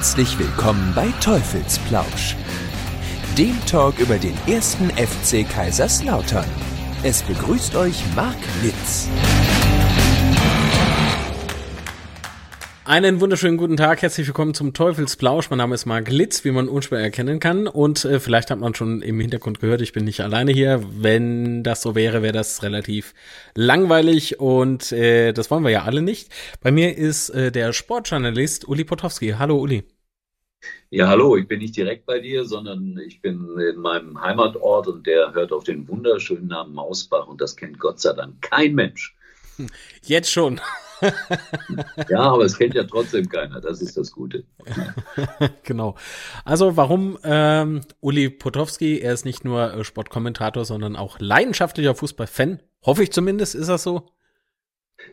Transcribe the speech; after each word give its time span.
Herzlich 0.00 0.38
willkommen 0.38 0.94
bei 0.96 1.08
Teufelsplausch, 1.22 2.34
dem 3.36 3.54
Talk 3.66 3.98
über 3.98 4.16
den 4.16 4.32
ersten 4.46 4.88
FC 4.88 5.46
Kaiserslautern. 5.46 6.46
Es 7.02 7.22
begrüßt 7.22 7.76
euch 7.76 8.02
Marc 8.16 8.38
Litz. 8.62 9.10
Einen 12.90 13.20
wunderschönen 13.20 13.56
guten 13.56 13.76
Tag, 13.76 14.02
herzlich 14.02 14.26
willkommen 14.26 14.52
zum 14.52 14.74
Teufelsplausch. 14.74 15.48
Mein 15.48 15.58
Name 15.58 15.76
ist 15.76 15.86
Marc 15.86 16.10
Litz, 16.10 16.44
wie 16.44 16.50
man 16.50 16.68
unschwer 16.68 16.98
erkennen 16.98 17.38
kann. 17.38 17.68
Und 17.68 18.04
äh, 18.04 18.18
vielleicht 18.18 18.50
hat 18.50 18.58
man 18.58 18.74
schon 18.74 19.00
im 19.00 19.20
Hintergrund 19.20 19.60
gehört, 19.60 19.80
ich 19.80 19.92
bin 19.92 20.04
nicht 20.04 20.22
alleine 20.22 20.50
hier. 20.50 20.82
Wenn 20.90 21.62
das 21.62 21.82
so 21.82 21.94
wäre, 21.94 22.22
wäre 22.22 22.32
das 22.32 22.64
relativ 22.64 23.14
langweilig 23.54 24.40
und 24.40 24.90
äh, 24.90 25.32
das 25.32 25.52
wollen 25.52 25.62
wir 25.62 25.70
ja 25.70 25.84
alle 25.84 26.02
nicht. 26.02 26.32
Bei 26.62 26.72
mir 26.72 26.98
ist 26.98 27.28
äh, 27.28 27.52
der 27.52 27.72
Sportjournalist 27.72 28.66
Uli 28.66 28.82
Potowski. 28.82 29.36
Hallo 29.38 29.58
Uli. 29.58 29.84
Ja, 30.90 31.06
hallo, 31.06 31.36
ich 31.36 31.46
bin 31.46 31.60
nicht 31.60 31.76
direkt 31.76 32.06
bei 32.06 32.18
dir, 32.18 32.44
sondern 32.44 32.98
ich 33.06 33.22
bin 33.22 33.56
in 33.72 33.80
meinem 33.80 34.20
Heimatort 34.20 34.88
und 34.88 35.06
der 35.06 35.32
hört 35.32 35.52
auf 35.52 35.62
den 35.62 35.86
wunderschönen 35.86 36.48
Namen 36.48 36.74
Mausbach 36.74 37.28
und 37.28 37.40
das 37.40 37.54
kennt 37.54 37.78
Gott 37.78 38.00
sei 38.00 38.14
Dank 38.14 38.42
kein 38.42 38.74
Mensch. 38.74 39.14
Jetzt 40.02 40.32
schon. 40.32 40.60
ja, 42.08 42.20
aber 42.20 42.44
es 42.44 42.58
kennt 42.58 42.74
ja 42.74 42.84
trotzdem 42.84 43.28
keiner. 43.28 43.60
Das 43.60 43.80
ist 43.82 43.96
das 43.96 44.12
Gute. 44.12 44.44
genau. 45.62 45.96
Also 46.44 46.76
warum 46.76 47.18
ähm, 47.24 47.80
Uli 48.00 48.30
Potowski? 48.30 49.00
Er 49.00 49.14
ist 49.14 49.24
nicht 49.24 49.44
nur 49.44 49.72
äh, 49.72 49.84
Sportkommentator, 49.84 50.64
sondern 50.64 50.96
auch 50.96 51.18
leidenschaftlicher 51.18 51.94
Fußballfan. 51.94 52.60
Hoffe 52.84 53.02
ich 53.02 53.12
zumindest. 53.12 53.54
Ist 53.54 53.68
das 53.68 53.82
so? 53.82 54.06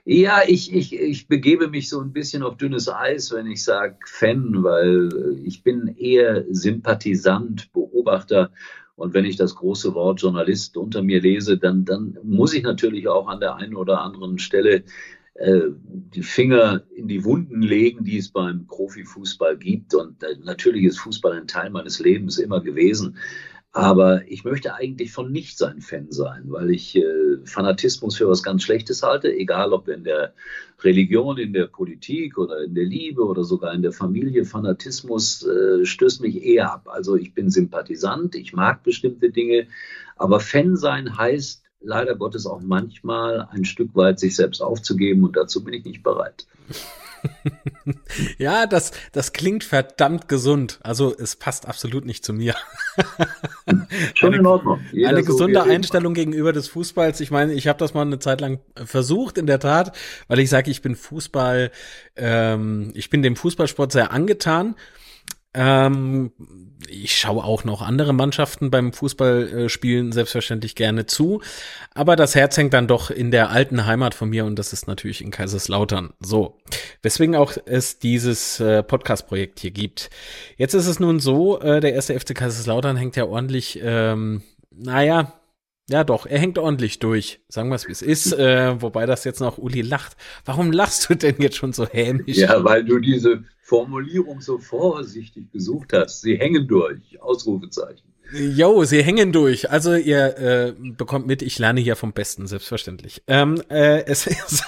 Ja, 0.05 0.41
ich, 0.45 0.73
ich, 0.73 0.93
ich 0.93 1.27
begebe 1.27 1.69
mich 1.69 1.89
so 1.89 2.01
ein 2.01 2.11
bisschen 2.11 2.43
auf 2.43 2.57
dünnes 2.57 2.89
Eis, 2.89 3.31
wenn 3.31 3.47
ich 3.47 3.63
sage 3.63 3.97
Fan, 4.05 4.63
weil 4.63 5.09
äh, 5.13 5.39
ich 5.43 5.63
bin 5.63 5.95
eher 5.97 6.45
Sympathisant, 6.49 7.71
Beobachter. 7.73 8.51
Und 8.95 9.13
wenn 9.13 9.25
ich 9.25 9.35
das 9.35 9.55
große 9.55 9.93
Wort 9.93 10.21
Journalist 10.21 10.75
unter 10.75 11.03
mir 11.03 11.21
lese, 11.21 11.57
dann, 11.57 11.85
dann 11.85 12.17
muss 12.23 12.53
ich 12.53 12.63
natürlich 12.63 13.07
auch 13.07 13.27
an 13.27 13.39
der 13.39 13.55
einen 13.55 13.75
oder 13.75 14.01
anderen 14.01 14.39
Stelle 14.39 14.83
die 15.39 16.23
Finger 16.23 16.83
in 16.95 17.07
die 17.07 17.23
Wunden 17.23 17.61
legen, 17.61 18.03
die 18.03 18.17
es 18.17 18.29
beim 18.29 18.65
Profifußball 18.67 19.57
gibt. 19.57 19.93
Und 19.93 20.23
äh, 20.23 20.35
natürlich 20.43 20.85
ist 20.85 20.99
Fußball 20.99 21.33
ein 21.33 21.47
Teil 21.47 21.69
meines 21.69 21.99
Lebens 21.99 22.37
immer 22.39 22.61
gewesen. 22.61 23.17
Aber 23.71 24.27
ich 24.27 24.43
möchte 24.43 24.73
eigentlich 24.73 25.11
von 25.11 25.31
nicht 25.31 25.57
sein 25.57 25.81
Fan 25.81 26.07
sein, 26.11 26.45
weil 26.47 26.71
ich 26.71 26.95
äh, 26.95 27.03
Fanatismus 27.43 28.17
für 28.17 28.27
was 28.27 28.41
ganz 28.41 28.63
Schlechtes 28.63 29.03
halte, 29.03 29.31
egal 29.31 29.73
ob 29.73 29.87
in 29.87 30.03
der 30.03 30.33
Religion, 30.81 31.37
in 31.37 31.53
der 31.53 31.67
Politik 31.67 32.39
oder 32.39 32.63
in 32.63 32.73
der 32.73 32.85
Liebe 32.85 33.23
oder 33.23 33.43
sogar 33.43 33.75
in 33.75 33.83
der 33.83 33.91
Familie. 33.91 34.45
Fanatismus 34.45 35.45
äh, 35.45 35.85
stößt 35.85 36.21
mich 36.21 36.41
eher 36.43 36.73
ab. 36.73 36.87
Also 36.89 37.15
ich 37.15 37.35
bin 37.35 37.51
Sympathisant, 37.51 38.33
ich 38.33 38.53
mag 38.53 38.81
bestimmte 38.81 39.29
Dinge, 39.29 39.67
aber 40.15 40.39
Fan 40.39 40.75
sein 40.75 41.15
heißt 41.15 41.66
leider 41.87 42.15
Gottes 42.15 42.45
auch 42.45 42.61
manchmal 42.61 43.47
ein 43.51 43.65
Stück 43.65 43.95
weit 43.95 44.19
sich 44.19 44.35
selbst 44.35 44.61
aufzugeben 44.61 45.23
und 45.23 45.35
dazu 45.35 45.63
bin 45.63 45.73
ich 45.73 45.85
nicht 45.85 46.03
bereit. 46.03 46.45
ja, 48.37 48.67
das, 48.67 48.91
das 49.11 49.33
klingt 49.33 49.63
verdammt 49.63 50.27
gesund. 50.27 50.79
Also 50.83 51.15
es 51.17 51.35
passt 51.35 51.67
absolut 51.67 52.05
nicht 52.05 52.23
zu 52.23 52.33
mir. 52.33 52.55
Schon 54.13 54.33
in 54.33 54.45
Ordnung. 54.45 54.81
Jeder 54.91 55.09
eine 55.09 55.23
gesunde 55.23 55.63
Einstellung 55.63 56.13
gegenüber 56.13 56.53
des 56.53 56.67
Fußballs. 56.67 57.19
Ich 57.21 57.31
meine, 57.31 57.53
ich 57.53 57.67
habe 57.67 57.79
das 57.79 57.93
mal 57.93 58.01
eine 58.01 58.19
Zeit 58.19 58.41
lang 58.41 58.59
versucht 58.75 59.37
in 59.37 59.47
der 59.47 59.59
Tat, 59.59 59.95
weil 60.27 60.39
ich 60.39 60.49
sage, 60.49 60.69
ich 60.69 60.81
bin 60.81 60.95
Fußball, 60.95 61.71
ähm, 62.15 62.91
ich 62.93 63.09
bin 63.09 63.23
dem 63.23 63.35
Fußballsport 63.35 63.91
sehr 63.91 64.11
angetan 64.11 64.75
ähm, 65.57 66.31
ich 66.87 67.17
schaue 67.17 67.43
auch 67.43 67.63
noch 67.63 67.81
andere 67.81 68.13
Mannschaften 68.13 68.69
beim 68.69 68.93
Fußballspielen 68.93 70.11
selbstverständlich 70.11 70.75
gerne 70.75 71.07
zu. 71.07 71.41
Aber 71.95 72.15
das 72.15 72.35
Herz 72.35 72.55
hängt 72.57 72.73
dann 72.73 72.87
doch 72.87 73.09
in 73.09 73.31
der 73.31 73.49
alten 73.49 73.87
Heimat 73.87 74.13
von 74.13 74.29
mir 74.29 74.45
und 74.45 74.57
das 74.59 74.71
ist 74.71 74.87
natürlich 74.87 75.21
in 75.21 75.31
Kaiserslautern. 75.31 76.13
So. 76.19 76.59
Weswegen 77.01 77.35
auch 77.35 77.53
es 77.65 77.97
dieses 77.97 78.59
äh, 78.59 78.83
Podcast-Projekt 78.83 79.59
hier 79.59 79.71
gibt. 79.71 80.11
Jetzt 80.57 80.75
ist 80.75 80.87
es 80.87 80.99
nun 80.99 81.19
so, 81.19 81.59
äh, 81.59 81.79
der 81.81 81.93
erste 81.93 82.17
FC 82.17 82.35
Kaiserslautern 82.35 82.95
hängt 82.95 83.15
ja 83.15 83.25
ordentlich, 83.25 83.79
ähm, 83.81 84.43
naja, 84.69 85.33
ja, 85.89 86.03
doch, 86.03 86.25
er 86.25 86.39
hängt 86.39 86.57
ordentlich 86.57 86.99
durch. 86.99 87.39
Sagen 87.47 87.69
wir 87.69 87.75
es, 87.75 87.87
wie 87.87 87.93
es 87.93 88.01
ist. 88.01 88.33
Äh, 88.33 88.81
wobei 88.81 89.05
das 89.05 89.23
jetzt 89.23 89.39
noch 89.39 89.57
Uli 89.57 89.81
lacht. 89.81 90.17
Warum 90.43 90.71
lachst 90.71 91.09
du 91.09 91.15
denn 91.15 91.35
jetzt 91.39 91.55
schon 91.55 91.71
so 91.71 91.87
hämisch? 91.87 92.37
Ja, 92.37 92.63
weil 92.63 92.83
du 92.83 92.99
diese 92.99 93.43
Formulierung 93.61 94.41
so 94.41 94.57
vorsichtig 94.57 95.51
gesucht 95.51 95.93
hast. 95.93 96.21
Sie 96.21 96.37
hängen 96.37 96.67
durch. 96.67 97.21
Ausrufezeichen. 97.21 98.03
Jo, 98.33 98.83
sie 98.83 99.01
hängen 99.01 99.31
durch. 99.31 99.71
Also 99.71 99.95
ihr 99.95 100.37
äh, 100.37 100.73
bekommt 100.77 101.27
mit, 101.27 101.41
ich 101.41 101.57
lerne 101.59 101.79
hier 101.79 101.95
vom 101.95 102.11
Besten, 102.11 102.47
selbstverständlich. 102.47 103.23
Ähm, 103.27 103.61
äh, 103.69 104.03
es 104.05 104.27
ist 104.27 104.65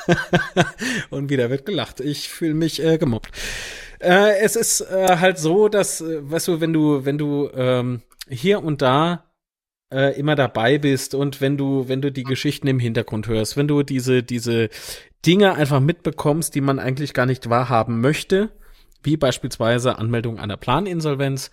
und 1.09 1.29
wieder 1.29 1.49
wird 1.49 1.65
gelacht. 1.65 1.99
Ich 1.99 2.29
fühle 2.29 2.53
mich 2.53 2.81
äh, 2.81 2.97
gemobbt. 2.97 3.31
Äh, 3.99 4.39
es 4.39 4.55
ist 4.55 4.79
äh, 4.81 5.17
halt 5.17 5.37
so, 5.37 5.67
dass, 5.67 5.99
äh, 5.99 6.19
weißt 6.21 6.47
du, 6.47 6.61
wenn 6.61 6.71
du, 6.71 7.03
wenn 7.03 7.17
du 7.17 7.49
ähm, 7.53 8.01
hier 8.29 8.63
und 8.63 8.81
da 8.81 9.28
äh, 9.91 10.17
immer 10.19 10.35
dabei 10.35 10.77
bist 10.77 11.15
und 11.15 11.41
wenn 11.41 11.57
du, 11.57 11.87
wenn 11.87 12.01
du 12.01 12.11
die 12.11 12.23
Geschichten 12.23 12.67
im 12.67 12.79
Hintergrund 12.79 13.27
hörst, 13.27 13.57
wenn 13.57 13.67
du 13.67 13.83
diese, 13.83 14.23
diese 14.23 14.69
Dinge 15.25 15.55
einfach 15.55 15.79
mitbekommst, 15.79 16.55
die 16.55 16.61
man 16.61 16.79
eigentlich 16.79 17.13
gar 17.13 17.25
nicht 17.25 17.49
wahrhaben 17.49 18.01
möchte, 18.01 18.51
wie 19.03 19.17
beispielsweise 19.17 19.97
Anmeldung 19.97 20.39
einer 20.39 20.57
Planinsolvenz, 20.57 21.51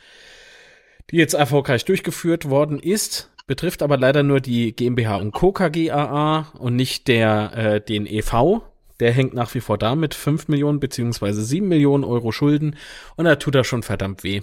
die 1.11 1.17
jetzt 1.17 1.35
erfolgreich 1.35 1.85
durchgeführt 1.85 2.51
worden 2.51 2.79
ist, 2.79 3.31
betrifft 3.47 3.83
aber 3.83 3.97
leider 3.97 4.23
nur 4.23 4.41
die 4.41 4.75
GmbH 4.75 5.17
und 5.17 5.33
Co. 5.33 5.53
KGAA 5.53 6.53
und 6.59 6.77
nicht 6.77 7.09
der, 7.09 7.53
äh, 7.55 7.81
den 7.81 8.07
EV. 8.07 8.63
Der 8.99 9.13
hängt 9.13 9.35
nach 9.35 9.55
wie 9.55 9.61
vor 9.61 9.79
da 9.79 9.95
mit 9.95 10.15
5 10.15 10.49
Millionen 10.49 10.81
beziehungsweise 10.81 11.45
7 11.45 11.69
Millionen 11.69 12.03
Euro 12.03 12.33
Schulden 12.33 12.77
und 13.17 13.27
da 13.27 13.37
tut 13.37 13.55
er 13.55 13.65
schon 13.65 13.83
verdammt 13.83 14.25
weh. 14.25 14.43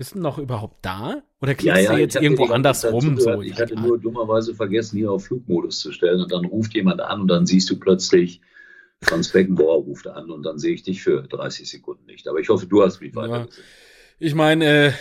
Bist 0.00 0.14
du 0.14 0.18
noch 0.18 0.38
überhaupt 0.38 0.78
da? 0.80 1.22
Oder 1.42 1.54
klickst 1.54 1.76
ja, 1.76 1.78
ja, 1.78 1.92
du 1.92 2.00
jetzt 2.00 2.16
irgendwo 2.16 2.46
anders 2.46 2.90
rum? 2.90 3.20
So? 3.20 3.42
Ich 3.42 3.60
hatte 3.60 3.74
nur 3.78 3.98
dummerweise 3.98 4.54
vergessen, 4.54 4.96
hier 4.96 5.12
auf 5.12 5.26
Flugmodus 5.26 5.78
zu 5.78 5.92
stellen 5.92 6.22
und 6.22 6.32
dann 6.32 6.46
ruft 6.46 6.72
jemand 6.72 7.02
an 7.02 7.20
und 7.20 7.28
dann 7.28 7.44
siehst 7.44 7.68
du 7.68 7.78
plötzlich, 7.78 8.40
Franz 9.02 9.28
Beckenbauer 9.28 9.84
ruft 9.84 10.06
an 10.06 10.30
und 10.30 10.42
dann 10.42 10.58
sehe 10.58 10.72
ich 10.72 10.84
dich 10.84 11.02
für 11.02 11.24
30 11.24 11.68
Sekunden 11.68 12.06
nicht. 12.06 12.26
Aber 12.28 12.40
ich 12.40 12.48
hoffe, 12.48 12.66
du 12.66 12.82
hast 12.82 13.02
mich 13.02 13.14
weiter. 13.14 13.40
Ja. 13.40 13.46
Ich 14.18 14.34
meine, 14.34 14.86
äh, 14.86 14.92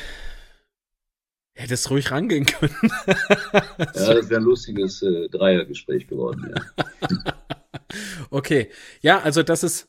hättest 1.54 1.90
ruhig 1.90 2.12
rangehen 2.12 2.46
können. 2.46 2.76
ja, 3.08 3.94
das 3.94 4.30
wäre 4.30 4.42
ein 4.42 4.44
lustiges 4.44 5.02
äh, 5.02 5.30
Dreiergespräch 5.30 6.08
geworden. 6.08 6.54
Ja. 6.54 7.36
okay, 8.32 8.68
ja, 9.00 9.22
also 9.22 9.44
das 9.44 9.64
ist 9.64 9.88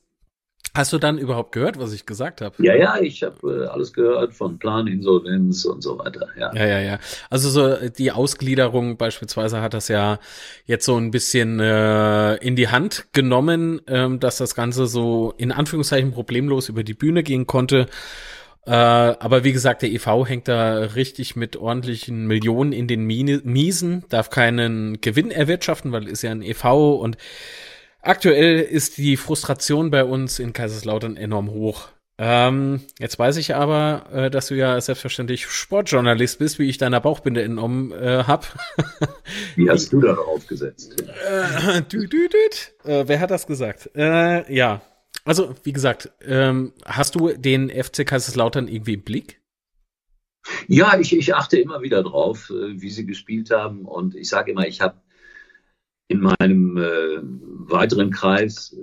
Hast 0.75 0.93
du 0.93 0.99
dann 0.99 1.19
überhaupt 1.19 1.53
gehört, 1.53 1.79
was 1.79 1.93
ich 1.93 2.07
gesagt 2.07 2.41
habe? 2.41 2.55
Ja, 2.63 2.75
ja, 2.75 3.01
ich 3.01 3.23
habe 3.23 3.65
äh, 3.65 3.67
alles 3.67 3.93
gehört 3.93 4.35
von 4.35 4.59
Planinsolvenz 4.59 5.65
und 5.65 5.83
so 5.83 5.99
weiter. 5.99 6.29
Ja. 6.39 6.55
ja, 6.55 6.67
ja, 6.67 6.81
ja. 6.81 6.99
Also 7.29 7.51
so 7.51 7.67
äh, 7.67 7.91
die 7.91 8.13
Ausgliederung 8.13 8.97
beispielsweise 8.97 9.61
hat 9.63 9.75
das 9.75 9.89
ja 9.89 10.19
jetzt 10.67 10.85
so 10.85 10.97
ein 10.97 11.11
bisschen 11.11 11.59
äh, 11.59 12.37
in 12.37 12.55
die 12.55 12.69
Hand 12.69 13.07
genommen, 13.13 13.81
ähm, 13.89 14.21
dass 14.21 14.39
das 14.39 14.55
Ganze 14.55 14.87
so 14.87 15.35
in 15.39 15.51
Anführungszeichen 15.51 16.13
problemlos 16.13 16.69
über 16.69 16.85
die 16.85 16.95
Bühne 16.95 17.23
gehen 17.23 17.47
konnte. 17.47 17.87
Äh, 18.67 18.73
aber 18.73 19.43
wie 19.43 19.53
gesagt, 19.53 19.83
der 19.83 19.91
EV 19.91 20.27
hängt 20.27 20.47
da 20.47 20.79
richtig 20.79 21.35
mit 21.35 21.57
ordentlichen 21.57 22.27
Millionen 22.27 22.73
in 22.73 22.87
den 22.87 23.05
Miesen, 23.07 24.05
darf 24.11 24.31
keinen 24.31 25.01
Gewinn 25.01 25.31
erwirtschaften, 25.31 25.93
weil 25.93 26.07
ist 26.07 26.23
ja 26.23 26.31
ein 26.31 26.43
EV 26.43 26.95
und 27.01 27.17
Aktuell 28.03 28.61
ist 28.61 28.97
die 28.97 29.17
Frustration 29.17 29.91
bei 29.91 30.05
uns 30.05 30.39
in 30.39 30.53
Kaiserslautern 30.53 31.17
enorm 31.17 31.51
hoch. 31.51 31.89
Ähm, 32.23 32.81
jetzt 32.99 33.19
weiß 33.19 33.37
ich 33.39 33.55
aber, 33.55 34.07
äh, 34.13 34.31
dass 34.31 34.49
du 34.49 34.55
ja 34.55 34.79
selbstverständlich 34.81 35.47
Sportjournalist 35.47 36.39
bist, 36.39 36.59
wie 36.59 36.69
ich 36.69 36.77
deiner 36.77 37.01
Bauchbinde 37.01 37.43
entnommen 37.43 37.93
äh, 37.93 38.25
hab. 38.27 38.47
wie 39.57 39.71
hast 39.71 39.93
du 39.93 40.01
da 40.01 40.13
drauf 40.13 40.47
gesetzt? 40.47 41.01
Äh, 41.01 41.83
dü, 41.83 42.09
dü, 42.09 42.29
dü. 42.29 42.91
Äh, 42.91 43.05
wer 43.07 43.21
hat 43.21 43.31
das 43.31 43.47
gesagt? 43.47 43.91
Äh, 43.95 44.55
ja, 44.55 44.83
also 45.25 45.55
wie 45.63 45.73
gesagt, 45.73 46.11
ähm, 46.23 46.73
hast 46.85 47.15
du 47.15 47.29
den 47.33 47.71
FC 47.71 48.07
Kaiserslautern 48.07 48.69
irgendwie 48.69 48.95
im 48.95 49.03
Blick? 49.03 49.41
Ja, 50.69 50.99
ich, 50.99 51.17
ich 51.17 51.35
achte 51.35 51.59
immer 51.59 51.83
wieder 51.83 52.03
drauf, 52.03 52.51
äh, 52.51 52.81
wie 52.81 52.91
sie 52.91 53.07
gespielt 53.07 53.51
haben 53.51 53.85
und 53.85 54.15
ich 54.15 54.29
sage 54.29 54.53
immer, 54.53 54.67
ich 54.67 54.81
habe 54.81 54.97
in 56.11 56.21
meinem 56.21 56.77
äh, 56.77 57.21
weiteren 57.23 58.11
Kreis 58.11 58.77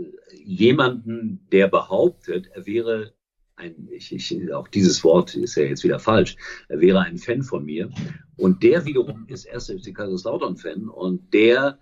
jemanden, 0.45 1.45
der 1.51 1.67
behauptet, 1.67 2.49
er 2.53 2.65
wäre 2.65 3.13
ein, 3.57 3.89
ich, 3.91 4.13
ich, 4.13 4.53
auch 4.53 4.69
dieses 4.69 5.03
Wort 5.03 5.35
ist 5.35 5.55
ja 5.55 5.63
jetzt 5.63 5.83
wieder 5.83 5.99
falsch, 5.99 6.37
er 6.69 6.79
wäre 6.79 7.01
ein 7.01 7.17
Fan 7.17 7.41
von 7.41 7.65
mir. 7.65 7.89
Und 8.37 8.63
der 8.63 8.85
wiederum 8.85 9.25
ist 9.27 9.43
erst 9.43 9.69
FC 9.69 9.93
Kaiserslautern-Fan 9.93 10.87
und 10.87 11.33
der 11.33 11.79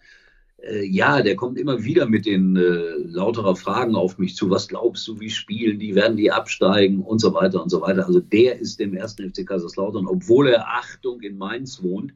äh, 0.58 0.84
ja, 0.84 1.22
der 1.22 1.36
kommt 1.36 1.60
immer 1.60 1.84
wieder 1.84 2.08
mit 2.08 2.26
den 2.26 2.56
äh, 2.56 2.96
lauterer 3.04 3.56
Fragen 3.56 3.96
auf 3.96 4.18
mich 4.18 4.36
zu. 4.36 4.50
Was 4.50 4.68
glaubst 4.68 5.08
du, 5.08 5.20
wie 5.20 5.30
spielen 5.30 5.78
die? 5.78 5.94
Werden 5.94 6.18
die 6.18 6.32
absteigen? 6.32 7.02
Und 7.02 7.20
so 7.20 7.36
weiter 7.36 7.62
und 7.62 7.70
so 7.70 7.82
weiter. 7.82 8.08
Also 8.08 8.20
der 8.20 8.60
ist 8.60 8.80
dem 8.80 8.96
ersten 8.96 9.30
FC 9.30 9.46
Kaiserslautern, 9.46 10.08
obwohl 10.08 10.48
er 10.48 10.68
Achtung 10.68 11.22
in 11.22 11.38
Mainz 11.38 11.84
wohnt, 11.84 12.14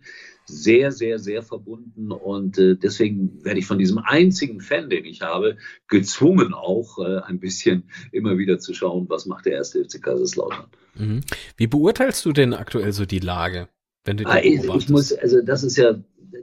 sehr, 0.50 0.92
sehr, 0.92 1.20
sehr 1.20 1.44
verbunden. 1.44 2.12
Und 2.12 2.58
äh, 2.58 2.76
deswegen 2.76 3.44
werde 3.44 3.60
ich 3.60 3.66
von 3.66 3.78
diesem 3.78 4.00
einzigen 4.00 4.60
Fan, 4.60 4.90
den 4.90 5.06
ich 5.06 5.22
habe, 5.22 5.58
gezwungen 5.88 6.54
auch 6.54 6.98
äh, 7.00 7.22
ein 7.22 7.40
bisschen 7.40 7.84
immer 8.12 8.38
wieder 8.38 8.60
zu 8.60 8.74
schauen, 8.74 9.08
was 9.10 9.26
macht 9.26 9.46
der 9.46 9.54
erste 9.54 9.84
FC 9.84 10.02
Kaiserslautern. 10.02 10.66
Mhm. 10.96 11.22
Wie 11.56 11.68
beurteilst 11.68 12.26
du 12.26 12.34
denn 12.34 12.54
aktuell 12.54 12.92
so 12.92 13.06
die 13.06 13.20
Lage? 13.20 13.70
Wenn 14.04 14.18
du 14.18 14.26
ah, 14.26 14.40
ich, 14.40 14.64
ich 14.64 14.90
muss, 14.90 15.14
also 15.14 15.42
das 15.42 15.64
ist 15.64 15.78
ja, 15.78 15.96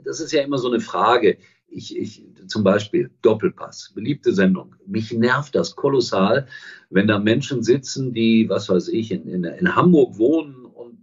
das 0.03 0.19
ist 0.19 0.31
ja 0.31 0.41
immer 0.41 0.57
so 0.57 0.71
eine 0.71 0.79
Frage 0.79 1.37
ich, 1.69 1.97
ich, 1.97 2.25
zum 2.47 2.63
Beispiel 2.63 3.11
Doppelpass, 3.21 3.91
beliebte 3.93 4.33
Sendung. 4.33 4.75
Mich 4.85 5.11
nervt 5.11 5.55
das 5.55 5.75
kolossal, 5.75 6.47
wenn 6.89 7.07
da 7.07 7.19
Menschen 7.19 7.63
sitzen, 7.63 8.13
die, 8.13 8.47
was 8.49 8.69
weiß 8.69 8.87
ich, 8.89 9.11
in, 9.11 9.27
in, 9.27 9.43
in 9.43 9.75
Hamburg 9.75 10.17
wohnen 10.17 10.56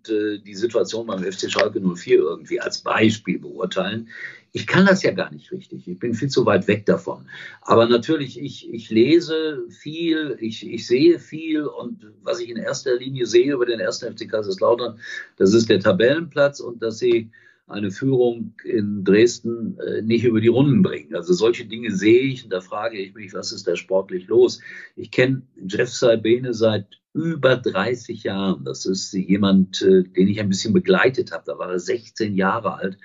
äh, 0.08 0.38
die 0.38 0.54
Situation 0.54 1.06
beim 1.06 1.22
FC 1.22 1.50
Schalke 1.50 1.80
04 1.80 2.18
irgendwie 2.18 2.60
als 2.60 2.78
Beispiel 2.78 3.38
beurteilen. 3.38 4.08
Ich 4.52 4.66
kann 4.66 4.86
das 4.86 5.02
ja 5.02 5.10
gar 5.10 5.32
nicht 5.32 5.50
richtig. 5.50 5.88
Ich 5.88 5.98
bin 5.98 6.14
viel 6.14 6.28
zu 6.28 6.46
weit 6.46 6.68
weg 6.68 6.86
davon. 6.86 7.28
Aber 7.62 7.86
natürlich, 7.86 8.40
ich, 8.40 8.72
ich 8.72 8.88
lese 8.90 9.64
viel, 9.68 10.36
ich, 10.40 10.70
ich 10.70 10.86
sehe 10.86 11.18
viel 11.18 11.66
und 11.66 12.06
was 12.22 12.38
ich 12.38 12.50
in 12.50 12.56
erster 12.56 12.96
Linie 12.96 13.26
sehe 13.26 13.52
über 13.52 13.66
den 13.66 13.80
ersten 13.80 14.16
FC 14.16 14.30
Kaiserslautern, 14.30 14.98
das 15.36 15.54
ist 15.54 15.68
der 15.68 15.80
Tabellenplatz 15.80 16.60
und 16.60 16.82
dass 16.82 16.98
sie 16.98 17.30
eine 17.66 17.90
Führung 17.90 18.54
in 18.64 19.04
Dresden 19.04 19.78
äh, 19.78 20.02
nicht 20.02 20.24
über 20.24 20.40
die 20.40 20.48
Runden 20.48 20.82
bringen. 20.82 21.14
Also 21.14 21.32
solche 21.32 21.64
Dinge 21.64 21.90
sehe 21.92 22.22
ich 22.22 22.44
und 22.44 22.52
da 22.52 22.60
frage 22.60 22.98
ich 22.98 23.14
mich, 23.14 23.32
was 23.32 23.52
ist 23.52 23.66
da 23.66 23.74
sportlich 23.76 24.26
los? 24.26 24.60
Ich 24.96 25.10
kenne 25.10 25.42
Jeff 25.66 25.88
Salbene 25.88 26.52
seit 26.52 27.00
über 27.14 27.56
30 27.56 28.24
Jahren. 28.24 28.64
Das 28.64 28.84
ist 28.84 29.12
jemand, 29.12 29.80
äh, 29.82 30.02
den 30.02 30.28
ich 30.28 30.40
ein 30.40 30.48
bisschen 30.48 30.74
begleitet 30.74 31.32
habe. 31.32 31.44
Da 31.46 31.58
war 31.58 31.70
er 31.70 31.78
16 31.78 32.34
Jahre 32.34 32.74
alt 32.74 32.98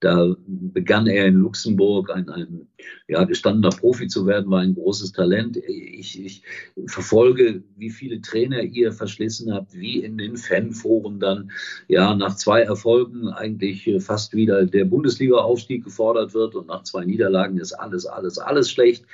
da 0.00 0.36
begann 0.46 1.06
er 1.08 1.26
in 1.26 1.34
Luxemburg 1.34 2.10
ein, 2.10 2.28
ein 2.28 2.68
ja, 3.08 3.24
gestandener 3.24 3.70
Profi 3.70 4.06
zu 4.06 4.26
werden, 4.26 4.50
war 4.50 4.60
ein 4.60 4.74
großes 4.74 5.12
Talent. 5.12 5.56
Ich, 5.56 6.24
ich 6.24 6.42
verfolge, 6.86 7.64
wie 7.76 7.90
viele 7.90 8.20
Trainer 8.20 8.62
ihr 8.62 8.92
verschlissen 8.92 9.52
habt, 9.52 9.74
wie 9.74 10.02
in 10.02 10.16
den 10.16 10.36
Fanforen 10.36 11.18
dann 11.18 11.50
ja 11.88 12.14
nach 12.14 12.36
zwei 12.36 12.62
Erfolgen 12.62 13.28
eigentlich 13.28 13.90
fast 13.98 14.34
wieder 14.34 14.66
der 14.66 14.84
Bundesliga-Aufstieg 14.84 15.82
gefordert 15.82 16.32
wird 16.32 16.54
und 16.54 16.68
nach 16.68 16.84
zwei 16.84 17.04
Niederlagen 17.04 17.58
ist 17.58 17.72
alles, 17.72 18.06
alles, 18.06 18.38
alles 18.38 18.70
schlecht. 18.70 19.04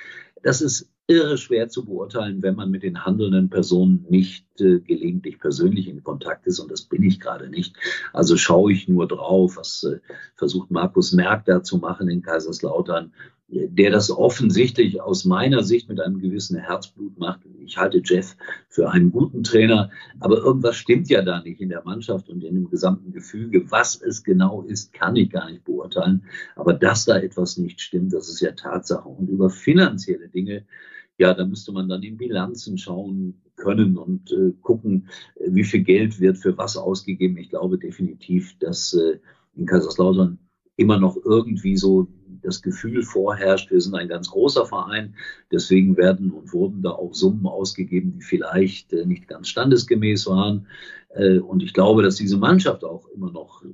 Das 0.42 0.60
ist 0.60 0.93
irre 1.06 1.36
schwer 1.36 1.68
zu 1.68 1.84
beurteilen, 1.84 2.42
wenn 2.42 2.54
man 2.54 2.70
mit 2.70 2.82
den 2.82 3.04
handelnden 3.04 3.50
Personen 3.50 4.06
nicht 4.08 4.46
äh, 4.60 4.80
gelegentlich 4.80 5.38
persönlich 5.38 5.88
in 5.88 6.02
Kontakt 6.02 6.46
ist. 6.46 6.60
Und 6.60 6.70
das 6.70 6.82
bin 6.82 7.02
ich 7.02 7.20
gerade 7.20 7.50
nicht. 7.50 7.76
Also 8.12 8.36
schaue 8.36 8.72
ich 8.72 8.88
nur 8.88 9.06
drauf, 9.06 9.56
was 9.56 9.82
äh, 9.84 9.98
versucht 10.34 10.70
Markus 10.70 11.12
Merck 11.12 11.44
da 11.44 11.62
zu 11.62 11.78
machen 11.78 12.08
in 12.08 12.22
Kaiserslautern 12.22 13.12
der 13.48 13.90
das 13.90 14.10
offensichtlich 14.10 15.00
aus 15.00 15.24
meiner 15.24 15.62
Sicht 15.62 15.88
mit 15.88 16.00
einem 16.00 16.18
gewissen 16.18 16.58
Herzblut 16.58 17.18
macht. 17.18 17.40
Ich 17.60 17.76
halte 17.76 18.00
Jeff 18.02 18.36
für 18.68 18.90
einen 18.90 19.12
guten 19.12 19.42
Trainer, 19.42 19.90
aber 20.20 20.38
irgendwas 20.38 20.76
stimmt 20.76 21.08
ja 21.08 21.22
da 21.22 21.40
nicht 21.42 21.60
in 21.60 21.68
der 21.68 21.84
Mannschaft 21.84 22.28
und 22.30 22.42
in 22.42 22.54
dem 22.54 22.70
gesamten 22.70 23.12
Gefüge. 23.12 23.70
Was 23.70 24.00
es 24.00 24.24
genau 24.24 24.62
ist, 24.62 24.92
kann 24.92 25.16
ich 25.16 25.30
gar 25.30 25.50
nicht 25.50 25.64
beurteilen. 25.64 26.24
Aber 26.56 26.72
dass 26.72 27.04
da 27.04 27.18
etwas 27.18 27.58
nicht 27.58 27.80
stimmt, 27.80 28.12
das 28.12 28.28
ist 28.28 28.40
ja 28.40 28.52
Tatsache. 28.52 29.08
Und 29.08 29.28
über 29.28 29.50
finanzielle 29.50 30.28
Dinge, 30.28 30.64
ja, 31.18 31.34
da 31.34 31.44
müsste 31.44 31.72
man 31.72 31.88
dann 31.88 32.02
in 32.02 32.16
Bilanzen 32.16 32.78
schauen 32.78 33.40
können 33.56 33.96
und 33.96 34.32
äh, 34.32 34.52
gucken, 34.62 35.08
wie 35.38 35.64
viel 35.64 35.82
Geld 35.82 36.20
wird 36.20 36.38
für 36.38 36.56
was 36.58 36.76
ausgegeben. 36.76 37.38
Ich 37.38 37.50
glaube 37.50 37.78
definitiv, 37.78 38.58
dass 38.58 38.94
äh, 38.94 39.18
in 39.54 39.66
Kaiserslautern 39.66 40.38
immer 40.76 40.98
noch 40.98 41.16
irgendwie 41.24 41.76
so 41.76 42.08
das 42.42 42.62
Gefühl 42.62 43.02
vorherrscht, 43.02 43.70
wir 43.70 43.80
sind 43.80 43.94
ein 43.94 44.08
ganz 44.08 44.30
großer 44.30 44.66
Verein, 44.66 45.14
deswegen 45.50 45.96
werden 45.96 46.30
und 46.30 46.52
wurden 46.52 46.82
da 46.82 46.90
auch 46.90 47.14
Summen 47.14 47.46
ausgegeben, 47.46 48.12
die 48.12 48.22
vielleicht 48.22 48.92
äh, 48.92 49.06
nicht 49.06 49.28
ganz 49.28 49.48
standesgemäß 49.48 50.26
waren. 50.26 50.66
Äh, 51.10 51.38
und 51.38 51.62
ich 51.62 51.72
glaube, 51.72 52.02
dass 52.02 52.16
diese 52.16 52.36
Mannschaft 52.36 52.84
auch 52.84 53.08
immer 53.08 53.30
noch 53.30 53.64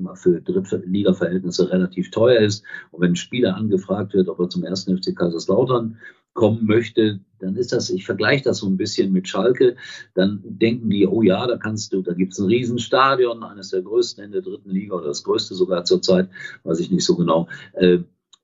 immer 0.00 0.16
für 0.16 0.40
Drittliga-Verhältnisse 0.40 1.70
relativ 1.70 2.10
teuer 2.10 2.40
ist. 2.40 2.64
Und 2.90 3.02
wenn 3.02 3.12
ein 3.12 3.16
Spieler 3.16 3.56
angefragt 3.56 4.14
wird, 4.14 4.28
ob 4.28 4.40
er 4.40 4.48
zum 4.48 4.64
ersten 4.64 4.96
FC 4.96 5.14
Kaiserslautern 5.14 5.98
kommen 6.32 6.64
möchte, 6.64 7.20
dann 7.38 7.56
ist 7.56 7.72
das, 7.72 7.90
ich 7.90 8.06
vergleiche 8.06 8.44
das 8.44 8.58
so 8.58 8.66
ein 8.66 8.76
bisschen 8.76 9.12
mit 9.12 9.28
Schalke, 9.28 9.76
dann 10.14 10.40
denken 10.44 10.88
die, 10.90 11.06
oh 11.06 11.22
ja, 11.22 11.46
da 11.46 11.56
kannst 11.56 11.92
du, 11.92 12.02
da 12.02 12.12
gibt 12.12 12.32
es 12.32 12.38
ein 12.38 12.46
Riesenstadion, 12.46 13.42
eines 13.42 13.70
der 13.70 13.82
größten 13.82 14.24
in 14.24 14.32
der 14.32 14.42
dritten 14.42 14.70
Liga 14.70 14.96
oder 14.96 15.08
das 15.08 15.24
größte 15.24 15.54
sogar 15.54 15.84
zurzeit, 15.84 16.28
weiß 16.64 16.80
ich 16.80 16.90
nicht 16.90 17.04
so 17.04 17.16
genau. 17.16 17.48
Äh, 17.72 17.98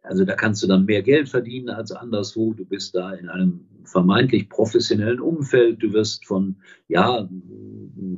also 0.06 0.24
da 0.24 0.34
kannst 0.34 0.62
du 0.62 0.66
dann 0.66 0.84
mehr 0.84 1.02
Geld 1.02 1.28
verdienen 1.28 1.68
als 1.68 1.92
anderswo. 1.92 2.54
Du 2.54 2.64
bist 2.64 2.94
da 2.94 3.12
in 3.12 3.28
einem 3.28 3.60
vermeintlich 3.84 4.48
professionellen 4.48 5.20
Umfeld. 5.20 5.82
Du 5.82 5.92
wirst 5.92 6.26
von 6.26 6.56
ja 6.88 7.28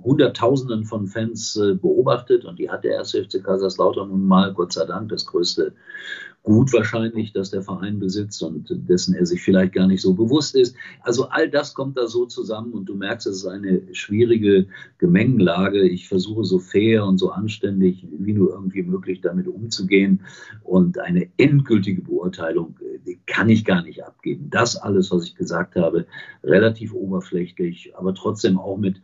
Hunderttausenden 0.02 0.84
von 0.84 1.06
Fans 1.06 1.56
äh, 1.56 1.74
beobachtet 1.74 2.44
und 2.44 2.58
die 2.58 2.70
hat 2.70 2.84
der 2.84 2.92
erste 2.92 3.24
FC 3.24 3.42
Kaiserslautern 3.42 4.08
nun 4.08 4.26
mal, 4.26 4.52
Gott 4.52 4.72
sei 4.72 4.84
Dank, 4.86 5.08
das 5.10 5.26
größte 5.26 5.74
Gut 6.42 6.72
wahrscheinlich, 6.72 7.32
dass 7.32 7.50
der 7.50 7.62
Verein 7.62 7.98
besitzt 7.98 8.42
und 8.42 8.68
dessen 8.70 9.14
er 9.14 9.26
sich 9.26 9.42
vielleicht 9.42 9.74
gar 9.74 9.86
nicht 9.86 10.00
so 10.00 10.14
bewusst 10.14 10.54
ist. 10.54 10.74
Also 11.02 11.28
all 11.28 11.50
das 11.50 11.74
kommt 11.74 11.98
da 11.98 12.06
so 12.06 12.24
zusammen 12.24 12.72
und 12.72 12.86
du 12.86 12.94
merkst, 12.94 13.26
es 13.26 13.38
ist 13.38 13.46
eine 13.46 13.82
schwierige 13.92 14.66
Gemengenlage. 14.96 15.82
Ich 15.82 16.08
versuche 16.08 16.44
so 16.44 16.58
fair 16.58 17.04
und 17.04 17.18
so 17.18 17.30
anständig 17.30 18.06
wie 18.18 18.32
nur 18.32 18.50
irgendwie 18.52 18.82
möglich 18.82 19.20
damit 19.20 19.46
umzugehen 19.46 20.22
und 20.64 20.98
eine 20.98 21.28
endgültige 21.36 22.00
Beurteilung 22.02 22.76
kann 23.26 23.48
ich 23.48 23.64
gar 23.64 23.82
nicht 23.82 24.04
abgeben. 24.04 24.48
Das 24.50 24.76
alles, 24.76 25.10
was 25.10 25.24
ich 25.24 25.36
gesagt 25.36 25.76
habe, 25.76 26.06
relativ 26.42 26.94
oberflächlich, 26.94 27.92
aber 27.96 28.14
trotzdem 28.14 28.58
auch 28.58 28.78
mit 28.78 29.00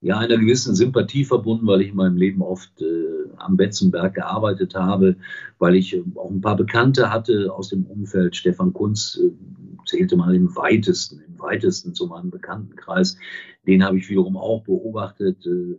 ja, 0.00 0.18
einer 0.18 0.38
gewissen 0.38 0.74
Sympathie 0.74 1.24
verbunden, 1.24 1.66
weil 1.66 1.80
ich 1.80 1.88
in 1.88 1.96
meinem 1.96 2.16
Leben 2.16 2.42
oft 2.42 2.80
äh, 2.80 3.30
am 3.36 3.56
Betzenberg 3.56 4.14
gearbeitet 4.14 4.74
habe, 4.74 5.16
weil 5.58 5.74
ich 5.74 5.94
äh, 5.94 6.02
auch 6.14 6.30
ein 6.30 6.40
paar 6.40 6.56
Bekannte 6.56 7.10
hatte 7.10 7.52
aus 7.52 7.70
dem 7.70 7.84
Umfeld. 7.84 8.36
Stefan 8.36 8.72
Kunz 8.72 9.20
äh, 9.20 9.30
zählte 9.88 10.16
mal 10.16 10.34
im 10.34 10.54
weitesten, 10.54 11.20
im 11.26 11.38
weitesten 11.38 11.94
zu 11.94 12.06
meinem 12.06 12.30
Bekanntenkreis. 12.30 13.16
Den 13.66 13.84
habe 13.84 13.98
ich 13.98 14.08
wiederum 14.08 14.36
auch 14.36 14.62
beobachtet. 14.62 15.44
Äh, 15.46 15.76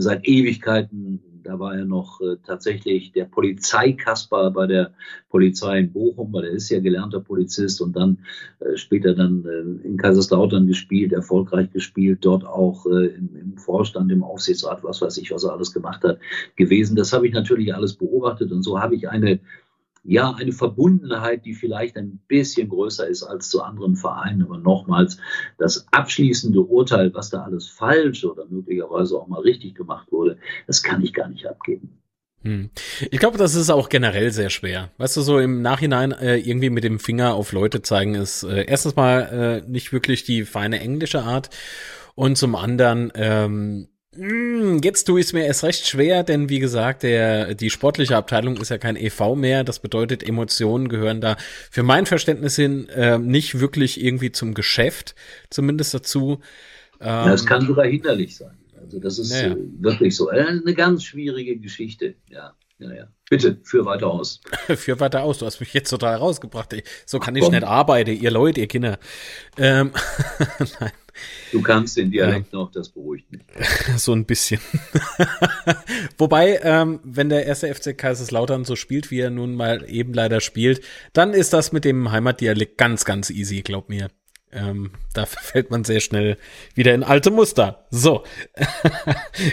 seit 0.00 0.26
Ewigkeiten 0.26 1.20
da 1.44 1.58
war 1.58 1.76
er 1.76 1.84
noch 1.84 2.20
äh, 2.20 2.36
tatsächlich 2.44 3.12
der 3.12 3.26
Polizeikasper 3.26 4.50
bei 4.50 4.66
der 4.66 4.94
Polizei 5.28 5.78
in 5.78 5.92
Bochum, 5.92 6.32
weil 6.32 6.44
er 6.44 6.52
ist 6.52 6.70
ja 6.70 6.80
gelernter 6.80 7.20
Polizist 7.20 7.80
und 7.82 7.94
dann 7.94 8.18
äh, 8.60 8.76
später 8.76 9.14
dann 9.14 9.44
in 9.84 9.96
Kaiserslautern 9.96 10.66
gespielt, 10.66 11.12
erfolgreich 11.12 11.70
gespielt, 11.70 12.20
dort 12.22 12.44
auch 12.44 12.86
im, 12.86 13.56
Vorstand, 13.56 14.10
im 14.10 14.24
Aufsichtsrat, 14.24 14.82
was 14.82 15.02
weiß 15.02 15.18
ich, 15.18 15.30
was 15.30 15.44
er 15.44 15.52
alles 15.52 15.72
gemacht 15.72 16.02
hat, 16.02 16.18
gewesen. 16.56 16.96
Das 16.96 17.12
habe 17.12 17.26
ich 17.26 17.34
natürlich 17.34 17.74
alles 17.74 17.94
beobachtet 17.94 18.50
und 18.50 18.62
so 18.62 18.80
habe 18.80 18.94
ich 18.94 19.08
eine 19.08 19.40
ja, 20.04 20.32
eine 20.32 20.52
Verbundenheit, 20.52 21.46
die 21.46 21.54
vielleicht 21.54 21.96
ein 21.96 22.20
bisschen 22.28 22.68
größer 22.68 23.08
ist 23.08 23.22
als 23.22 23.48
zu 23.48 23.62
anderen 23.62 23.96
Vereinen. 23.96 24.42
Aber 24.42 24.58
nochmals, 24.58 25.16
das 25.58 25.86
abschließende 25.90 26.60
Urteil, 26.60 27.12
was 27.14 27.30
da 27.30 27.42
alles 27.42 27.68
falsch 27.68 28.24
oder 28.24 28.44
möglicherweise 28.46 29.16
auch 29.16 29.26
mal 29.26 29.40
richtig 29.40 29.74
gemacht 29.74 30.12
wurde, 30.12 30.38
das 30.66 30.82
kann 30.82 31.02
ich 31.02 31.14
gar 31.14 31.28
nicht 31.28 31.46
abgeben. 31.46 31.98
Hm. 32.42 32.68
Ich 33.10 33.18
glaube, 33.18 33.38
das 33.38 33.54
ist 33.54 33.70
auch 33.70 33.88
generell 33.88 34.30
sehr 34.30 34.50
schwer. 34.50 34.90
Weißt 34.98 35.16
du, 35.16 35.22
so 35.22 35.38
im 35.38 35.62
Nachhinein 35.62 36.12
äh, 36.12 36.36
irgendwie 36.36 36.68
mit 36.68 36.84
dem 36.84 36.98
Finger 36.98 37.34
auf 37.34 37.52
Leute 37.52 37.80
zeigen 37.80 38.14
ist 38.14 38.42
äh, 38.42 38.64
erstens 38.66 38.96
mal 38.96 39.62
äh, 39.66 39.70
nicht 39.70 39.94
wirklich 39.94 40.24
die 40.24 40.44
feine 40.44 40.80
englische 40.80 41.22
Art 41.22 41.48
und 42.14 42.36
zum 42.36 42.54
anderen 42.54 43.10
ähm, 43.14 43.52
hm, 43.62 43.88
jetzt 44.82 45.04
tue 45.04 45.20
ich 45.20 45.26
es 45.26 45.32
mir 45.32 45.44
erst 45.44 45.64
recht 45.64 45.86
schwer, 45.86 46.22
denn 46.22 46.48
wie 46.48 46.58
gesagt, 46.58 47.02
der, 47.02 47.54
die 47.54 47.70
sportliche 47.70 48.16
Abteilung 48.16 48.56
ist 48.56 48.70
ja 48.70 48.78
kein 48.78 48.96
EV 48.96 49.34
mehr. 49.34 49.64
Das 49.64 49.78
bedeutet, 49.80 50.22
Emotionen 50.22 50.88
gehören 50.88 51.20
da 51.20 51.36
für 51.70 51.82
mein 51.82 52.06
Verständnis 52.06 52.56
hin 52.56 52.88
äh, 52.90 53.18
nicht 53.18 53.60
wirklich 53.60 54.02
irgendwie 54.02 54.32
zum 54.32 54.54
Geschäft, 54.54 55.14
zumindest 55.50 55.94
dazu. 55.94 56.40
Ähm, 57.00 57.08
ja, 57.08 57.26
das 57.26 57.46
kann 57.46 57.66
sogar 57.66 57.86
hinderlich 57.86 58.36
sein. 58.36 58.56
Also 58.80 59.00
das 59.00 59.18
ist 59.18 59.30
naja. 59.30 59.52
Äh, 59.52 59.56
wirklich 59.80 60.14
so. 60.14 60.30
Äh, 60.30 60.46
eine 60.46 60.74
ganz 60.74 61.04
schwierige 61.04 61.56
Geschichte, 61.56 62.14
ja. 62.28 62.54
Ja, 62.78 62.92
ja. 62.92 63.08
Bitte, 63.30 63.58
führ 63.62 63.84
weiter 63.84 64.08
aus. 64.08 64.40
führ 64.76 64.98
weiter 65.00 65.22
aus. 65.22 65.38
Du 65.38 65.46
hast 65.46 65.60
mich 65.60 65.72
jetzt 65.74 65.90
total 65.90 66.16
rausgebracht. 66.16 66.74
So 67.06 67.18
kann 67.18 67.34
Ach, 67.34 67.42
ich 67.42 67.50
nicht 67.50 67.64
arbeiten, 67.64 68.20
ihr 68.20 68.30
Leute, 68.30 68.60
ihr 68.60 68.66
Kinder. 68.66 68.98
Ähm, 69.56 69.92
Nein. 70.80 70.90
Du 71.52 71.62
kannst 71.62 71.96
den 71.96 72.10
Dialekt 72.10 72.52
ja. 72.52 72.58
noch, 72.58 72.72
das 72.72 72.88
beruhigt 72.88 73.30
mich. 73.30 73.42
so 73.96 74.12
ein 74.12 74.24
bisschen. 74.24 74.60
Wobei, 76.18 76.60
ähm, 76.62 77.00
wenn 77.04 77.28
der 77.28 77.46
erste 77.46 77.72
FC 77.72 77.96
Kaiserslautern 77.96 78.64
so 78.64 78.76
spielt, 78.76 79.10
wie 79.10 79.20
er 79.20 79.30
nun 79.30 79.54
mal 79.54 79.84
eben 79.88 80.12
leider 80.12 80.40
spielt, 80.40 80.82
dann 81.12 81.32
ist 81.32 81.52
das 81.52 81.72
mit 81.72 81.84
dem 81.84 82.10
Heimatdialekt 82.10 82.78
ganz, 82.78 83.04
ganz 83.04 83.30
easy, 83.30 83.62
glaub 83.62 83.88
mir. 83.88 84.08
Ähm, 84.52 84.92
da 85.12 85.26
fällt 85.26 85.70
man 85.70 85.84
sehr 85.84 86.00
schnell 86.00 86.36
wieder 86.74 86.94
in 86.94 87.02
alte 87.02 87.30
Muster. 87.30 87.86
So. 87.90 88.24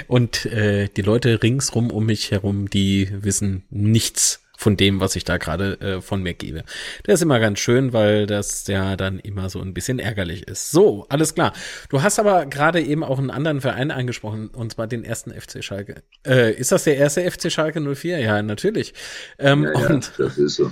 Und 0.07 0.45
äh, 0.45 0.89
die 0.89 1.01
Leute 1.01 1.41
ringsrum 1.41 1.91
um 1.91 2.05
mich 2.05 2.31
herum, 2.31 2.69
die 2.69 3.09
wissen 3.11 3.63
nichts 3.69 4.43
von 4.61 4.77
dem, 4.77 4.99
was 4.99 5.15
ich 5.15 5.23
da 5.23 5.37
gerade 5.37 5.81
äh, 5.81 6.01
von 6.01 6.21
mir 6.21 6.35
gebe. 6.35 6.63
Der 7.07 7.15
ist 7.15 7.23
immer 7.23 7.39
ganz 7.39 7.57
schön, 7.57 7.93
weil 7.93 8.27
das 8.27 8.67
ja 8.67 8.95
dann 8.95 9.17
immer 9.17 9.49
so 9.49 9.59
ein 9.59 9.73
bisschen 9.73 9.97
ärgerlich 9.97 10.47
ist. 10.47 10.69
So, 10.69 11.07
alles 11.09 11.33
klar. 11.33 11.53
Du 11.89 12.03
hast 12.03 12.19
aber 12.19 12.45
gerade 12.45 12.79
eben 12.79 13.03
auch 13.03 13.17
einen 13.17 13.31
anderen 13.31 13.59
Verein 13.59 13.89
angesprochen, 13.89 14.49
und 14.49 14.71
zwar 14.71 14.85
den 14.85 15.03
ersten 15.03 15.31
FC 15.31 15.63
Schalke. 15.63 16.03
Äh, 16.27 16.53
ist 16.53 16.71
das 16.71 16.83
der 16.83 16.95
erste 16.97 17.29
FC 17.29 17.51
Schalke 17.51 17.81
04? 17.81 18.19
Ja, 18.19 18.43
natürlich. 18.43 18.93
Ähm, 19.39 19.63
ja, 19.63 19.79
ja, 19.81 19.87
und, 19.87 20.13
das 20.19 20.37
ist 20.37 20.57
so. 20.57 20.71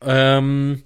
Ähm, 0.00 0.84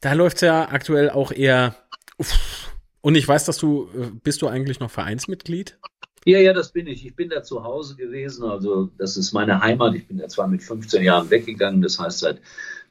da 0.00 0.12
läuft's 0.12 0.42
ja 0.42 0.68
aktuell 0.70 1.10
auch 1.10 1.32
eher. 1.32 1.74
Uff. 2.16 2.70
Und 3.00 3.16
ich 3.16 3.26
weiß, 3.26 3.44
dass 3.44 3.58
du, 3.58 3.88
äh, 3.92 4.10
bist 4.22 4.40
du 4.40 4.46
eigentlich 4.46 4.78
noch 4.78 4.92
Vereinsmitglied? 4.92 5.78
Ja, 6.26 6.40
ja, 6.40 6.52
das 6.52 6.72
bin 6.72 6.88
ich. 6.88 7.06
Ich 7.06 7.14
bin 7.14 7.28
da 7.28 7.44
zu 7.44 7.62
Hause 7.62 7.94
gewesen. 7.94 8.42
Also 8.42 8.90
das 8.98 9.16
ist 9.16 9.32
meine 9.32 9.60
Heimat. 9.60 9.94
Ich 9.94 10.08
bin 10.08 10.18
da 10.18 10.26
zwar 10.26 10.48
mit 10.48 10.60
15 10.60 11.04
Jahren 11.04 11.30
weggegangen. 11.30 11.82
Das 11.82 12.00
heißt, 12.00 12.18
seit 12.18 12.40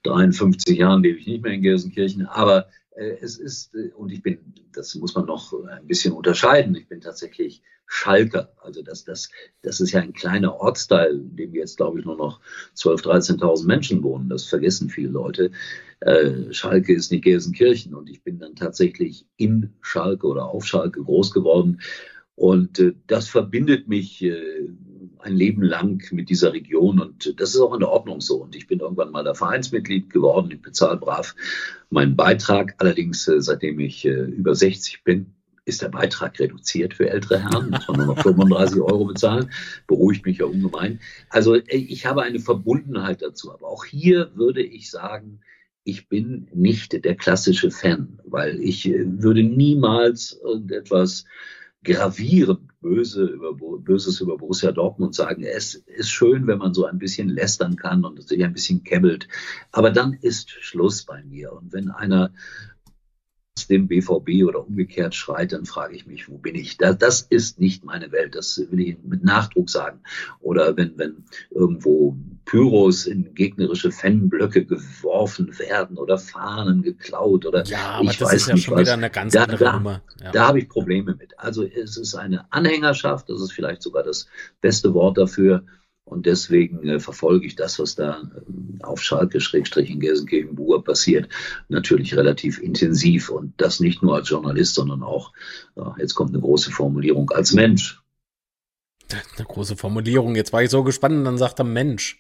53 0.04 0.77
Jahren 0.77 1.04
lebe 1.04 1.20
ich 1.20 1.27
nicht 1.27 1.44
mehr 1.44 1.51
in 1.51 1.62
Gelsenkirchen. 1.62 2.27
Aber 2.27 2.70
äh, 2.96 3.18
es 3.20 3.38
ist, 3.38 3.75
äh, 3.75 3.92
und 3.92 4.13
ich 4.13 4.24
bin, 4.24 4.39
das 4.72 4.96
muss 4.96 5.15
man 5.15 5.25
noch 5.25 5.54
ein 5.68 5.86
bisschen 5.86 6.13
unterscheiden. 6.13 6.75
Ich 6.75 6.88
bin 6.88 7.01
tatsächlich 7.01 7.62
Schalker. 7.88 8.54
Also 8.62 8.82
das, 8.82 9.04
das, 9.04 9.30
das 9.62 9.82
ist 9.82 9.92
ja 9.92 10.00
ein 10.00 10.13
kleiner 10.13 10.56
Ortsteil, 10.56 11.15
in 11.15 11.36
dem 11.36 11.56
jetzt, 11.56 11.75
glaube 11.75 12.00
ich, 12.00 12.06
nur 12.06 12.15
noch 12.15 12.39
12.000, 12.77 13.39
13.000 13.42 13.68
Menschen 13.68 14.01
wohnen. 14.01 14.30
Das 14.30 14.46
vergessen 14.46 14.89
viele 14.89 15.10
Leute. 15.10 15.51
Äh, 16.00 16.54
Schalke 16.54 16.94
ist 16.94 17.12
nicht 17.12 17.25
Gelsenkirchen. 17.25 17.96
Und 17.96 18.10
ich 18.10 18.24
bin 18.24 18.39
dann 18.39 18.56
tatsächlich 18.56 19.27
in 19.36 19.74
Schalke 19.82 20.25
oder 20.25 20.46
auf 20.46 20.65
Schalke 20.65 21.04
groß 21.04 21.32
geworden. 21.32 21.82
Und 22.36 22.80
äh, 22.80 22.94
das 23.08 23.30
verbindet 23.30 23.88
mich 23.88 24.22
äh, 24.24 24.70
ein 25.20 25.36
Leben 25.36 25.63
lang 25.63 26.04
mit 26.12 26.30
dieser 26.30 26.54
Region 26.54 27.00
und 27.00 27.39
das 27.39 27.56
ist 27.56 27.60
auch 27.60 27.74
in 27.74 27.80
der 27.80 27.89
Ordnung 27.89 28.22
so. 28.22 28.44
Und 28.44 28.56
ich 28.56 28.68
bin 28.68 28.80
irgendwann 28.80 29.12
mal 29.12 29.24
der 29.24 29.36
Vereinsmitglied 29.36 30.12
geworden. 30.12 30.51
Ich 30.51 30.62
bezahle 30.62 30.98
brav 30.98 31.36
meinen 31.89 32.15
Beitrag. 32.15 32.75
Allerdings, 32.77 33.27
äh, 33.27 33.42
seitdem 33.42 33.80
ich 33.80 34.06
äh, 34.06 34.12
über 34.12 34.54
60 34.54 35.04
bin, 35.04 35.34
ist 35.65 35.82
der 35.82 35.89
Beitrag 35.89 36.39
reduziert 36.39 36.94
für 36.94 37.10
ältere 37.10 37.42
Herren, 37.42 37.72
muss 37.72 37.88
man 37.88 37.98
nur 37.98 38.06
noch 38.06 38.22
35 38.22 38.82
Euro 38.82 39.06
bezahlen, 39.06 39.50
beruhigt 39.88 40.25
mich 40.25 40.38
ja 40.38 40.46
ungemein. 40.46 41.00
Also 41.30 41.56
äh, 41.56 41.63
ich 41.68 42.06
habe 42.06 42.22
eine 42.22 42.39
Verbundenheit 42.39 43.22
dazu, 43.22 43.51
aber 43.51 43.68
auch 43.68 43.86
hier 43.86 44.32
würde 44.36 44.62
ich 44.62 44.92
sagen, 44.92 45.42
ich 45.84 46.10
bin 46.10 46.48
nicht 46.54 47.04
der 47.04 47.15
klassische 47.15 47.72
Fan, 47.72 48.20
weil 48.25 48.60
ich 48.62 48.88
äh, 48.88 49.06
würde 49.06 49.44
niemals 49.44 50.39
irgendetwas 50.44 51.25
gravierend 51.86 52.80
Böse 52.82 53.24
über, 53.24 53.54
Böses 53.54 54.20
über 54.20 54.38
Borussia 54.38 54.72
Dortmund 54.72 55.15
sagen. 55.15 55.44
Es 55.44 55.75
ist 55.75 56.10
schön, 56.10 56.46
wenn 56.48 56.58
man 56.58 56.74
so 56.74 56.86
ein 56.86 57.00
bisschen 57.00 57.30
lästern 57.30 57.77
kann 57.77 58.04
und 58.04 58.27
sich 58.27 58.44
ein 58.44 58.54
bisschen 58.54 58.84
kämmelt. 58.84 59.27
Aber 59.72 59.92
dann 59.92 60.13
ist 60.13 60.51
Schluss 60.51 61.04
bei 61.04 61.24
mir. 61.24 61.54
Und 61.54 61.72
wenn 61.72 61.89
einer 61.89 62.32
dem 63.70 63.88
BVB 63.88 64.46
oder 64.46 64.68
umgekehrt 64.68 65.16
schreit, 65.16 65.54
dann 65.54 65.66
frage 65.66 65.96
ich 65.96 66.06
mich, 66.06 66.30
wo 66.30 66.38
bin 66.38 66.56
ich? 66.56 66.78
Das, 66.78 66.98
das 66.98 67.22
ist 67.22 67.60
nicht 67.60 67.86
meine 67.86 68.12
Welt, 68.12 68.36
das 68.36 68.62
will 68.70 68.82
ich 68.82 68.98
mit 69.04 69.24
Nachdruck 69.24 69.70
sagen. 69.70 70.02
Oder 70.42 70.76
wenn, 70.76 70.98
wenn 70.98 71.24
irgendwo 71.52 72.18
Pyros 72.44 73.06
in 73.06 73.34
gegnerische 73.34 73.92
Fanblöcke 73.92 74.66
geworfen 74.66 75.58
werden 75.58 75.98
oder 75.98 76.18
Fahnen 76.18 76.84
geklaut 76.84 77.46
oder 77.46 77.64
ja, 77.66 77.92
aber 77.92 78.12
ich 78.12 78.18
das 78.18 78.28
weiß 78.28 78.42
ist 78.42 78.48
ja 78.48 78.54
nicht 78.56 78.66
schon 78.66 78.74
was. 78.76 78.82
wieder 78.82 78.94
eine 78.94 79.10
ganz 79.10 79.34
da, 79.34 79.44
andere 79.44 79.64
da, 79.64 79.74
Nummer. 79.74 80.02
Ja. 80.22 80.32
Da 80.32 80.48
habe 80.48 80.60
ich 80.60 80.70
Probleme 80.70 81.16
mit. 81.16 81.40
Also 81.40 81.64
es 81.64 81.98
ist 81.98 82.14
eine 82.14 82.52
Anhängerschaft, 82.52 83.30
das 83.30 83.42
ist 83.42 83.54
vielleicht 83.54 83.82
sogar 83.82 84.04
das 84.04 84.28
beste 84.62 84.94
Wort 84.94 85.18
dafür. 85.18 85.64
Und 86.06 86.28
deswegen 86.28 86.88
äh, 86.88 87.00
verfolge 87.00 87.48
ich 87.48 87.56
das, 87.56 87.80
was 87.80 87.96
da 87.96 88.22
äh, 88.22 88.84
auf 88.84 89.02
Schalke, 89.02 89.42
Schrägstrich 89.42 89.90
in 89.90 90.00
Gelsenkirchen-Buhr 90.00 90.84
passiert, 90.84 91.30
natürlich 91.68 92.16
relativ 92.16 92.62
intensiv. 92.62 93.30
Und 93.30 93.54
das 93.58 93.80
nicht 93.80 94.04
nur 94.04 94.16
als 94.16 94.30
Journalist, 94.30 94.76
sondern 94.76 95.02
auch, 95.02 95.34
ja, 95.76 95.96
jetzt 95.98 96.14
kommt 96.14 96.30
eine 96.30 96.42
große 96.42 96.72
Formulierung, 96.72 97.32
als 97.32 97.54
Mensch. 97.54 98.02
Eine 99.12 99.46
große 99.46 99.76
Formulierung. 99.76 100.36
Jetzt 100.36 100.54
war 100.54 100.64
ich 100.64 100.70
so 100.70 100.84
gespannt 100.84 101.16
und 101.16 101.26
dann 101.26 101.38
sagt 101.38 101.60
er 101.60 101.66
Mensch. 101.66 102.20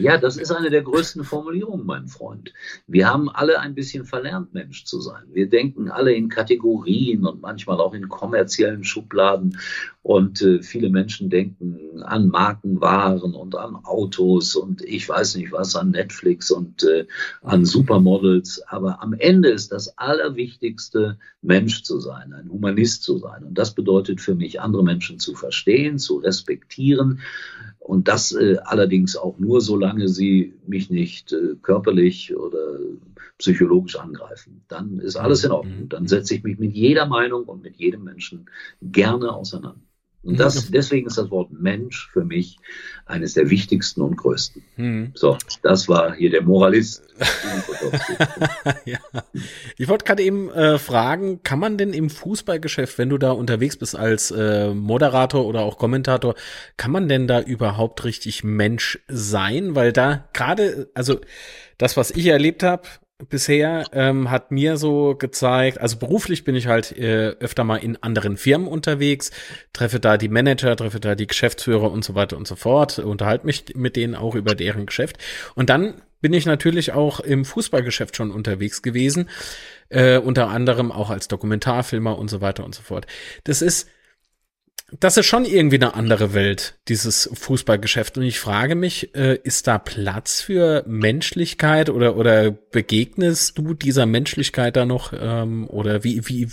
Ja, 0.00 0.16
das 0.16 0.38
ist 0.38 0.50
eine 0.50 0.70
der 0.70 0.82
größten 0.82 1.24
Formulierungen, 1.24 1.84
mein 1.84 2.08
Freund. 2.08 2.54
Wir 2.86 3.08
haben 3.08 3.28
alle 3.28 3.60
ein 3.60 3.74
bisschen 3.74 4.06
verlernt, 4.06 4.54
Mensch 4.54 4.84
zu 4.86 4.98
sein. 4.98 5.24
Wir 5.30 5.46
denken 5.46 5.90
alle 5.90 6.14
in 6.14 6.30
Kategorien 6.30 7.26
und 7.26 7.42
manchmal 7.42 7.80
auch 7.80 7.92
in 7.92 8.08
kommerziellen 8.08 8.82
Schubladen. 8.82 9.58
Und 10.02 10.40
äh, 10.40 10.62
viele 10.62 10.88
Menschen 10.88 11.28
denken 11.28 12.02
an 12.02 12.28
Markenwaren 12.28 13.34
und 13.34 13.54
an 13.56 13.76
Autos 13.84 14.56
und 14.56 14.80
ich 14.82 15.06
weiß 15.06 15.36
nicht 15.36 15.52
was, 15.52 15.76
an 15.76 15.90
Netflix 15.90 16.50
und 16.50 16.82
äh, 16.84 17.06
an 17.42 17.66
Supermodels. 17.66 18.62
Aber 18.66 19.02
am 19.02 19.12
Ende 19.12 19.50
ist 19.50 19.70
das 19.70 19.98
Allerwichtigste, 19.98 21.18
Mensch 21.42 21.82
zu 21.82 22.00
sein, 22.00 22.32
ein 22.32 22.50
Humanist 22.50 23.02
zu 23.02 23.18
sein. 23.18 23.44
Und 23.44 23.58
das 23.58 23.74
bedeutet 23.74 24.22
für 24.22 24.34
mich, 24.34 24.62
andere 24.62 24.82
Menschen 24.82 25.18
zu 25.18 25.34
verstehen, 25.34 25.98
zu 25.98 26.16
respektieren 26.16 27.20
und 27.80 28.06
das 28.08 28.32
äh, 28.32 28.58
allerdings 28.62 29.16
auch 29.16 29.38
nur, 29.38 29.60
solange 29.60 30.08
sie 30.08 30.54
mich 30.66 30.90
nicht 30.90 31.32
äh, 31.32 31.56
körperlich 31.60 32.36
oder 32.36 32.78
psychologisch 33.38 33.96
angreifen. 33.96 34.62
Dann 34.68 35.00
ist 35.00 35.16
alles 35.16 35.44
in 35.44 35.50
Ordnung. 35.50 35.80
Mhm. 35.80 35.88
Dann 35.88 36.06
setze 36.06 36.34
ich 36.34 36.44
mich 36.44 36.58
mit 36.58 36.72
jeder 36.72 37.06
Meinung 37.06 37.44
und 37.44 37.62
mit 37.62 37.76
jedem 37.76 38.04
Menschen 38.04 38.46
gerne 38.82 39.32
auseinander. 39.32 39.80
Und 40.22 40.38
das, 40.38 40.70
deswegen 40.70 41.06
ist 41.06 41.16
das 41.16 41.30
Wort 41.30 41.50
Mensch 41.50 42.10
für 42.12 42.24
mich 42.24 42.58
eines 43.06 43.34
der 43.34 43.48
wichtigsten 43.48 44.02
und 44.02 44.16
größten. 44.16 44.62
Hm. 44.76 45.12
So, 45.14 45.38
das 45.62 45.88
war 45.88 46.14
hier 46.14 46.28
der 46.28 46.42
Moralist. 46.42 47.02
ja. 48.84 48.98
Ich 49.78 49.88
wollte 49.88 50.04
gerade 50.04 50.22
eben 50.22 50.50
äh, 50.50 50.78
fragen, 50.78 51.42
kann 51.42 51.58
man 51.58 51.78
denn 51.78 51.94
im 51.94 52.10
Fußballgeschäft, 52.10 52.98
wenn 52.98 53.08
du 53.08 53.16
da 53.16 53.30
unterwegs 53.30 53.78
bist 53.78 53.96
als 53.96 54.30
äh, 54.30 54.74
Moderator 54.74 55.46
oder 55.46 55.60
auch 55.60 55.78
Kommentator, 55.78 56.34
kann 56.76 56.90
man 56.90 57.08
denn 57.08 57.26
da 57.26 57.40
überhaupt 57.40 58.04
richtig 58.04 58.44
Mensch 58.44 58.98
sein? 59.08 59.74
Weil 59.74 59.92
da 59.92 60.28
gerade, 60.34 60.90
also 60.92 61.20
das, 61.78 61.96
was 61.96 62.10
ich 62.10 62.26
erlebt 62.26 62.62
habe, 62.62 62.82
bisher 63.28 63.84
ähm, 63.92 64.30
hat 64.30 64.50
mir 64.50 64.76
so 64.76 65.14
gezeigt, 65.14 65.80
also 65.80 65.98
beruflich 65.98 66.44
bin 66.44 66.54
ich 66.54 66.66
halt 66.66 66.96
äh, 66.96 67.36
öfter 67.40 67.64
mal 67.64 67.76
in 67.76 68.02
anderen 68.02 68.36
Firmen 68.36 68.68
unterwegs, 68.68 69.30
treffe 69.72 70.00
da 70.00 70.16
die 70.16 70.28
Manager, 70.28 70.76
treffe 70.76 71.00
da 71.00 71.14
die 71.14 71.26
Geschäftsführer 71.26 71.90
und 71.90 72.04
so 72.04 72.14
weiter 72.14 72.36
und 72.36 72.46
so 72.46 72.56
fort, 72.56 72.98
unterhalte 72.98 73.46
mich 73.46 73.64
mit 73.74 73.96
denen 73.96 74.14
auch 74.14 74.34
über 74.34 74.54
deren 74.54 74.86
Geschäft. 74.86 75.18
Und 75.54 75.70
dann 75.70 75.94
bin 76.20 76.32
ich 76.32 76.46
natürlich 76.46 76.92
auch 76.92 77.20
im 77.20 77.44
Fußballgeschäft 77.44 78.16
schon 78.16 78.30
unterwegs 78.30 78.82
gewesen, 78.82 79.28
äh, 79.88 80.18
unter 80.18 80.48
anderem 80.48 80.92
auch 80.92 81.10
als 81.10 81.28
Dokumentarfilmer 81.28 82.18
und 82.18 82.28
so 82.28 82.40
weiter 82.40 82.64
und 82.64 82.74
so 82.74 82.82
fort. 82.82 83.06
Das 83.44 83.62
ist 83.62 83.88
das 84.98 85.16
ist 85.16 85.26
schon 85.26 85.44
irgendwie 85.44 85.76
eine 85.76 85.94
andere 85.94 86.34
Welt, 86.34 86.78
dieses 86.88 87.30
Fußballgeschäft. 87.32 88.18
Und 88.18 88.24
ich 88.24 88.40
frage 88.40 88.74
mich, 88.74 89.14
äh, 89.14 89.38
ist 89.42 89.66
da 89.66 89.78
Platz 89.78 90.40
für 90.40 90.84
Menschlichkeit 90.86 91.90
oder, 91.90 92.16
oder 92.16 92.50
begegnest 92.50 93.58
du 93.58 93.74
dieser 93.74 94.06
Menschlichkeit 94.06 94.76
da 94.76 94.84
noch? 94.86 95.12
Ähm, 95.12 95.68
oder 95.68 96.02
wie, 96.02 96.26
wie, 96.28 96.48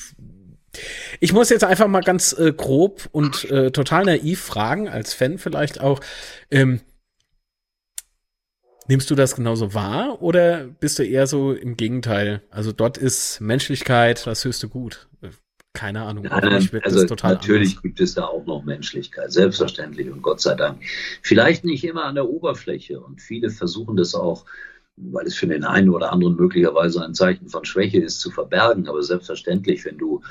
ich 1.19 1.33
muss 1.33 1.49
jetzt 1.49 1.63
einfach 1.63 1.87
mal 1.87 2.01
ganz 2.01 2.33
äh, 2.33 2.53
grob 2.53 3.09
und 3.11 3.49
äh, 3.49 3.71
total 3.71 4.05
naiv 4.05 4.41
fragen, 4.41 4.87
als 4.87 5.13
Fan 5.13 5.37
vielleicht 5.37 5.81
auch, 5.81 5.99
ähm, 6.51 6.81
Nimmst 8.89 9.11
du 9.11 9.15
das 9.15 9.35
genauso 9.35 9.73
wahr 9.73 10.21
oder 10.21 10.63
bist 10.65 10.97
du 10.97 11.03
eher 11.03 11.27
so 11.27 11.51
im 11.51 11.75
Gegenteil? 11.75 12.41
Also 12.49 12.71
dort 12.71 12.97
ist 12.97 13.41
Menschlichkeit 13.41 14.25
das 14.25 14.45
höchste 14.45 14.69
Gut. 14.69 15.09
Keine 15.77 16.01
Ahnung. 16.01 16.23
Nein, 16.23 16.69
also 16.83 17.05
natürlich 17.21 17.69
anders. 17.69 17.81
gibt 17.83 17.99
es 17.99 18.15
da 18.15 18.23
auch 18.23 18.47
noch 18.47 18.63
Menschlichkeit, 18.65 19.31
selbstverständlich 19.31 20.09
und 20.09 20.23
Gott 20.23 20.41
sei 20.41 20.55
Dank. 20.55 20.81
Vielleicht 21.21 21.65
nicht 21.65 21.83
immer 21.83 22.05
an 22.05 22.15
der 22.15 22.27
Oberfläche 22.27 22.99
und 22.99 23.21
viele 23.21 23.51
versuchen 23.51 23.95
das 23.95 24.15
auch, 24.15 24.45
weil 24.95 25.27
es 25.27 25.35
für 25.35 25.45
den 25.45 25.63
einen 25.63 25.91
oder 25.91 26.11
anderen 26.11 26.35
möglicherweise 26.35 27.05
ein 27.05 27.13
Zeichen 27.13 27.47
von 27.47 27.63
Schwäche 27.63 27.99
ist, 27.99 28.21
zu 28.21 28.31
verbergen. 28.31 28.87
Aber 28.87 29.03
selbstverständlich, 29.03 29.85
wenn 29.85 29.99
du 29.99 30.21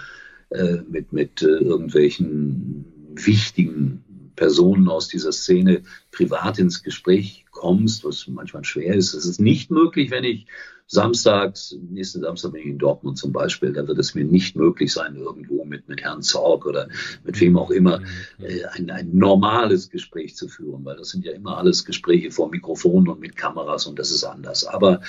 äh, 0.51 0.79
mit, 0.89 1.13
mit 1.13 1.43
äh, 1.43 1.47
irgendwelchen 1.47 2.85
wichtigen 3.15 4.33
Personen 4.35 4.89
aus 4.89 5.07
dieser 5.07 5.31
Szene 5.31 5.83
privat 6.11 6.59
ins 6.59 6.83
Gespräch 6.83 7.45
kommst, 7.53 8.05
was 8.05 8.27
manchmal 8.27 8.65
schwer 8.65 8.97
ist. 8.97 9.15
Es 9.15 9.27
ist 9.27 9.41
nicht 9.41 9.71
möglich, 9.71 10.11
wenn 10.11 10.25
ich 10.25 10.49
samstags, 10.87 11.77
nächsten 11.91 12.21
Samstag 12.21 12.53
bin 12.53 12.61
ich 12.63 12.69
in 12.69 12.79
Dortmund 12.79 13.19
zum 13.19 13.33
Beispiel, 13.33 13.73
da 13.73 13.87
wird 13.87 13.99
es 13.99 14.15
mir 14.15 14.25
nicht 14.25 14.55
möglich 14.57 14.93
sein, 14.93 15.17
irgendwo 15.17 15.65
mit, 15.65 15.89
mit 15.89 16.03
Herrn 16.03 16.23
Zorg 16.23 16.65
oder 16.65 16.89
mit 17.25 17.41
wem 17.41 17.59
auch 17.59 17.71
immer 17.71 18.01
äh, 18.39 18.65
ein, 18.73 18.91
ein 18.91 19.11
normales 19.13 19.91
Gespräch 19.91 20.37
zu 20.37 20.49
führen, 20.49 20.85
weil 20.85 20.97
das 20.97 21.11
sind 21.11 21.25
ja 21.25 21.33
immer 21.33 21.59
alles 21.59 21.85
Gespräche 21.85 22.31
vor 22.31 22.51
Mikrofonen 22.51 23.09
und 23.09 23.21
mit 23.21 23.37
Kameras 23.37 23.87
und 23.87 23.99
das 23.99 24.11
ist 24.11 24.25
anders. 24.25 24.65
Aber 24.65 25.01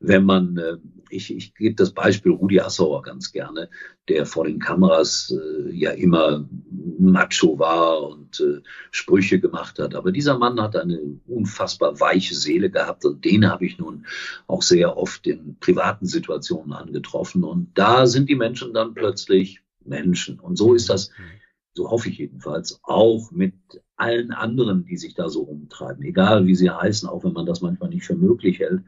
wenn 0.00 0.24
man, 0.24 0.56
äh, 0.56 0.76
ich, 1.10 1.34
ich 1.34 1.54
gebe 1.54 1.74
das 1.74 1.92
Beispiel 1.92 2.32
Rudi 2.32 2.60
Assauer 2.60 3.02
ganz 3.02 3.32
gerne, 3.32 3.68
der 4.08 4.26
vor 4.26 4.44
den 4.44 4.60
Kameras 4.60 5.34
äh, 5.34 5.70
ja 5.70 5.90
immer 5.90 6.48
macho 6.98 7.58
war 7.58 8.02
und 8.08 8.40
äh, 8.40 8.60
Sprüche 8.90 9.40
gemacht 9.40 9.78
hat. 9.78 9.94
Aber 9.94 10.12
dieser 10.12 10.38
Mann 10.38 10.60
hat 10.60 10.76
eine 10.76 11.00
unfassbar 11.26 11.98
weiche 12.00 12.34
Seele 12.34 12.70
gehabt 12.70 13.04
und 13.04 13.24
den 13.24 13.48
habe 13.50 13.66
ich 13.66 13.78
nun 13.78 14.06
auch 14.46 14.62
sehr 14.62 14.96
oft 14.96 15.26
in 15.26 15.56
privaten 15.58 16.06
Situationen 16.06 16.72
angetroffen. 16.72 17.42
Und 17.42 17.70
da 17.74 18.06
sind 18.06 18.28
die 18.28 18.36
Menschen 18.36 18.72
dann 18.74 18.94
plötzlich 18.94 19.62
Menschen. 19.84 20.38
Und 20.38 20.56
so 20.56 20.74
ist 20.74 20.90
das, 20.90 21.10
so 21.74 21.90
hoffe 21.90 22.08
ich 22.08 22.18
jedenfalls, 22.18 22.80
auch 22.82 23.30
mit 23.32 23.54
allen 23.96 24.30
anderen, 24.30 24.84
die 24.84 24.96
sich 24.96 25.14
da 25.14 25.28
so 25.28 25.42
rumtreiben, 25.42 26.04
egal 26.04 26.46
wie 26.46 26.54
sie 26.54 26.70
heißen, 26.70 27.08
auch 27.08 27.24
wenn 27.24 27.32
man 27.32 27.46
das 27.46 27.62
manchmal 27.62 27.90
nicht 27.90 28.04
für 28.04 28.14
möglich 28.14 28.60
hält. 28.60 28.82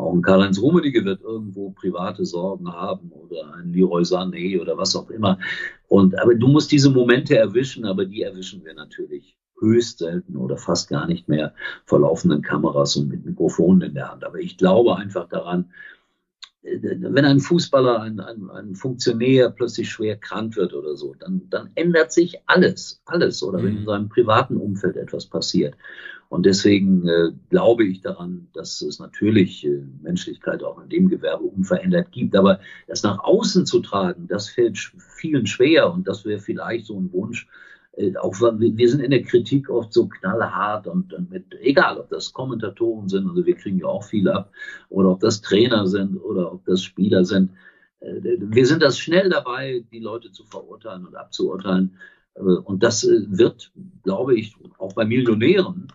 Auch 0.00 0.14
ein 0.14 0.22
Karl-Heinz 0.22 0.60
Rummenigge 0.60 1.04
wird 1.04 1.22
irgendwo 1.22 1.70
private 1.70 2.24
Sorgen 2.24 2.72
haben 2.72 3.10
oder 3.12 3.54
ein 3.54 3.72
Leroy 3.72 4.02
Sané 4.02 4.60
oder 4.60 4.76
was 4.78 4.96
auch 4.96 5.10
immer. 5.10 5.38
Und, 5.88 6.18
aber 6.18 6.34
du 6.34 6.48
musst 6.48 6.72
diese 6.72 6.90
Momente 6.90 7.36
erwischen, 7.36 7.84
aber 7.84 8.06
die 8.06 8.22
erwischen 8.22 8.64
wir 8.64 8.74
natürlich 8.74 9.36
höchst 9.60 9.98
selten 9.98 10.36
oder 10.36 10.56
fast 10.56 10.88
gar 10.88 11.06
nicht 11.06 11.28
mehr 11.28 11.52
vor 11.84 12.00
laufenden 12.00 12.42
Kameras 12.42 12.96
und 12.96 13.08
mit 13.08 13.26
Mikrofonen 13.26 13.90
in 13.90 13.94
der 13.94 14.10
Hand. 14.10 14.24
Aber 14.24 14.38
ich 14.38 14.56
glaube 14.56 14.96
einfach 14.96 15.28
daran, 15.28 15.70
wenn 16.62 17.24
ein 17.24 17.40
Fußballer, 17.40 18.02
ein, 18.02 18.20
ein, 18.20 18.50
ein 18.50 18.74
Funktionär 18.74 19.50
plötzlich 19.50 19.90
schwer 19.90 20.16
krank 20.16 20.56
wird 20.56 20.74
oder 20.74 20.94
so, 20.94 21.14
dann, 21.14 21.42
dann 21.48 21.70
ändert 21.74 22.12
sich 22.12 22.38
alles, 22.46 23.02
alles. 23.06 23.42
Oder 23.42 23.62
wenn 23.62 23.76
in 23.76 23.80
mhm. 23.82 23.86
seinem 23.86 24.08
privaten 24.08 24.56
Umfeld 24.56 24.96
etwas 24.96 25.26
passiert. 25.26 25.74
Und 26.30 26.46
deswegen 26.46 27.08
äh, 27.08 27.32
glaube 27.50 27.84
ich 27.84 28.02
daran, 28.02 28.46
dass 28.54 28.80
es 28.82 29.00
natürlich 29.00 29.66
äh, 29.66 29.82
Menschlichkeit 30.00 30.62
auch 30.62 30.80
in 30.80 30.88
dem 30.88 31.08
Gewerbe 31.08 31.42
unverändert 31.42 32.12
gibt. 32.12 32.36
Aber 32.36 32.60
das 32.86 33.02
nach 33.02 33.18
außen 33.18 33.66
zu 33.66 33.80
tragen, 33.80 34.28
das 34.28 34.48
fällt 34.48 34.78
vielen 34.78 35.48
schwer. 35.48 35.92
Und 35.92 36.06
das 36.06 36.24
wäre 36.24 36.38
vielleicht 36.38 36.86
so 36.86 36.96
ein 37.00 37.12
Wunsch. 37.12 37.48
Äh, 37.96 38.16
auch 38.16 38.40
wir 38.40 38.88
sind 38.88 39.00
in 39.00 39.10
der 39.10 39.24
Kritik 39.24 39.68
oft 39.70 39.92
so 39.92 40.06
knallhart 40.06 40.86
und, 40.86 41.12
und 41.12 41.32
mit, 41.32 41.46
egal 41.62 41.98
ob 41.98 42.08
das 42.10 42.32
Kommentatoren 42.32 43.08
sind, 43.08 43.28
also 43.28 43.44
wir 43.44 43.56
kriegen 43.56 43.80
ja 43.80 43.86
auch 43.86 44.04
viel 44.04 44.28
ab, 44.28 44.52
oder 44.88 45.10
ob 45.10 45.18
das 45.18 45.40
Trainer 45.40 45.88
sind 45.88 46.16
oder 46.16 46.52
ob 46.52 46.64
das 46.64 46.84
Spieler 46.84 47.24
sind. 47.24 47.50
Äh, 47.98 48.20
wir 48.38 48.66
sind 48.66 48.84
das 48.84 49.00
schnell 49.00 49.30
dabei, 49.30 49.84
die 49.90 49.98
Leute 49.98 50.30
zu 50.30 50.44
verurteilen 50.44 51.08
und 51.08 51.16
abzuurteilen. 51.16 51.96
Äh, 52.36 52.42
und 52.42 52.84
das 52.84 53.04
wird, 53.04 53.72
glaube 54.04 54.36
ich, 54.38 54.54
auch 54.78 54.92
bei 54.92 55.04
Millionären 55.04 55.88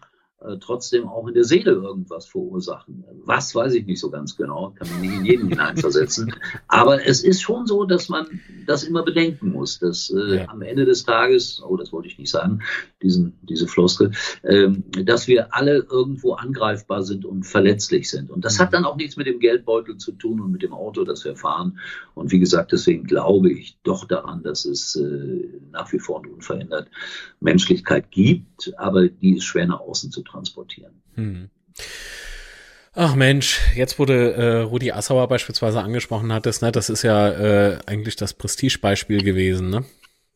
äh, 0.48 0.58
trotzdem 0.60 1.08
auch 1.08 1.28
in 1.28 1.34
der 1.34 1.44
Seele 1.44 1.72
irgendwas 1.72 2.26
verursachen. 2.26 3.04
Was 3.24 3.56
weiß 3.56 3.74
ich 3.74 3.86
nicht 3.86 4.00
so 4.00 4.10
ganz 4.10 4.36
genau, 4.36 4.74
kann 4.78 4.90
man 4.90 5.02
nicht 5.02 5.18
in 5.18 5.26
jeden 5.26 5.50
hineinversetzen. 5.50 6.34
Aber 6.68 7.06
es 7.06 7.24
ist 7.24 7.42
schon 7.42 7.66
so, 7.66 7.86
dass 7.86 8.10
man 8.10 8.40
das 8.68 8.84
immer 8.84 9.04
bedenken 9.04 9.52
muss, 9.52 9.80
dass 9.80 10.10
äh, 10.10 10.38
ja. 10.38 10.50
am 10.50 10.62
Ende 10.62 10.86
des 10.86 11.04
Tages, 11.04 11.62
oh, 11.66 11.78
das 11.78 11.92
wollte 11.92 12.08
ich 12.08 12.18
nicht 12.18 12.30
sagen, 12.30 12.62
diesen, 13.02 13.38
diese 13.42 13.68
Floskel, 13.68 14.12
ähm, 14.44 14.84
dass 15.04 15.28
wir 15.28 15.54
alle 15.54 15.86
irgendwo 15.90 16.34
angreifbar 16.34 17.04
sind 17.04 17.26
und 17.26 17.44
verletzlich 17.44 18.10
sind. 18.10 18.30
Und 18.30 18.46
das 18.46 18.60
hat 18.60 18.74
dann 18.74 18.86
auch 18.86 18.98
nichts 18.98 19.18
mit 19.18 19.28
dem 19.28 19.40
Geldbeutel 19.40 19.98
zu 19.98 20.12
tun 20.12 20.42
und 20.42 20.52
mit 20.52 20.62
dem 20.62 20.74
Auto, 20.74 21.04
das 21.04 21.26
wir 21.26 21.36
fahren. 21.36 21.80
Und 22.14 22.32
wie 22.32 22.40
gesagt, 22.40 22.72
deswegen 22.72 23.06
glaube 23.06 23.52
ich 23.52 23.78
doch 23.84 24.06
daran, 24.06 24.44
dass 24.44 24.66
es 24.66 24.96
äh, 24.96 25.50
nach 25.72 25.92
wie 25.92 26.00
vor 26.00 26.20
und 26.20 26.28
unverändert 26.28 26.90
Menschlichkeit 27.40 28.12
gibt, 28.12 28.74
aber 28.78 29.08
die 29.08 29.38
ist 29.38 29.44
schwer 29.44 29.68
nach 29.68 29.80
außen 29.80 30.12
zu 30.12 30.22
tragen 30.22 30.35
transportieren. 30.36 31.02
Hm. 31.16 31.50
Ach 32.94 33.16
Mensch, 33.16 33.60
jetzt 33.76 34.00
wurde 34.00 34.34
äh, 34.34 34.62
Rudi 34.62 34.92
Assauer 34.92 35.28
beispielsweise 35.28 35.82
angesprochen 35.82 36.32
hattest, 36.32 36.62
ne? 36.62 36.72
Das 36.72 36.90
ist 36.90 37.04
ja 37.04 37.30
äh, 37.30 37.78
eigentlich 37.86 38.16
das 38.16 38.34
Prestigebeispiel 38.34 39.22
gewesen, 39.22 39.70
ne? 39.70 39.84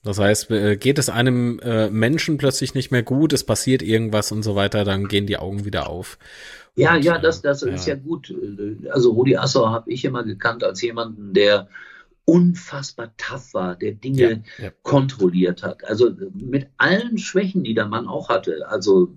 Das 0.04 0.20
heißt, 0.20 0.52
äh, 0.52 0.76
geht 0.78 0.98
es 0.98 1.10
einem 1.10 1.60
äh, 1.60 1.90
Menschen 1.90 2.38
plötzlich 2.38 2.74
nicht 2.74 2.92
mehr 2.92 3.04
gut, 3.04 3.32
es 3.32 3.46
passiert 3.46 3.82
irgendwas 3.82 4.32
und 4.32 4.44
so 4.44 4.56
weiter, 4.56 4.84
dann 4.84 5.08
gehen 5.08 5.26
die 5.26 5.38
Augen 5.38 5.64
wieder 5.64 5.90
auf. 5.90 6.18
Ja, 6.76 6.96
und, 6.96 7.04
ja, 7.04 7.18
das, 7.18 7.42
das 7.42 7.62
ja. 7.62 7.70
ist 7.70 7.88
ja 7.88 7.96
gut. 7.96 8.34
Also 8.92 9.12
Rudi 9.12 9.38
Assauer 9.38 9.72
habe 9.72 9.92
ich 9.92 10.04
immer 10.04 10.24
gekannt 10.24 10.64
als 10.64 10.82
jemanden, 10.82 11.34
der 11.34 11.70
unfassbar 12.26 13.12
tough 13.18 13.54
war, 13.54 13.76
der 13.76 13.94
Dinge 13.94 14.44
ja, 14.58 14.66
ja. 14.66 14.72
kontrolliert 14.84 15.64
hat. 15.64 15.84
Also 15.86 16.12
mit 16.34 16.68
allen 16.78 17.18
Schwächen, 17.18 17.64
die 17.64 17.74
der 17.74 17.88
Mann 17.88 18.08
auch 18.08 18.30
hatte. 18.30 18.68
Also 18.70 19.10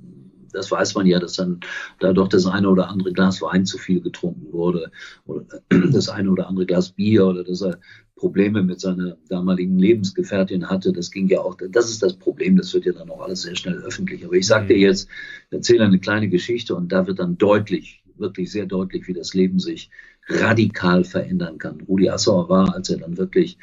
das 0.53 0.71
weiß 0.71 0.95
man 0.95 1.07
ja, 1.07 1.19
dass 1.19 1.35
dann 1.35 1.61
da 1.99 2.13
doch 2.13 2.29
das 2.29 2.47
eine 2.47 2.69
oder 2.69 2.89
andere 2.89 3.13
Glas 3.13 3.43
Wein 3.43 3.67
zu 3.67 3.79
viel 3.79 4.01
getrunken 4.01 4.53
wurde 4.53 4.91
oder 5.27 5.45
das 5.93 6.09
eine 6.09 6.31
oder 6.31 6.49
andere 6.49 6.67
Glas 6.67 6.91
Bier 6.91 7.27
oder 7.27 7.45
dass 7.45 7.63
er 7.63 7.79
Probleme 8.23 8.63
mit 8.63 8.81
seiner 8.81 9.17
damaligen 9.29 9.81
Lebensgefährtin 9.81 10.71
hatte. 10.71 10.93
Das 10.93 11.11
ging 11.11 11.27
ja 11.27 11.41
auch, 11.41 11.57
das 11.71 11.91
ist 11.91 12.05
das 12.05 12.17
Problem, 12.17 12.57
das 12.57 12.73
wird 12.73 12.85
ja 12.85 12.93
dann 12.93 13.11
auch 13.11 13.21
alles 13.21 13.43
sehr 13.43 13.57
schnell 13.57 13.79
öffentlich. 13.79 14.25
Aber 14.25 14.35
ich 14.35 14.47
sage 14.47 14.69
dir 14.69 14.77
mhm. 14.77 14.83
jetzt, 14.83 15.09
erzähle 15.51 15.85
eine 15.85 15.99
kleine 15.99 16.29
Geschichte 16.29 16.77
und 16.77 16.93
da 16.93 17.09
wird 17.09 17.19
dann 17.19 17.37
deutlich, 17.37 18.05
wirklich 18.17 18.53
sehr 18.53 18.67
deutlich, 18.67 19.09
wie 19.09 19.13
das 19.13 19.35
Leben 19.35 19.59
sich 19.59 19.91
radikal 20.29 21.03
verändern 21.03 21.59
kann. 21.59 21.81
Rudi 21.81 22.09
Assauer 22.11 22.49
war, 22.49 22.73
als 22.73 22.91
er 22.91 22.99
dann 22.99 23.17
wirklich 23.17 23.59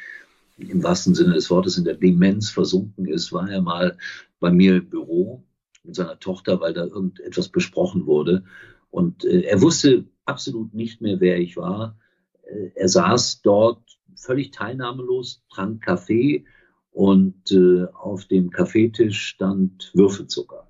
im 0.58 0.82
wahrsten 0.82 1.14
Sinne 1.14 1.32
des 1.32 1.48
Wortes 1.50 1.78
in 1.78 1.84
der 1.84 1.94
Demenz 1.94 2.50
versunken 2.50 3.06
ist, 3.06 3.32
war 3.32 3.48
er 3.48 3.62
mal 3.62 3.96
bei 4.40 4.50
mir 4.50 4.76
im 4.76 4.90
Büro 4.90 5.42
mit 5.82 5.94
seiner 5.94 6.18
Tochter, 6.18 6.60
weil 6.60 6.74
da 6.74 6.84
irgendetwas 6.84 7.48
besprochen 7.48 8.06
wurde. 8.06 8.44
Und 8.90 9.24
äh, 9.24 9.42
er 9.42 9.62
wusste 9.62 10.06
absolut 10.24 10.74
nicht 10.74 11.00
mehr, 11.00 11.20
wer 11.20 11.38
ich 11.38 11.56
war. 11.56 11.98
Äh, 12.42 12.70
er 12.74 12.88
saß 12.88 13.42
dort 13.42 13.98
völlig 14.14 14.50
teilnahmelos, 14.50 15.42
trank 15.50 15.82
Kaffee 15.82 16.44
und 16.90 17.50
äh, 17.52 17.84
auf 17.94 18.26
dem 18.26 18.50
Kaffeetisch 18.50 19.26
stand 19.26 19.90
Würfelzucker. 19.94 20.68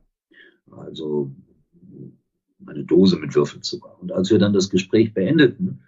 Also 0.71 1.35
eine 2.67 2.85
Dose 2.85 3.17
mit 3.17 3.35
Würfelzucker. 3.35 3.99
Und 4.01 4.13
als 4.13 4.31
wir 4.31 4.39
dann 4.39 4.53
das 4.53 4.71
Gespräch 4.71 5.15
beendeten, 5.15 5.83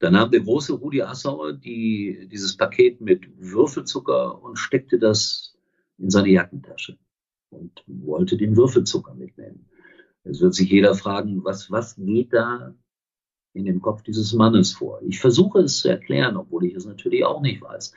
da 0.00 0.10
nahm 0.10 0.30
der 0.30 0.40
große 0.40 0.74
Rudi 0.74 1.02
Assauer 1.02 1.52
die, 1.52 2.28
dieses 2.30 2.56
Paket 2.56 3.00
mit 3.00 3.28
Würfelzucker 3.38 4.42
und 4.42 4.56
steckte 4.56 4.98
das 4.98 5.56
in 5.98 6.10
seine 6.10 6.30
Jackentasche 6.30 6.96
und 7.50 7.82
wollte 7.86 8.36
den 8.36 8.56
Würfelzucker 8.56 9.14
mitnehmen. 9.14 9.66
Jetzt 10.24 10.40
wird 10.40 10.54
sich 10.54 10.70
jeder 10.70 10.94
fragen, 10.94 11.44
was, 11.44 11.70
was 11.70 11.96
geht 11.96 12.32
da 12.32 12.74
in 13.54 13.64
dem 13.64 13.80
Kopf 13.80 14.02
dieses 14.02 14.32
Mannes 14.34 14.72
vor? 14.72 15.00
Ich 15.06 15.20
versuche 15.20 15.60
es 15.60 15.80
zu 15.80 15.88
erklären, 15.88 16.36
obwohl 16.36 16.66
ich 16.66 16.74
es 16.74 16.84
natürlich 16.84 17.24
auch 17.24 17.40
nicht 17.40 17.62
weiß. 17.62 17.92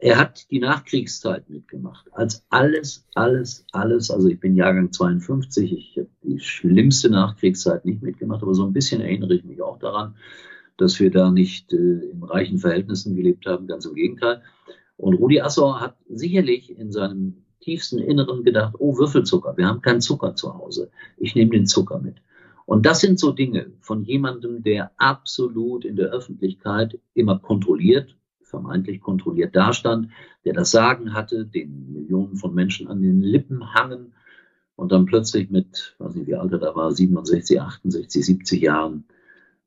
Er 0.00 0.16
hat 0.18 0.50
die 0.50 0.60
Nachkriegszeit 0.60 1.50
mitgemacht. 1.50 2.06
Als 2.12 2.44
alles, 2.50 3.04
alles, 3.14 3.64
alles, 3.72 4.10
also 4.10 4.28
ich 4.28 4.38
bin 4.38 4.54
Jahrgang 4.54 4.92
52, 4.92 5.72
ich 5.72 5.96
habe 5.96 6.10
die 6.22 6.38
schlimmste 6.38 7.10
Nachkriegszeit 7.10 7.84
nicht 7.84 8.02
mitgemacht, 8.02 8.42
aber 8.42 8.54
so 8.54 8.64
ein 8.64 8.72
bisschen 8.72 9.00
erinnere 9.00 9.34
ich 9.34 9.44
mich 9.44 9.60
auch 9.60 9.78
daran, 9.78 10.14
dass 10.76 11.00
wir 11.00 11.10
da 11.10 11.32
nicht 11.32 11.72
äh, 11.72 12.10
in 12.10 12.22
reichen 12.22 12.58
Verhältnissen 12.58 13.16
gelebt 13.16 13.46
haben, 13.46 13.66
ganz 13.66 13.86
im 13.86 13.94
Gegenteil. 13.94 14.42
Und 14.96 15.14
Rudi 15.14 15.40
Assauer 15.40 15.80
hat 15.80 15.96
sicherlich 16.08 16.76
in 16.78 16.92
seinem 16.92 17.44
tiefsten 17.60 17.98
Inneren 17.98 18.44
gedacht, 18.44 18.74
oh, 18.78 18.96
Würfelzucker, 18.98 19.56
wir 19.56 19.66
haben 19.66 19.82
keinen 19.82 20.00
Zucker 20.00 20.34
zu 20.34 20.54
Hause. 20.54 20.90
Ich 21.16 21.34
nehme 21.34 21.50
den 21.50 21.66
Zucker 21.66 21.98
mit. 21.98 22.16
Und 22.66 22.84
das 22.84 23.00
sind 23.00 23.18
so 23.18 23.32
Dinge 23.32 23.72
von 23.80 24.04
jemandem, 24.04 24.62
der 24.62 24.92
absolut 24.98 25.84
in 25.84 25.96
der 25.96 26.10
Öffentlichkeit 26.10 26.98
immer 27.14 27.38
kontrolliert, 27.38 28.16
vermeintlich 28.42 29.00
kontrolliert 29.00 29.56
dastand, 29.56 30.10
der 30.44 30.52
das 30.52 30.70
Sagen 30.70 31.14
hatte, 31.14 31.46
den 31.46 31.92
Millionen 31.92 32.36
von 32.36 32.54
Menschen 32.54 32.88
an 32.88 33.00
den 33.00 33.22
Lippen 33.22 33.74
hangen 33.74 34.12
und 34.76 34.92
dann 34.92 35.06
plötzlich 35.06 35.50
mit, 35.50 35.96
weiß 35.98 36.14
nicht 36.14 36.26
wie 36.26 36.34
alt 36.34 36.52
er 36.52 36.58
da 36.58 36.74
war, 36.76 36.92
67, 36.92 37.60
68, 37.60 38.24
70 38.24 38.62
Jahren, 38.62 39.04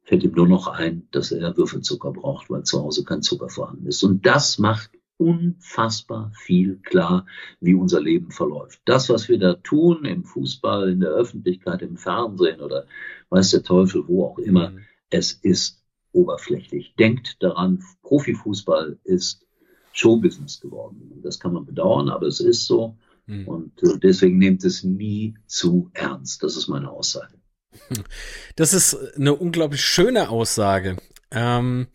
fällt 0.04 0.24
ihm 0.24 0.34
nur 0.34 0.48
noch 0.48 0.68
ein, 0.68 1.08
dass 1.12 1.32
er 1.32 1.58
Würfelzucker 1.58 2.12
braucht, 2.12 2.50
weil 2.50 2.64
zu 2.64 2.82
Hause 2.82 3.04
kein 3.04 3.22
Zucker 3.22 3.50
vorhanden 3.50 3.88
ist. 3.88 4.04
Und 4.04 4.26
das 4.26 4.60
macht 4.60 4.92
unfassbar 5.22 6.32
viel 6.34 6.78
klar, 6.78 7.28
wie 7.60 7.76
unser 7.76 8.02
Leben 8.02 8.32
verläuft. 8.32 8.82
Das, 8.86 9.08
was 9.10 9.30
wir 9.30 9.38
da 9.38 9.54
tun 9.54 10.04
im 10.04 10.26
Fußball, 10.26 10.90
in 10.90 11.00
der 11.00 11.12
Öffentlichkeit, 11.12 11.84
im 11.84 11.96
Fernsehen 11.96 12.60
oder 12.60 12.88
weiß 13.30 13.52
der 13.52 13.62
Teufel, 13.62 14.04
wo 14.08 14.26
auch 14.26 14.40
immer, 14.40 14.72
mhm. 14.72 14.80
es 15.12 15.34
ist 15.34 15.84
oberflächlich. 16.12 16.96
Denkt 16.98 17.38
daran, 17.40 17.84
Profifußball 18.02 18.98
ist 19.04 19.46
Showbusiness 19.92 20.60
geworden. 20.60 21.22
Das 21.22 21.40
kann 21.40 21.54
man 21.54 21.68
bedauern, 21.68 22.10
aber 22.10 22.26
es 22.26 22.40
ist 22.40 22.66
so. 22.66 22.98
Mhm. 23.28 23.48
Und 23.48 23.84
äh, 23.84 24.00
deswegen 24.02 24.40
nehmt 24.40 24.64
es 24.64 24.84
nie 24.84 25.36
zu 25.46 25.92
ernst. 25.94 26.42
Das 26.42 26.58
ist 26.58 26.68
meine 26.68 26.90
Aussage. 26.90 27.36
Das 28.56 28.74
ist 28.74 28.98
eine 29.16 29.36
unglaublich 29.36 29.82
schöne 29.82 30.30
Aussage. 30.30 30.98
Ähm, 31.32 31.88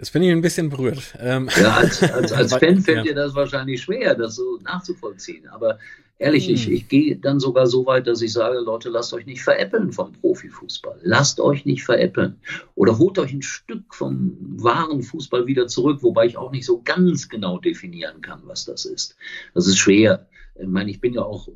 Jetzt 0.00 0.14
bin 0.14 0.22
ich 0.22 0.30
ein 0.30 0.40
bisschen 0.40 0.70
berührt. 0.70 1.14
Ähm. 1.18 1.50
Ja, 1.60 1.76
als, 1.76 2.02
als, 2.02 2.32
als 2.32 2.54
Fan 2.58 2.80
fällt 2.80 2.96
ja. 2.96 3.02
dir 3.02 3.14
das 3.14 3.34
wahrscheinlich 3.34 3.82
schwer, 3.82 4.14
das 4.14 4.36
so 4.36 4.58
nachzuvollziehen. 4.64 5.46
Aber 5.48 5.78
ehrlich, 6.18 6.46
hm. 6.46 6.54
ich, 6.54 6.70
ich 6.70 6.88
gehe 6.88 7.16
dann 7.16 7.38
sogar 7.38 7.66
so 7.66 7.84
weit, 7.84 8.06
dass 8.06 8.22
ich 8.22 8.32
sage, 8.32 8.60
Leute, 8.60 8.88
lasst 8.88 9.12
euch 9.12 9.26
nicht 9.26 9.42
veräppeln 9.42 9.92
vom 9.92 10.12
Profifußball. 10.12 11.00
Lasst 11.02 11.38
euch 11.38 11.66
nicht 11.66 11.84
veräppeln. 11.84 12.36
Oder 12.76 12.96
holt 12.96 13.18
euch 13.18 13.34
ein 13.34 13.42
Stück 13.42 13.94
vom 13.94 14.38
wahren 14.40 15.02
Fußball 15.02 15.46
wieder 15.46 15.66
zurück, 15.66 15.98
wobei 16.02 16.24
ich 16.24 16.38
auch 16.38 16.50
nicht 16.50 16.64
so 16.64 16.80
ganz 16.82 17.28
genau 17.28 17.58
definieren 17.58 18.22
kann, 18.22 18.40
was 18.46 18.64
das 18.64 18.86
ist. 18.86 19.16
Das 19.52 19.66
ist 19.66 19.76
schwer. 19.76 20.28
Ich 20.58 20.66
meine, 20.66 20.90
ich 20.90 21.02
bin 21.02 21.12
ja 21.12 21.24
auch 21.24 21.46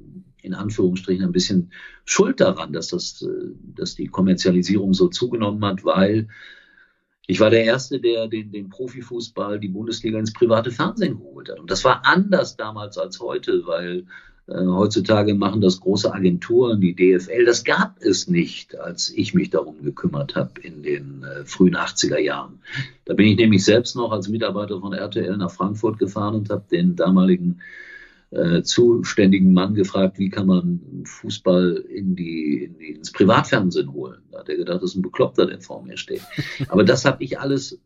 in 0.42 0.52
Anführungsstrichen 0.52 1.24
ein 1.24 1.32
bisschen 1.32 1.72
schuld 2.04 2.40
daran, 2.40 2.74
dass 2.74 2.88
das, 2.88 3.22
äh, 3.22 3.54
dass 3.74 3.94
die 3.94 4.08
Kommerzialisierung 4.08 4.92
so 4.92 5.08
zugenommen 5.08 5.64
hat, 5.64 5.82
weil 5.86 6.28
ich 7.26 7.40
war 7.40 7.50
der 7.50 7.64
Erste, 7.64 8.00
der 8.00 8.28
den, 8.28 8.52
den 8.52 8.68
Profifußball, 8.68 9.58
die 9.58 9.68
Bundesliga 9.68 10.18
ins 10.18 10.32
private 10.32 10.70
Fernsehen 10.70 11.18
geholt 11.18 11.48
hat. 11.48 11.58
Und 11.58 11.70
das 11.70 11.84
war 11.84 12.02
anders 12.04 12.56
damals 12.56 12.98
als 12.98 13.20
heute, 13.20 13.66
weil 13.66 14.04
äh, 14.46 14.66
heutzutage 14.66 15.34
machen 15.34 15.62
das 15.62 15.80
große 15.80 16.12
Agenturen, 16.12 16.80
die 16.80 16.94
DFL. 16.94 17.46
Das 17.46 17.64
gab 17.64 17.96
es 18.00 18.28
nicht, 18.28 18.78
als 18.78 19.10
ich 19.10 19.32
mich 19.32 19.50
darum 19.50 19.82
gekümmert 19.82 20.36
habe 20.36 20.60
in 20.60 20.82
den 20.82 21.24
äh, 21.24 21.46
frühen 21.46 21.76
80er 21.76 22.18
Jahren. 22.18 22.60
Da 23.06 23.14
bin 23.14 23.26
ich 23.26 23.36
nämlich 23.36 23.64
selbst 23.64 23.96
noch 23.96 24.12
als 24.12 24.28
Mitarbeiter 24.28 24.80
von 24.80 24.92
RTL 24.92 25.36
nach 25.38 25.50
Frankfurt 25.50 25.98
gefahren 25.98 26.34
und 26.34 26.50
habe 26.50 26.64
den 26.70 26.94
damaligen 26.94 27.60
äh, 28.34 28.62
zuständigen 28.62 29.52
Mann 29.52 29.74
gefragt, 29.74 30.18
wie 30.18 30.28
kann 30.28 30.46
man 30.46 30.80
Fußball 31.04 31.84
in 31.88 32.16
die, 32.16 32.64
in 32.64 32.78
die, 32.78 32.90
ins 32.90 33.12
Privatfernsehen 33.12 33.92
holen. 33.92 34.22
Da 34.32 34.40
hat 34.40 34.48
er 34.48 34.56
gedacht, 34.56 34.82
das 34.82 34.90
ist 34.90 34.96
ein 34.96 35.02
Bekloppter, 35.02 35.46
der 35.46 35.60
vor 35.60 35.82
mir 35.82 35.96
steht. 35.96 36.22
Aber 36.68 36.84
das 36.84 37.04
habe 37.04 37.22
ich 37.22 37.38
alles, 37.38 37.80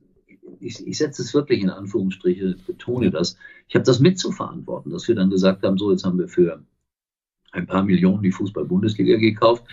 ich, 0.61 0.87
ich 0.87 0.97
setze 0.97 1.23
es 1.23 1.35
wirklich 1.35 1.63
in 1.63 1.71
Anführungsstriche, 1.71 2.57
betone 2.67 3.11
das, 3.11 3.37
ich 3.69 3.75
habe 3.75 3.85
das 3.85 4.01
mitzuverantworten, 4.01 4.91
dass 4.91 5.07
wir 5.07 5.15
dann 5.15 5.31
gesagt 5.31 5.65
haben, 5.65 5.77
so 5.77 5.91
jetzt 5.91 6.05
haben 6.05 6.19
wir 6.19 6.29
für 6.29 6.63
ein 7.53 7.67
paar 7.67 7.83
Millionen 7.83 8.23
die 8.23 8.33
Fußball-Bundesliga 8.33 9.17
gekauft. 9.17 9.65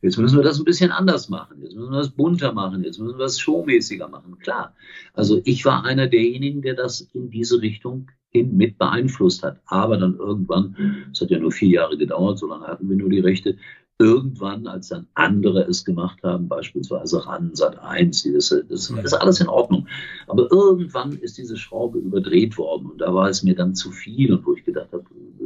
Jetzt 0.00 0.18
müssen 0.18 0.36
wir 0.36 0.44
das 0.44 0.58
ein 0.58 0.64
bisschen 0.64 0.92
anders 0.92 1.28
machen. 1.28 1.62
Jetzt 1.62 1.74
müssen 1.74 1.90
wir 1.90 1.98
das 1.98 2.10
bunter 2.10 2.52
machen. 2.52 2.84
Jetzt 2.84 2.98
müssen 2.98 3.18
wir 3.18 3.24
das 3.24 3.40
showmäßiger 3.40 4.08
machen. 4.08 4.38
Klar. 4.38 4.74
Also 5.14 5.40
ich 5.44 5.64
war 5.64 5.84
einer 5.84 6.08
derjenigen, 6.08 6.62
der 6.62 6.74
das 6.74 7.00
in 7.00 7.30
diese 7.30 7.62
Richtung 7.62 8.10
hin 8.32 8.56
mit 8.56 8.78
beeinflusst 8.78 9.42
hat. 9.42 9.60
Aber 9.66 9.98
dann 9.98 10.16
irgendwann, 10.16 11.06
es 11.12 11.20
hat 11.20 11.30
ja 11.30 11.38
nur 11.38 11.52
vier 11.52 11.68
Jahre 11.68 11.96
gedauert, 11.96 12.38
so 12.38 12.46
lange 12.48 12.66
hatten 12.66 12.88
wir 12.88 12.96
nur 12.96 13.10
die 13.10 13.20
Rechte, 13.20 13.56
irgendwann, 13.98 14.66
als 14.66 14.88
dann 14.88 15.06
andere 15.14 15.62
es 15.62 15.84
gemacht 15.84 16.22
haben, 16.24 16.48
beispielsweise 16.48 17.24
RAN, 17.24 17.54
Sat 17.54 17.78
1, 17.78 18.26
das, 18.32 18.48
das, 18.48 18.64
das 18.68 18.90
ist 18.90 19.12
alles 19.12 19.40
in 19.40 19.48
Ordnung. 19.48 19.86
Aber 20.26 20.50
irgendwann 20.50 21.12
ist 21.12 21.38
diese 21.38 21.56
Schraube 21.56 21.98
überdreht 21.98 22.58
worden 22.58 22.86
und 22.86 23.00
da 23.00 23.14
war 23.14 23.28
es 23.28 23.42
mir 23.42 23.54
dann 23.54 23.74
zu 23.74 23.92
viel 23.92 24.32
und 24.32 24.44
wo 24.44 24.54
ich 24.54 24.64
gedacht 24.64 24.92
habe, 24.92 25.04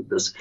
das, 0.08 0.32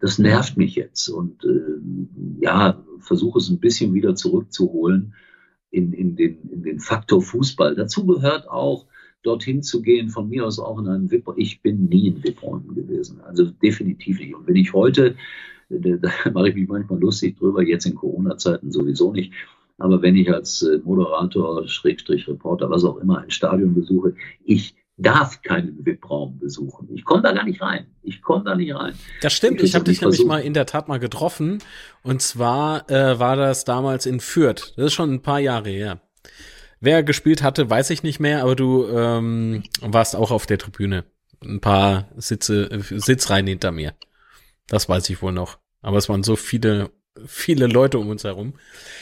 das 0.00 0.18
nervt 0.18 0.56
mich 0.56 0.76
jetzt 0.76 1.08
und 1.08 1.44
äh, 1.44 2.40
ja, 2.40 2.82
versuche 3.00 3.38
es 3.38 3.50
ein 3.50 3.60
bisschen 3.60 3.92
wieder 3.92 4.14
zurückzuholen 4.14 5.14
in, 5.70 5.92
in, 5.92 6.16
den, 6.16 6.48
in 6.50 6.62
den 6.62 6.80
Faktor 6.80 7.20
Fußball. 7.20 7.74
Dazu 7.74 8.06
gehört 8.06 8.48
auch, 8.48 8.86
dorthin 9.28 9.62
zu 9.62 9.82
gehen, 9.82 10.08
von 10.08 10.28
mir 10.28 10.46
aus 10.46 10.58
auch 10.58 10.78
in 10.78 10.88
einen 10.88 11.10
VIP. 11.10 11.28
Ich 11.36 11.62
bin 11.62 11.86
nie 11.86 12.08
in 12.08 12.24
VIP-Räumen 12.24 12.74
gewesen, 12.74 13.20
also 13.20 13.44
definitiv 13.46 14.18
nicht. 14.18 14.34
Und 14.34 14.46
wenn 14.46 14.56
ich 14.56 14.72
heute, 14.72 15.14
da 15.68 16.10
mache 16.32 16.48
ich 16.48 16.54
mich 16.54 16.68
manchmal 16.68 16.98
lustig 16.98 17.38
drüber, 17.38 17.62
jetzt 17.62 17.86
in 17.86 17.94
Corona-Zeiten 17.94 18.72
sowieso 18.72 19.12
nicht, 19.12 19.32
aber 19.78 20.02
wenn 20.02 20.16
ich 20.16 20.32
als 20.32 20.62
äh, 20.62 20.78
Moderator, 20.84 21.66
Schrägstrich 21.68 22.26
Reporter, 22.28 22.68
was 22.68 22.84
auch 22.84 22.96
immer, 22.96 23.20
ein 23.20 23.30
Stadion 23.30 23.74
besuche, 23.74 24.14
ich 24.44 24.74
darf 24.96 25.42
keinen 25.42 25.86
VIP-Raum 25.86 26.38
besuchen. 26.40 26.88
Ich 26.92 27.04
komme 27.04 27.22
da 27.22 27.32
gar 27.32 27.44
nicht 27.44 27.62
rein. 27.62 27.86
Ich 28.02 28.20
komme 28.20 28.44
da 28.44 28.56
nicht 28.56 28.74
rein. 28.74 28.94
Das 29.22 29.32
stimmt. 29.32 29.60
Ich, 29.60 29.68
ich 29.68 29.74
habe 29.76 29.84
dich 29.84 30.00
nämlich 30.00 30.24
mal 30.24 30.40
in 30.40 30.54
der 30.54 30.66
Tat 30.66 30.88
mal 30.88 30.98
getroffen. 30.98 31.58
Und 32.02 32.20
zwar 32.20 32.90
äh, 32.90 33.18
war 33.20 33.36
das 33.36 33.64
damals 33.64 34.06
in 34.06 34.18
Fürth. 34.18 34.74
Das 34.76 34.86
ist 34.86 34.94
schon 34.94 35.12
ein 35.12 35.22
paar 35.22 35.38
Jahre 35.38 35.70
her. 35.70 36.00
Wer 36.80 37.02
gespielt 37.02 37.42
hatte, 37.42 37.68
weiß 37.68 37.90
ich 37.90 38.02
nicht 38.02 38.20
mehr, 38.20 38.42
aber 38.42 38.54
du 38.54 38.86
ähm, 38.86 39.64
warst 39.80 40.14
auch 40.14 40.30
auf 40.30 40.46
der 40.46 40.58
Tribüne. 40.58 41.04
Ein 41.44 41.60
paar 41.60 42.08
Sitze, 42.16 42.68
Sitzreihen 42.80 43.46
hinter 43.46 43.72
mir. 43.72 43.94
Das 44.66 44.88
weiß 44.88 45.08
ich 45.10 45.22
wohl 45.22 45.32
noch. 45.32 45.58
Aber 45.82 45.98
es 45.98 46.08
waren 46.08 46.22
so 46.22 46.36
viele, 46.36 46.90
viele 47.26 47.66
Leute 47.66 47.98
um 47.98 48.08
uns 48.08 48.24
herum. 48.24 48.54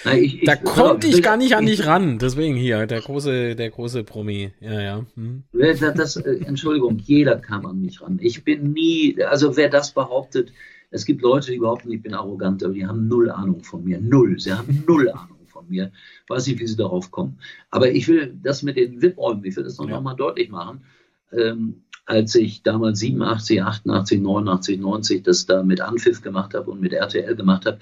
Na, 0.05 0.15
ich, 0.15 0.43
da 0.45 0.55
ich, 0.55 0.65
konnte 0.65 1.07
ich 1.07 1.23
gar 1.23 1.37
nicht 1.37 1.57
an 1.57 1.67
dich 1.67 1.87
ran. 1.87 2.19
Deswegen 2.19 2.57
hier, 2.57 2.87
der 2.87 3.01
große, 3.01 3.57
der 3.57 3.71
große 3.71 4.05
Promi. 4.05 4.53
Ja, 4.61 4.81
ja. 4.81 5.07
Hm. 5.15 5.45
Das, 5.53 6.17
äh, 6.17 6.45
Entschuldigung, 6.45 6.99
jeder 6.99 7.37
kam 7.37 7.67
an 7.67 7.81
mich 7.81 8.01
ran. 8.03 8.19
Ich 8.21 8.45
bin 8.45 8.73
nie, 8.73 9.17
also 9.23 9.57
wer 9.57 9.69
das 9.69 9.93
behauptet, 9.93 10.53
es 10.91 11.05
gibt 11.05 11.23
Leute, 11.23 11.51
die 11.51 11.59
behaupten, 11.59 11.91
ich 11.91 12.03
bin 12.03 12.15
arrogant, 12.15 12.63
aber 12.63 12.75
die 12.75 12.87
haben 12.87 13.09
null 13.09 13.31
Ahnung 13.31 13.63
von 13.65 13.85
mir. 13.85 14.01
Null. 14.01 14.39
Sie 14.39 14.53
haben 14.53 14.85
null 14.87 15.11
Ahnung 15.11 15.36
von 15.57 15.69
mir. 15.69 15.93
Weiß 16.29 16.47
nicht, 16.47 16.61
wie 16.61 16.67
sie 16.67 16.77
darauf 16.77 17.11
kommen. 17.11 17.39
Aber 17.71 17.91
ich 17.91 18.09
will 18.09 18.39
das 18.43 18.63
mit 18.63 18.77
den 18.77 19.03
VIP-Räumen, 19.03 19.45
ich 19.45 19.57
will 19.57 19.65
das 19.65 19.79
noch, 19.79 19.89
ja. 19.89 19.97
noch 19.97 20.03
mal 20.03 20.15
deutlich 20.15 20.51
machen. 20.51 20.85
Ähm, 21.33 21.83
als 22.05 22.35
ich 22.37 22.63
damals 22.63 23.01
87, 23.01 23.63
88, 23.63 24.21
89, 24.21 24.79
90 24.79 25.23
das 25.25 25.47
da 25.47 25.63
mit 25.63 25.81
Anpfiff 25.81 26.23
gemacht 26.23 26.55
habe 26.55 26.71
und 26.71 26.81
mit 26.81 26.93
RTL 26.93 27.35
gemacht 27.35 27.67
habe, 27.67 27.79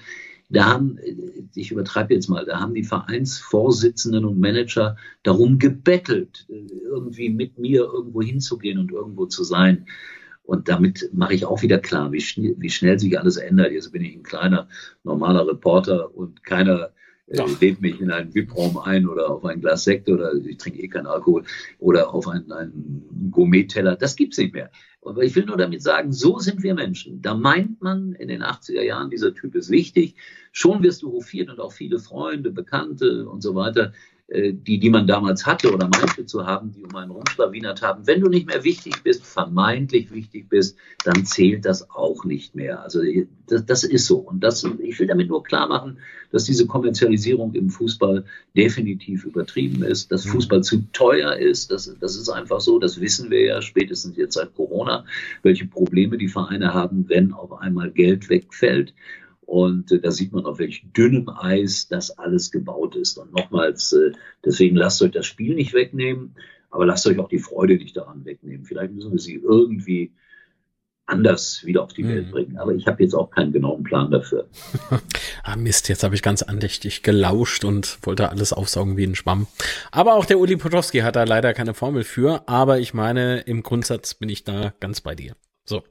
da 0.49 0.65
haben, 0.65 0.99
ich 1.55 1.71
übertreibe 1.71 2.13
jetzt 2.13 2.27
mal, 2.27 2.45
da 2.45 2.59
haben 2.59 2.73
die 2.73 2.83
Vereinsvorsitzenden 2.83 4.25
und 4.25 4.39
Manager 4.39 4.95
darum 5.23 5.57
gebettelt, 5.57 6.45
irgendwie 6.47 7.29
mit 7.29 7.57
mir 7.57 7.81
irgendwo 7.81 8.21
hinzugehen 8.21 8.77
und 8.77 8.91
irgendwo 8.91 9.25
zu 9.25 9.43
sein. 9.43 9.87
Und 10.43 10.69
damit 10.69 11.09
mache 11.13 11.33
ich 11.33 11.45
auch 11.45 11.63
wieder 11.63 11.79
klar, 11.79 12.11
wie, 12.11 12.21
schnell, 12.21 12.55
wie 12.59 12.69
schnell 12.69 12.99
sich 12.99 13.17
alles 13.19 13.37
ändert. 13.37 13.71
Jetzt 13.71 13.91
bin 13.91 14.03
ich 14.03 14.15
ein 14.15 14.23
kleiner, 14.23 14.67
normaler 15.03 15.47
Reporter 15.47 16.15
und 16.15 16.43
keiner 16.43 16.91
ja. 17.27 17.45
Ich 17.45 17.59
lebe 17.59 17.81
mich 17.81 17.99
in 17.99 18.11
einen 18.11 18.33
VIP-Raum 18.33 18.77
ein 18.77 19.07
oder 19.07 19.31
auf 19.31 19.43
ein 19.45 19.59
Glas 19.59 19.83
Sekt 19.83 20.09
oder 20.09 20.33
ich 20.33 20.57
trinke 20.57 20.81
eh 20.81 20.87
keinen 20.87 21.07
Alkohol 21.07 21.43
oder 21.79 22.13
auf 22.13 22.27
einen, 22.27 22.51
einen 22.51 23.29
Gourmet-Teller. 23.31 23.95
Das 23.95 24.15
gibt's 24.15 24.37
nicht 24.37 24.53
mehr. 24.53 24.69
Aber 25.01 25.23
ich 25.23 25.35
will 25.35 25.45
nur 25.45 25.57
damit 25.57 25.81
sagen, 25.81 26.11
so 26.11 26.39
sind 26.39 26.61
wir 26.61 26.73
Menschen. 26.75 27.21
Da 27.21 27.33
meint 27.33 27.81
man 27.81 28.13
in 28.13 28.27
den 28.27 28.43
80er 28.43 28.81
Jahren, 28.81 29.09
dieser 29.09 29.33
Typ 29.33 29.55
ist 29.55 29.69
wichtig. 29.69 30.15
Schon 30.51 30.83
wirst 30.83 31.01
du 31.01 31.11
hofiert 31.11 31.49
und 31.49 31.59
auch 31.59 31.73
viele 31.73 31.99
Freunde, 31.99 32.51
Bekannte 32.51 33.27
und 33.27 33.41
so 33.41 33.55
weiter 33.55 33.87
äh, 33.87 34.14
die, 34.27 34.79
die 34.79 34.89
man 34.89 35.05
damals 35.05 35.45
hatte 35.45 35.71
oder 35.71 35.87
meinte 35.87 36.25
zu 36.25 36.47
haben, 36.47 36.71
die 36.71 36.83
um 36.83 36.95
einen 36.95 37.11
rumschlawinert 37.11 37.83
haben. 37.83 38.07
Wenn 38.07 38.21
du 38.21 38.27
nicht 38.27 38.47
mehr 38.47 38.63
wichtig 38.63 39.03
bist, 39.03 39.23
vermeintlich 39.23 40.11
wichtig 40.11 40.49
bist, 40.49 40.77
dann 41.03 41.25
zählt 41.25 41.63
das 41.63 41.91
auch 41.91 42.25
nicht 42.25 42.55
mehr. 42.55 42.81
Also 42.81 43.01
das, 43.45 43.67
das 43.67 43.83
ist 43.83 44.07
so. 44.07 44.17
Und 44.17 44.43
das, 44.43 44.63
ich 44.79 44.99
will 44.99 45.05
damit 45.05 45.27
nur 45.27 45.43
klar 45.43 45.67
machen, 45.67 45.99
dass 46.31 46.45
diese 46.45 46.65
Kommerzialisierung 46.65 47.53
im 47.53 47.69
Fußball 47.69 48.25
definitiv 48.57 49.25
übertrieben 49.25 49.83
ist, 49.83 50.11
dass 50.11 50.25
mhm. 50.25 50.31
Fußball 50.31 50.63
zu 50.63 50.83
teuer 50.91 51.35
ist. 51.35 51.69
Das, 51.69 51.95
das 51.99 52.15
ist 52.15 52.29
einfach 52.29 52.61
so. 52.61 52.79
Das 52.79 52.99
wissen 52.99 53.29
wir 53.29 53.43
ja 53.43 53.61
spätestens 53.61 54.17
jetzt 54.17 54.33
seit 54.33 54.55
Corona, 54.55 55.05
welche 55.43 55.67
Probleme 55.67 56.17
die 56.17 56.29
Vereine 56.29 56.73
haben, 56.73 57.07
wenn 57.09 57.31
auf 57.31 57.53
einmal 57.53 57.91
Geld 57.91 58.27
wegfällt. 58.29 58.91
Und 59.55 59.89
äh, 59.93 60.01
da 60.01 60.11
sieht 60.11 60.33
man, 60.33 60.45
auf 60.45 60.59
welch 60.59 60.83
dünnem 60.97 61.29
Eis 61.29 61.87
das 61.87 62.17
alles 62.17 62.51
gebaut 62.51 62.97
ist. 62.97 63.17
Und 63.17 63.31
nochmals, 63.31 63.93
äh, 63.93 64.11
deswegen 64.43 64.75
lasst 64.75 65.01
euch 65.01 65.11
das 65.11 65.25
Spiel 65.25 65.55
nicht 65.55 65.73
wegnehmen, 65.73 66.35
aber 66.69 66.85
lasst 66.85 67.07
euch 67.07 67.17
auch 67.19 67.29
die 67.29 67.39
Freude 67.39 67.77
nicht 67.77 67.95
daran 67.95 68.25
wegnehmen. 68.25 68.65
Vielleicht 68.65 68.91
müssen 68.91 69.13
wir 69.13 69.19
sie 69.19 69.35
irgendwie 69.35 70.11
anders 71.05 71.63
wieder 71.63 71.83
auf 71.83 71.93
die 71.93 72.03
mhm. 72.03 72.09
Welt 72.09 72.31
bringen. 72.31 72.57
Aber 72.57 72.73
ich 72.73 72.85
habe 72.85 73.01
jetzt 73.01 73.13
auch 73.13 73.31
keinen 73.31 73.53
genauen 73.53 73.83
Plan 73.83 74.11
dafür. 74.11 74.49
ah 75.43 75.55
Mist, 75.55 75.87
jetzt 75.87 76.03
habe 76.03 76.15
ich 76.15 76.21
ganz 76.21 76.41
andächtig 76.41 77.01
gelauscht 77.01 77.63
und 77.63 77.99
wollte 78.01 78.31
alles 78.31 78.51
aufsaugen 78.51 78.97
wie 78.97 79.05
ein 79.05 79.15
Schwamm. 79.15 79.47
Aber 79.89 80.15
auch 80.15 80.25
der 80.25 80.37
Uli 80.37 80.57
Potowski 80.57 80.99
hat 80.99 81.15
da 81.15 81.23
leider 81.23 81.53
keine 81.53 81.73
Formel 81.73 82.03
für. 82.03 82.45
Aber 82.49 82.79
ich 82.79 82.93
meine, 82.93 83.39
im 83.39 83.63
Grundsatz 83.63 84.15
bin 84.15 84.27
ich 84.27 84.43
da 84.43 84.73
ganz 84.81 84.99
bei 84.99 85.15
dir. 85.15 85.37
So. 85.63 85.81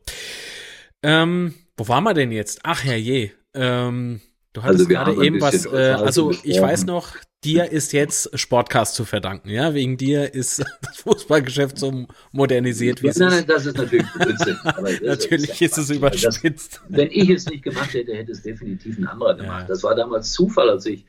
Ähm, 1.03 1.55
wo 1.79 1.89
waren 1.89 2.05
wir 2.05 2.13
denn 2.13 2.31
jetzt? 2.31 2.61
Ach 2.63 2.85
herrje, 2.85 3.33
ähm, 3.55 4.21
du 4.53 4.63
hattest 4.63 4.81
also 4.81 4.89
gerade 4.89 5.25
eben 5.25 5.41
was, 5.41 5.67
äh, 5.67 5.97
also 5.97 6.31
ich 6.31 6.61
weiß 6.61 6.87
noch, 6.87 7.17
dir 7.45 7.71
ist 7.71 7.93
jetzt 7.93 8.39
Sportcast 8.39 8.95
zu 8.95 9.05
verdanken, 9.05 9.51
ja? 9.51 9.75
Wegen 9.75 9.97
dir 9.97 10.35
ist 10.35 10.59
das 10.83 10.97
Fußballgeschäft 10.99 11.79
so 11.79 12.07
modernisiert, 12.33 13.03
wie 13.03 13.07
ja, 13.07 13.13
es 13.13 13.19
Nein, 13.19 13.31
nein, 13.31 13.45
das 13.47 13.67
ist 13.67 13.77
natürlich 13.77 14.07
Blödsinn. 14.13 14.57
natürlich 15.03 15.63
ist, 15.63 15.79
es 15.79 15.91
überspitzt. 15.91 16.81
Das, 16.89 16.99
wenn 16.99 17.11
ich 17.11 17.29
es 17.31 17.47
nicht 17.47 17.63
gemacht 17.63 17.93
hätte, 17.95 18.15
hätte 18.15 18.33
es 18.33 18.43
definitiv 18.43 18.99
ein 18.99 19.07
anderer 19.07 19.35
gemacht. 19.35 19.63
Ja. 19.63 19.69
Das 19.69 19.83
war 19.83 19.95
damals 19.95 20.33
Zufall, 20.33 20.71
als 20.71 20.87
ich 20.87 21.05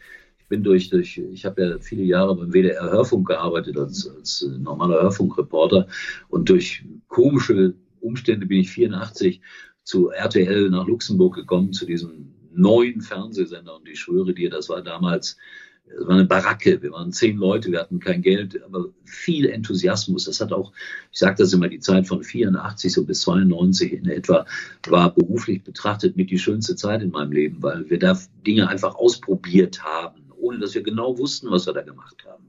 ich 0.46 0.50
bin 0.50 0.64
durch, 0.64 0.92
durch 0.92 1.18
ich 1.18 1.44
habe 1.44 1.64
ja 1.64 1.80
viele 1.80 2.04
Jahre 2.04 2.36
beim 2.36 2.52
WDR 2.52 2.92
Hörfunk 2.92 3.28
gearbeitet 3.28 3.80
als, 3.80 4.08
als 4.08 4.48
normaler 4.60 5.02
Hörfunkreporter 5.02 5.88
und 6.30 6.50
durch 6.50 6.86
komische 7.08 7.74
Umstände 8.00 8.46
bin 8.46 8.60
ich 8.60 8.70
84 8.70 9.42
zu 9.82 10.12
RTL 10.12 10.70
nach 10.70 10.86
Luxemburg 10.86 11.34
gekommen, 11.34 11.74
zu 11.74 11.88
diesem 11.88 12.35
neuen 12.56 13.02
Fernsehsender. 13.02 13.76
Und 13.76 13.88
ich 13.88 14.00
schwöre 14.00 14.34
dir, 14.34 14.50
das 14.50 14.70
war 14.70 14.82
damals 14.82 15.38
es 15.88 16.08
war 16.08 16.16
eine 16.16 16.26
Baracke, 16.26 16.82
wir 16.82 16.92
waren 16.92 17.12
zehn 17.12 17.38
Leute, 17.38 17.72
wir 17.72 17.80
hatten 17.80 18.00
kein 18.00 18.22
Geld, 18.22 18.62
aber 18.64 18.86
viel 19.04 19.48
Enthusiasmus. 19.48 20.26
Das 20.26 20.42
hat 20.42 20.52
auch, 20.52 20.72
ich 21.12 21.20
sage 21.20 21.36
das 21.38 21.54
immer, 21.54 21.68
die 21.68 21.80
Zeit 21.80 22.08
von 22.08 22.24
84 22.24 22.92
so 22.92 23.06
bis 23.06 23.22
92 23.22 23.94
in 23.94 24.10
etwa 24.10 24.46
war 24.88 25.14
beruflich 25.14 25.64
betrachtet 25.64 26.18
mit 26.18 26.32
die 26.32 26.40
schönste 26.40 26.76
Zeit 26.76 27.02
in 27.02 27.12
meinem 27.12 27.32
Leben, 27.32 27.62
weil 27.62 27.90
wir 27.90 28.00
da 28.00 28.20
Dinge 28.46 28.68
einfach 28.68 28.96
ausprobiert 28.96 29.84
haben, 29.84 30.24
ohne 30.38 30.60
dass 30.60 30.74
wir 30.74 30.84
genau 30.84 31.18
wussten, 31.18 31.52
was 31.52 31.68
wir 31.68 31.74
da 31.74 31.82
gemacht 31.82 32.26
haben. 32.28 32.46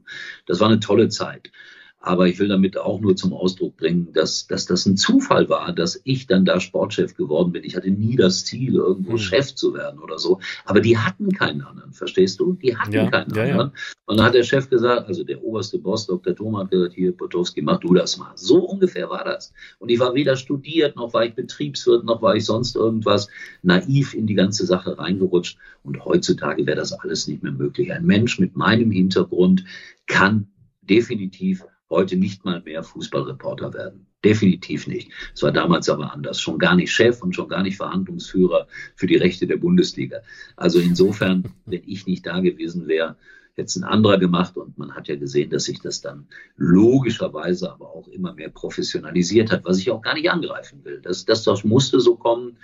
Das 0.47 0.59
war 0.59 0.67
eine 0.67 0.79
tolle 0.79 1.09
Zeit. 1.09 1.51
Aber 1.99 2.27
ich 2.27 2.37
will 2.37 2.47
damit 2.47 2.77
auch 2.77 3.01
nur 3.01 3.15
zum 3.15 3.33
Ausdruck 3.33 3.75
bringen, 3.75 4.13
dass, 4.13 4.47
dass 4.47 4.65
das 4.65 4.85
ein 4.85 4.97
Zufall 4.97 5.49
war, 5.49 5.73
dass 5.73 5.99
ich 6.03 6.27
dann 6.27 6.45
da 6.45 6.59
Sportchef 6.59 7.15
geworden 7.15 7.51
bin. 7.51 7.63
Ich 7.63 7.75
hatte 7.75 7.89
nie 7.89 8.15
das 8.15 8.45
Ziel, 8.45 8.75
irgendwo 8.75 9.13
mhm. 9.13 9.17
Chef 9.17 9.55
zu 9.55 9.73
werden 9.73 9.99
oder 9.99 10.19
so. 10.19 10.39
Aber 10.65 10.79
die 10.79 10.97
hatten 10.97 11.31
keinen 11.31 11.61
anderen, 11.61 11.93
verstehst 11.93 12.39
du? 12.39 12.53
Die 12.53 12.77
hatten 12.77 12.93
ja, 12.93 13.09
keinen 13.09 13.33
ja, 13.33 13.43
anderen. 13.43 13.71
Ja. 13.73 13.81
Und 14.05 14.17
dann 14.17 14.25
hat 14.27 14.35
der 14.35 14.43
Chef 14.43 14.69
gesagt, 14.69 15.07
also 15.07 15.23
der 15.23 15.43
oberste 15.43 15.79
Boss, 15.79 16.05
Dr. 16.05 16.35
Thomas, 16.35 16.65
hat 16.65 16.71
gesagt, 16.71 16.93
hier, 16.93 17.11
Potowski, 17.11 17.61
mach 17.61 17.79
du 17.79 17.93
das 17.93 18.17
mal. 18.17 18.31
So 18.35 18.59
ungefähr 18.59 19.09
war 19.09 19.25
das. 19.25 19.51
Und 19.79 19.89
ich 19.89 19.99
war 19.99 20.13
weder 20.13 20.35
studiert, 20.35 20.95
noch 20.95 21.13
war 21.13 21.25
ich 21.25 21.33
Betriebswirt, 21.33 22.05
noch 22.05 22.21
war 22.21 22.35
ich 22.35 22.45
sonst 22.45 22.75
irgendwas 22.75 23.27
naiv 23.63 24.13
in 24.13 24.27
die 24.27 24.35
ganze 24.35 24.65
Sache 24.65 24.97
reingerutscht. 24.97 25.57
Und 25.83 26.05
heutzutage 26.05 26.65
wäre 26.67 26.77
das 26.77 26.93
alles 26.93 27.27
nicht 27.27 27.41
mehr 27.41 27.51
möglich. 27.51 27.91
Ein 27.91 28.05
Mensch 28.05 28.39
mit 28.39 28.55
meinem 28.55 28.91
Hintergrund 28.91 29.65
kann 30.05 30.47
definitiv 30.81 31.65
heute 31.89 32.17
nicht 32.17 32.45
mal 32.45 32.61
mehr 32.61 32.83
Fußballreporter 32.83 33.73
werden. 33.73 34.07
Definitiv 34.23 34.87
nicht. 34.87 35.11
Es 35.33 35.43
war 35.43 35.51
damals 35.51 35.89
aber 35.89 36.11
anders. 36.11 36.41
Schon 36.41 36.57
gar 36.57 36.75
nicht 36.75 36.91
Chef 36.91 37.21
und 37.21 37.35
schon 37.35 37.47
gar 37.47 37.63
nicht 37.63 37.77
Verhandlungsführer 37.77 38.67
für 38.95 39.07
die 39.07 39.15
Rechte 39.15 39.47
der 39.47 39.57
Bundesliga. 39.57 40.21
Also 40.55 40.79
insofern, 40.79 41.43
wenn 41.65 41.83
ich 41.85 42.07
nicht 42.07 42.25
da 42.25 42.39
gewesen 42.39 42.87
wäre, 42.87 43.15
hätte 43.53 43.67
es 43.67 43.75
ein 43.75 43.83
anderer 43.83 44.17
gemacht. 44.17 44.57
Und 44.57 44.77
man 44.77 44.95
hat 44.95 45.07
ja 45.07 45.15
gesehen, 45.15 45.49
dass 45.49 45.65
sich 45.65 45.79
das 45.81 46.01
dann 46.01 46.27
logischerweise 46.57 47.71
aber 47.71 47.89
auch 47.89 48.07
immer 48.07 48.33
mehr 48.33 48.49
professionalisiert 48.49 49.51
hat, 49.51 49.65
was 49.65 49.79
ich 49.79 49.91
auch 49.91 50.01
gar 50.01 50.13
nicht 50.13 50.29
angreifen 50.29 50.83
will. 50.83 50.99
Das, 51.01 51.25
das, 51.25 51.43
das 51.43 51.63
musste 51.63 51.99
so 51.99 52.15
kommen, 52.15 52.57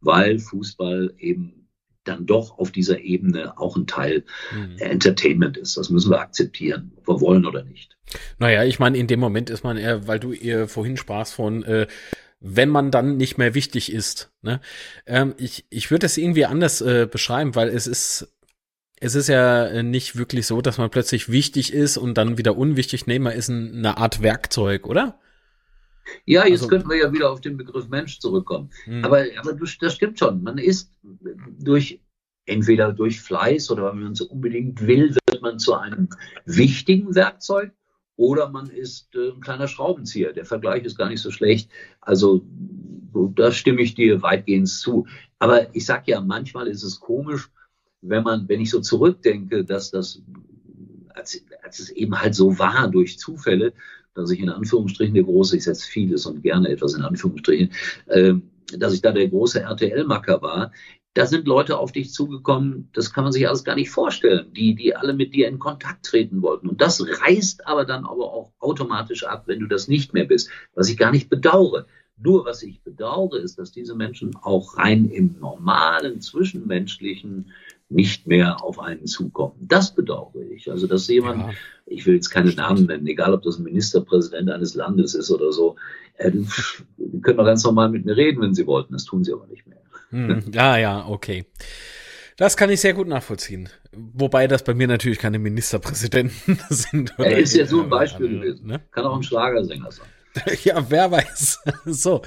weil 0.00 0.38
Fußball 0.38 1.14
eben 1.18 1.59
dann 2.04 2.26
doch 2.26 2.58
auf 2.58 2.70
dieser 2.70 3.00
Ebene 3.00 3.58
auch 3.58 3.76
ein 3.76 3.86
Teil 3.86 4.24
mhm. 4.54 4.78
Entertainment 4.78 5.56
ist. 5.56 5.76
Das 5.76 5.90
müssen 5.90 6.10
wir 6.10 6.20
akzeptieren, 6.20 6.92
ob 6.96 7.08
wir 7.08 7.20
wollen 7.20 7.46
oder 7.46 7.62
nicht. 7.62 7.96
Naja, 8.38 8.64
ich 8.64 8.78
meine, 8.78 8.98
in 8.98 9.06
dem 9.06 9.20
Moment 9.20 9.50
ist 9.50 9.64
man 9.64 9.76
eher, 9.76 10.06
weil 10.06 10.18
du 10.18 10.32
ihr 10.32 10.66
vorhin 10.66 10.96
sprachst 10.96 11.34
von, 11.34 11.62
äh, 11.64 11.86
wenn 12.40 12.70
man 12.70 12.90
dann 12.90 13.16
nicht 13.16 13.38
mehr 13.38 13.54
wichtig 13.54 13.92
ist. 13.92 14.32
Ne? 14.42 14.60
Ähm, 15.06 15.34
ich 15.36 15.66
ich 15.70 15.90
würde 15.90 16.04
das 16.04 16.16
irgendwie 16.16 16.46
anders 16.46 16.80
äh, 16.80 17.06
beschreiben, 17.10 17.54
weil 17.54 17.68
es 17.68 17.86
ist 17.86 18.28
es 19.02 19.14
ist 19.14 19.28
ja 19.28 19.82
nicht 19.82 20.16
wirklich 20.16 20.46
so, 20.46 20.60
dass 20.60 20.76
man 20.76 20.90
plötzlich 20.90 21.30
wichtig 21.30 21.72
ist 21.72 21.96
und 21.96 22.18
dann 22.18 22.36
wieder 22.36 22.56
unwichtig. 22.56 23.06
Nee, 23.06 23.18
man 23.18 23.32
ist 23.32 23.48
ein, 23.48 23.76
eine 23.76 23.96
Art 23.96 24.22
Werkzeug, 24.22 24.86
oder? 24.86 25.18
Ja, 26.26 26.46
jetzt 26.46 26.62
also, 26.62 26.68
könnten 26.68 26.88
wir 26.88 26.98
ja 26.98 27.12
wieder 27.12 27.30
auf 27.30 27.40
den 27.40 27.56
Begriff 27.56 27.88
Mensch 27.88 28.18
zurückkommen. 28.20 28.70
Hm. 28.84 29.04
Aber, 29.04 29.24
aber 29.38 29.52
das 29.54 29.94
stimmt 29.94 30.18
schon. 30.18 30.42
Man 30.42 30.58
ist 30.58 30.92
durch 31.58 32.00
entweder 32.46 32.92
durch 32.92 33.20
Fleiß 33.20 33.70
oder 33.70 33.92
wenn 33.92 34.02
man 34.02 34.12
es 34.12 34.20
unbedingt 34.20 34.86
will, 34.86 35.14
wird 35.28 35.42
man 35.42 35.58
zu 35.58 35.74
einem 35.74 36.08
wichtigen 36.44 37.14
Werkzeug 37.14 37.72
oder 38.16 38.50
man 38.50 38.68
ist 38.68 39.14
äh, 39.14 39.30
ein 39.30 39.40
kleiner 39.40 39.68
Schraubenzieher. 39.68 40.32
Der 40.32 40.44
Vergleich 40.44 40.84
ist 40.84 40.98
gar 40.98 41.08
nicht 41.08 41.22
so 41.22 41.30
schlecht. 41.30 41.70
Also 42.00 42.44
da 43.34 43.52
stimme 43.52 43.82
ich 43.82 43.94
dir 43.94 44.22
weitgehend 44.22 44.68
zu. 44.68 45.06
Aber 45.38 45.74
ich 45.74 45.86
sage 45.86 46.10
ja, 46.10 46.20
manchmal 46.20 46.68
ist 46.68 46.82
es 46.82 47.00
komisch, 47.00 47.50
wenn 48.02 48.22
man, 48.22 48.48
wenn 48.48 48.60
ich 48.60 48.70
so 48.70 48.80
zurückdenke, 48.80 49.64
dass 49.64 49.90
das, 49.90 50.22
als, 51.14 51.42
als 51.62 51.78
es 51.78 51.90
eben 51.90 52.20
halt 52.20 52.34
so 52.34 52.58
war 52.58 52.88
durch 52.88 53.18
Zufälle, 53.18 53.72
dass 54.14 54.30
ich 54.30 54.40
in 54.40 54.50
Anführungsstrichen 54.50 55.14
der 55.14 55.24
große, 55.24 55.56
ich 55.56 55.64
setze 55.64 55.88
vieles 55.88 56.26
und 56.26 56.42
gerne 56.42 56.68
etwas 56.68 56.94
in 56.94 57.02
Anführungsstrichen, 57.02 57.72
äh, 58.06 58.34
dass 58.78 58.94
ich 58.94 59.02
da 59.02 59.12
der 59.12 59.28
große 59.28 59.60
RTL-Macker 59.60 60.42
war. 60.42 60.72
Da 61.14 61.26
sind 61.26 61.48
Leute 61.48 61.76
auf 61.78 61.90
dich 61.90 62.12
zugekommen, 62.12 62.88
das 62.92 63.12
kann 63.12 63.24
man 63.24 63.32
sich 63.32 63.48
alles 63.48 63.64
gar 63.64 63.74
nicht 63.74 63.90
vorstellen, 63.90 64.52
die, 64.52 64.76
die 64.76 64.94
alle 64.94 65.12
mit 65.12 65.34
dir 65.34 65.48
in 65.48 65.58
Kontakt 65.58 66.06
treten 66.06 66.40
wollten. 66.40 66.68
Und 66.68 66.80
das 66.80 67.04
reißt 67.04 67.66
aber 67.66 67.84
dann 67.84 68.04
aber 68.04 68.32
auch 68.32 68.52
automatisch 68.60 69.24
ab, 69.24 69.44
wenn 69.46 69.58
du 69.58 69.66
das 69.66 69.88
nicht 69.88 70.14
mehr 70.14 70.24
bist, 70.24 70.50
was 70.74 70.88
ich 70.88 70.96
gar 70.96 71.10
nicht 71.10 71.28
bedauere. 71.28 71.86
Nur 72.22 72.44
was 72.44 72.62
ich 72.62 72.82
bedauere, 72.82 73.38
ist, 73.38 73.58
dass 73.58 73.72
diese 73.72 73.94
Menschen 73.94 74.36
auch 74.36 74.76
rein 74.76 75.08
im 75.08 75.36
normalen, 75.40 76.20
zwischenmenschlichen 76.20 77.50
nicht 77.90 78.26
mehr 78.26 78.62
auf 78.62 78.78
einen 78.78 79.06
zukommen. 79.06 79.56
Das 79.60 79.94
bedauere 79.94 80.42
ich. 80.54 80.70
Also, 80.70 80.86
dass 80.86 81.08
jemand, 81.08 81.40
ja. 81.40 81.50
ich 81.86 82.06
will 82.06 82.14
jetzt 82.14 82.30
keine 82.30 82.52
Namen 82.52 82.86
nennen, 82.86 83.06
egal 83.06 83.34
ob 83.34 83.42
das 83.42 83.58
ein 83.58 83.64
Ministerpräsident 83.64 84.48
eines 84.48 84.74
Landes 84.74 85.14
ist 85.14 85.30
oder 85.30 85.52
so, 85.52 85.76
äh, 86.14 86.30
die 86.30 87.20
können 87.20 87.38
doch 87.38 87.44
ganz 87.44 87.64
normal 87.64 87.90
mit 87.90 88.04
mir 88.04 88.16
reden, 88.16 88.40
wenn 88.40 88.54
sie 88.54 88.66
wollten. 88.66 88.92
Das 88.92 89.04
tun 89.04 89.24
sie 89.24 89.32
aber 89.32 89.46
nicht 89.48 89.66
mehr. 89.66 89.78
Hm, 90.10 90.44
ja, 90.52 90.76
ja, 90.76 91.06
okay. 91.06 91.44
Das 92.36 92.56
kann 92.56 92.70
ich 92.70 92.80
sehr 92.80 92.94
gut 92.94 93.08
nachvollziehen. 93.08 93.68
Wobei 93.92 94.46
das 94.46 94.64
bei 94.64 94.72
mir 94.72 94.86
natürlich 94.86 95.18
keine 95.18 95.38
Ministerpräsidenten 95.38 96.58
sind. 96.70 97.12
Er 97.18 97.38
ist 97.38 97.54
ja 97.54 97.66
so 97.66 97.82
ein 97.82 97.90
Beispiel 97.90 98.28
gewesen. 98.28 98.66
Ne? 98.66 98.80
Kann 98.92 99.04
auch 99.04 99.16
ein 99.16 99.22
Schlagersänger 99.22 99.90
sein. 99.90 100.06
ja, 100.64 100.90
wer 100.90 101.10
weiß. 101.10 101.60
so, 101.86 102.22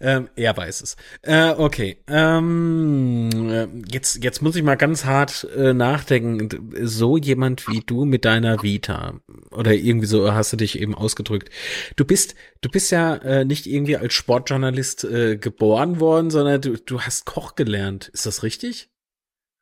ähm, 0.00 0.28
er 0.36 0.56
weiß 0.56 0.82
es. 0.82 0.96
Äh, 1.22 1.50
okay, 1.50 1.98
ähm, 2.06 3.30
äh, 3.50 3.68
jetzt, 3.92 4.22
jetzt 4.22 4.42
muss 4.42 4.56
ich 4.56 4.62
mal 4.62 4.76
ganz 4.76 5.04
hart 5.04 5.46
äh, 5.56 5.74
nachdenken. 5.74 6.48
So 6.82 7.16
jemand 7.16 7.68
wie 7.68 7.80
du 7.80 8.04
mit 8.04 8.24
deiner 8.24 8.62
Vita 8.62 9.20
oder 9.50 9.74
irgendwie 9.74 10.06
so 10.06 10.32
hast 10.32 10.52
du 10.52 10.56
dich 10.56 10.78
eben 10.78 10.94
ausgedrückt. 10.94 11.50
Du 11.96 12.04
bist, 12.04 12.34
du 12.60 12.70
bist 12.70 12.90
ja 12.90 13.16
äh, 13.16 13.44
nicht 13.44 13.66
irgendwie 13.66 13.96
als 13.96 14.14
Sportjournalist 14.14 15.04
äh, 15.04 15.36
geboren 15.36 16.00
worden, 16.00 16.30
sondern 16.30 16.60
du, 16.60 16.76
du 16.78 17.00
hast 17.00 17.26
Koch 17.26 17.54
gelernt. 17.54 18.08
Ist 18.08 18.26
das 18.26 18.42
richtig? 18.42 18.91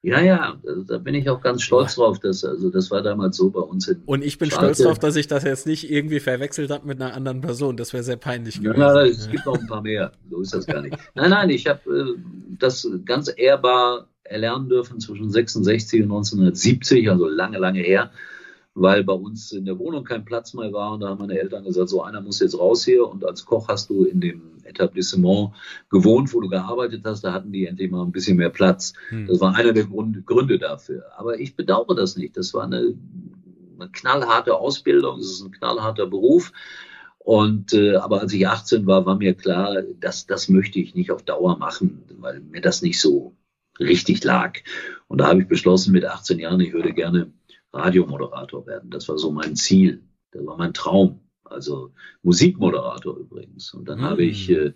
Ja, 0.02 0.20
ja, 0.20 0.56
da 0.86 0.96
bin 0.96 1.14
ich 1.14 1.28
auch 1.28 1.42
ganz 1.42 1.62
stolz 1.62 1.96
drauf. 1.96 2.18
Dass, 2.20 2.42
also 2.42 2.70
das 2.70 2.90
war 2.90 3.02
damals 3.02 3.36
so 3.36 3.50
bei 3.50 3.60
uns 3.60 3.86
in 3.86 4.02
Und 4.06 4.24
ich 4.24 4.38
bin 4.38 4.50
Schalke. 4.50 4.74
stolz 4.74 4.78
drauf, 4.78 4.98
dass 4.98 5.16
ich 5.16 5.26
das 5.26 5.44
jetzt 5.44 5.66
nicht 5.66 5.90
irgendwie 5.90 6.20
verwechselt 6.20 6.70
habe 6.70 6.86
mit 6.86 7.00
einer 7.00 7.14
anderen 7.14 7.42
Person. 7.42 7.76
Das 7.76 7.92
wäre 7.92 8.02
sehr 8.02 8.16
peinlich 8.16 8.62
gewesen. 8.62 8.80
Ja, 8.80 9.04
es 9.04 9.28
gibt 9.28 9.44
noch 9.44 9.58
ein 9.58 9.66
paar 9.66 9.82
mehr. 9.82 10.12
So 10.30 10.40
ist 10.40 10.54
das 10.54 10.66
gar 10.66 10.80
nicht. 10.80 10.96
Nein, 11.14 11.30
nein, 11.30 11.50
ich 11.50 11.66
habe 11.66 11.80
äh, 11.90 12.20
das 12.58 12.88
ganz 13.04 13.30
ehrbar 13.36 14.08
erlernen 14.24 14.68
dürfen 14.68 15.00
zwischen 15.00 15.30
66 15.30 16.00
und 16.02 16.12
1970, 16.12 17.10
also 17.10 17.28
lange, 17.28 17.58
lange 17.58 17.80
her 17.80 18.10
weil 18.74 19.04
bei 19.04 19.12
uns 19.12 19.52
in 19.52 19.64
der 19.64 19.78
Wohnung 19.78 20.04
kein 20.04 20.24
Platz 20.24 20.54
mehr 20.54 20.72
war. 20.72 20.92
Und 20.92 21.00
da 21.00 21.08
haben 21.08 21.18
meine 21.18 21.38
Eltern 21.38 21.64
gesagt, 21.64 21.88
so 21.88 22.02
einer 22.02 22.20
muss 22.20 22.40
jetzt 22.40 22.58
raus 22.58 22.84
hier. 22.84 23.06
Und 23.06 23.24
als 23.24 23.44
Koch 23.44 23.68
hast 23.68 23.90
du 23.90 24.04
in 24.04 24.20
dem 24.20 24.42
Etablissement 24.64 25.52
gewohnt, 25.90 26.32
wo 26.32 26.40
du 26.40 26.48
gearbeitet 26.48 27.02
hast. 27.04 27.22
Da 27.22 27.32
hatten 27.32 27.52
die 27.52 27.66
endlich 27.66 27.90
mal 27.90 28.02
ein 28.02 28.12
bisschen 28.12 28.36
mehr 28.36 28.50
Platz. 28.50 28.92
Hm. 29.08 29.26
Das 29.26 29.40
war 29.40 29.54
einer 29.54 29.72
der 29.72 29.84
Grund, 29.84 30.24
Gründe 30.26 30.58
dafür. 30.58 31.04
Aber 31.16 31.38
ich 31.38 31.56
bedauere 31.56 31.94
das 31.94 32.16
nicht. 32.16 32.36
Das 32.36 32.54
war 32.54 32.64
eine, 32.64 32.94
eine 33.78 33.90
knallharte 33.90 34.56
Ausbildung. 34.56 35.18
Es 35.18 35.30
ist 35.30 35.42
ein 35.42 35.52
knallharter 35.52 36.06
Beruf. 36.06 36.52
Und 37.18 37.74
äh, 37.74 37.96
aber 37.96 38.20
als 38.20 38.32
ich 38.32 38.48
18 38.48 38.86
war, 38.86 39.04
war 39.04 39.16
mir 39.16 39.34
klar, 39.34 39.82
dass 40.00 40.26
das 40.26 40.48
möchte 40.48 40.80
ich 40.80 40.94
nicht 40.94 41.10
auf 41.10 41.22
Dauer 41.22 41.58
machen, 41.58 42.02
weil 42.18 42.40
mir 42.40 42.62
das 42.62 42.82
nicht 42.82 42.98
so 42.98 43.36
richtig 43.78 44.24
lag. 44.24 44.58
Und 45.08 45.18
da 45.18 45.28
habe 45.28 45.42
ich 45.42 45.48
beschlossen 45.48 45.92
mit 45.92 46.04
18 46.04 46.38
Jahren, 46.38 46.60
ich 46.60 46.72
würde 46.72 46.92
gerne 46.94 47.30
Radiomoderator 47.72 48.66
werden. 48.66 48.90
Das 48.90 49.08
war 49.08 49.18
so 49.18 49.30
mein 49.30 49.56
Ziel. 49.56 50.02
Das 50.32 50.44
war 50.44 50.56
mein 50.56 50.74
Traum. 50.74 51.20
Also 51.44 51.92
Musikmoderator 52.22 53.16
übrigens. 53.16 53.74
Und 53.74 53.88
dann 53.88 53.98
mhm. 53.98 54.04
habe 54.04 54.24
ich 54.24 54.50
äh, 54.50 54.72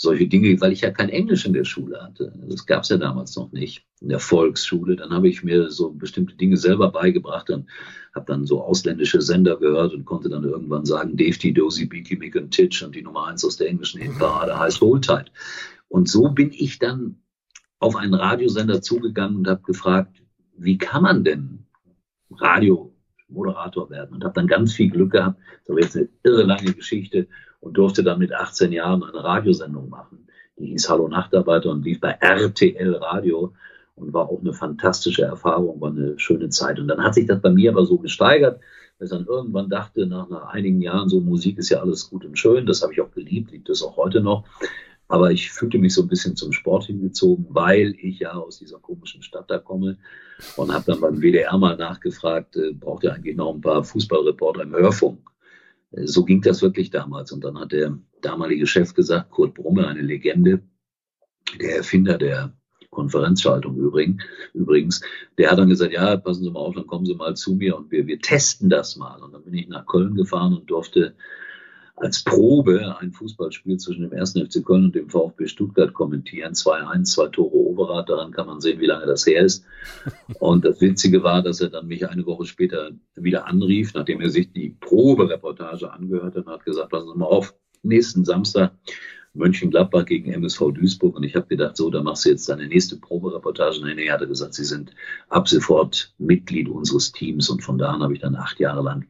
solche 0.00 0.26
Dinge, 0.28 0.58
weil 0.60 0.72
ich 0.72 0.80
ja 0.80 0.90
kein 0.90 1.10
Englisch 1.10 1.44
in 1.44 1.52
der 1.52 1.64
Schule 1.64 2.00
hatte. 2.00 2.32
Das 2.48 2.64
gab 2.64 2.84
es 2.84 2.88
ja 2.88 2.96
damals 2.96 3.36
noch 3.36 3.52
nicht 3.52 3.84
in 4.00 4.08
der 4.08 4.18
Volksschule. 4.18 4.96
Dann 4.96 5.10
habe 5.10 5.28
ich 5.28 5.42
mir 5.42 5.70
so 5.70 5.90
bestimmte 5.90 6.36
Dinge 6.36 6.56
selber 6.56 6.90
beigebracht 6.90 7.50
und 7.50 7.68
habe 8.14 8.24
dann 8.26 8.46
so 8.46 8.62
ausländische 8.62 9.20
Sender 9.20 9.58
gehört 9.58 9.92
und 9.92 10.06
konnte 10.06 10.30
dann 10.30 10.44
irgendwann 10.44 10.86
sagen, 10.86 11.16
Dave, 11.16 11.52
Dozy, 11.52 11.84
Beaky, 11.84 12.16
Mick 12.16 12.34
und 12.34 12.50
Titch 12.50 12.82
und 12.82 12.94
die 12.94 13.02
Nummer 13.02 13.26
eins 13.26 13.44
aus 13.44 13.56
der 13.56 13.68
englischen 13.68 14.00
Hitparade 14.00 14.58
heißt 14.58 14.82
Tight. 15.02 15.32
Und 15.88 16.08
so 16.08 16.30
bin 16.30 16.50
ich 16.52 16.78
dann 16.78 17.20
auf 17.78 17.94
einen 17.96 18.14
Radiosender 18.14 18.80
zugegangen 18.80 19.36
und 19.36 19.48
habe 19.48 19.62
gefragt, 19.62 20.22
wie 20.56 20.78
kann 20.78 21.02
man 21.02 21.24
denn 21.24 21.66
Radiomoderator 22.36 23.90
werden 23.90 24.14
und 24.14 24.24
habe 24.24 24.34
dann 24.34 24.46
ganz 24.46 24.72
viel 24.72 24.90
Glück 24.90 25.12
gehabt. 25.12 25.38
Das 25.66 25.74
war 25.74 25.82
jetzt 25.82 25.96
eine 25.96 26.08
irre 26.22 26.42
lange 26.42 26.72
Geschichte 26.72 27.26
und 27.60 27.74
durfte 27.74 28.02
dann 28.02 28.18
mit 28.18 28.32
18 28.32 28.72
Jahren 28.72 29.02
eine 29.02 29.22
Radiosendung 29.22 29.88
machen. 29.88 30.26
Die 30.58 30.66
hieß 30.66 30.88
Hallo 30.90 31.08
Nachtarbeiter 31.08 31.70
und 31.70 31.84
lief 31.84 32.00
bei 32.00 32.10
RTL 32.10 32.94
Radio 32.94 33.52
und 33.96 34.12
war 34.12 34.28
auch 34.28 34.40
eine 34.40 34.52
fantastische 34.52 35.22
Erfahrung, 35.22 35.80
war 35.80 35.90
eine 35.90 36.18
schöne 36.18 36.48
Zeit. 36.48 36.78
Und 36.78 36.88
dann 36.88 37.02
hat 37.02 37.14
sich 37.14 37.26
das 37.26 37.40
bei 37.40 37.50
mir 37.50 37.70
aber 37.70 37.84
so 37.84 37.98
gesteigert, 37.98 38.60
Weil 38.98 39.06
ich 39.06 39.10
dann 39.10 39.26
irgendwann 39.26 39.68
dachte, 39.68 40.06
nach, 40.06 40.28
nach 40.28 40.46
einigen 40.52 40.80
Jahren, 40.80 41.08
so 41.08 41.20
Musik 41.20 41.58
ist 41.58 41.70
ja 41.70 41.80
alles 41.80 42.10
gut 42.10 42.24
und 42.24 42.38
schön, 42.38 42.66
das 42.66 42.82
habe 42.82 42.92
ich 42.92 43.00
auch 43.00 43.10
geliebt, 43.10 43.50
liebt 43.50 43.68
es 43.68 43.82
auch 43.82 43.96
heute 43.96 44.20
noch. 44.20 44.44
Aber 45.10 45.32
ich 45.32 45.50
fühlte 45.50 45.78
mich 45.78 45.92
so 45.92 46.02
ein 46.02 46.08
bisschen 46.08 46.36
zum 46.36 46.52
Sport 46.52 46.84
hingezogen, 46.84 47.44
weil 47.48 47.96
ich 47.98 48.20
ja 48.20 48.30
aus 48.32 48.60
dieser 48.60 48.78
komischen 48.78 49.24
Stadt 49.24 49.50
da 49.50 49.58
komme 49.58 49.98
und 50.56 50.72
habe 50.72 50.84
dann 50.86 51.00
beim 51.00 51.20
WDR 51.20 51.58
mal 51.58 51.76
nachgefragt, 51.76 52.56
äh, 52.56 52.72
braucht 52.72 53.02
ihr 53.02 53.12
eigentlich 53.12 53.36
noch 53.36 53.52
ein 53.52 53.60
paar 53.60 53.82
Fußballreporter 53.82 54.62
im 54.62 54.72
Hörfunk? 54.72 55.28
Äh, 55.90 56.06
so 56.06 56.24
ging 56.24 56.40
das 56.42 56.62
wirklich 56.62 56.90
damals. 56.90 57.32
Und 57.32 57.42
dann 57.42 57.58
hat 57.58 57.72
der 57.72 57.98
damalige 58.20 58.68
Chef 58.68 58.94
gesagt, 58.94 59.32
Kurt 59.32 59.54
Brumme, 59.54 59.88
eine 59.88 60.02
Legende, 60.02 60.62
der 61.60 61.78
Erfinder 61.78 62.16
der 62.16 62.54
Konferenzschaltung 62.90 63.76
übrigens, 63.76 64.22
übrigens, 64.54 65.00
der 65.38 65.50
hat 65.50 65.58
dann 65.58 65.68
gesagt, 65.68 65.92
ja, 65.92 66.16
passen 66.18 66.44
Sie 66.44 66.50
mal 66.52 66.60
auf, 66.60 66.76
dann 66.76 66.86
kommen 66.86 67.06
Sie 67.06 67.14
mal 67.16 67.34
zu 67.34 67.56
mir 67.56 67.76
und 67.76 67.90
wir, 67.90 68.06
wir 68.06 68.20
testen 68.20 68.70
das 68.70 68.94
mal. 68.94 69.20
Und 69.20 69.32
dann 69.32 69.42
bin 69.42 69.54
ich 69.54 69.66
nach 69.66 69.86
Köln 69.86 70.14
gefahren 70.14 70.54
und 70.54 70.70
durfte 70.70 71.16
als 72.00 72.24
Probe 72.24 72.96
ein 72.98 73.12
Fußballspiel 73.12 73.76
zwischen 73.76 74.08
dem 74.08 74.18
1. 74.18 74.32
FC 74.32 74.64
Köln 74.64 74.86
und 74.86 74.94
dem 74.94 75.10
VfB 75.10 75.46
Stuttgart 75.46 75.92
kommentieren. 75.92 76.54
2-1, 76.54 77.04
zwei 77.04 77.28
Tore 77.28 77.54
Overath, 77.54 78.08
daran 78.08 78.32
kann 78.32 78.46
man 78.46 78.60
sehen, 78.60 78.80
wie 78.80 78.86
lange 78.86 79.06
das 79.06 79.26
her 79.26 79.44
ist. 79.44 79.64
Und 80.38 80.64
das 80.64 80.80
Witzige 80.80 81.22
war, 81.22 81.42
dass 81.42 81.60
er 81.60 81.68
dann 81.68 81.86
mich 81.86 82.08
eine 82.08 82.24
Woche 82.24 82.46
später 82.46 82.90
wieder 83.16 83.46
anrief, 83.46 83.92
nachdem 83.94 84.20
er 84.20 84.30
sich 84.30 84.50
die 84.52 84.70
Probereportage 84.80 85.92
angehört 85.92 86.36
hat 86.36 86.46
und 86.46 86.52
hat 86.52 86.64
gesagt, 86.64 86.90
passen 86.90 87.10
Sie 87.12 87.18
mal 87.18 87.26
auf, 87.26 87.54
nächsten 87.82 88.24
Samstag 88.24 88.72
Mönchengladbach 89.34 90.06
gegen 90.06 90.32
MSV 90.32 90.72
Duisburg. 90.72 91.16
Und 91.16 91.22
ich 91.22 91.36
habe 91.36 91.46
gedacht, 91.46 91.76
so, 91.76 91.90
da 91.90 92.02
machst 92.02 92.24
du 92.24 92.30
jetzt 92.30 92.48
deine 92.48 92.66
nächste 92.66 92.96
Probereportage. 92.96 93.80
Nein, 93.80 93.96
nee, 93.96 94.10
hat 94.10 94.26
gesagt, 94.26 94.54
Sie 94.54 94.64
sind 94.64 94.92
ab 95.28 95.48
sofort 95.48 96.14
Mitglied 96.18 96.68
unseres 96.68 97.12
Teams. 97.12 97.48
Und 97.48 97.62
von 97.62 97.78
da 97.78 97.90
an 97.92 98.02
habe 98.02 98.14
ich 98.14 98.20
dann 98.20 98.34
acht 98.34 98.58
Jahre 98.58 98.82
lang 98.82 99.06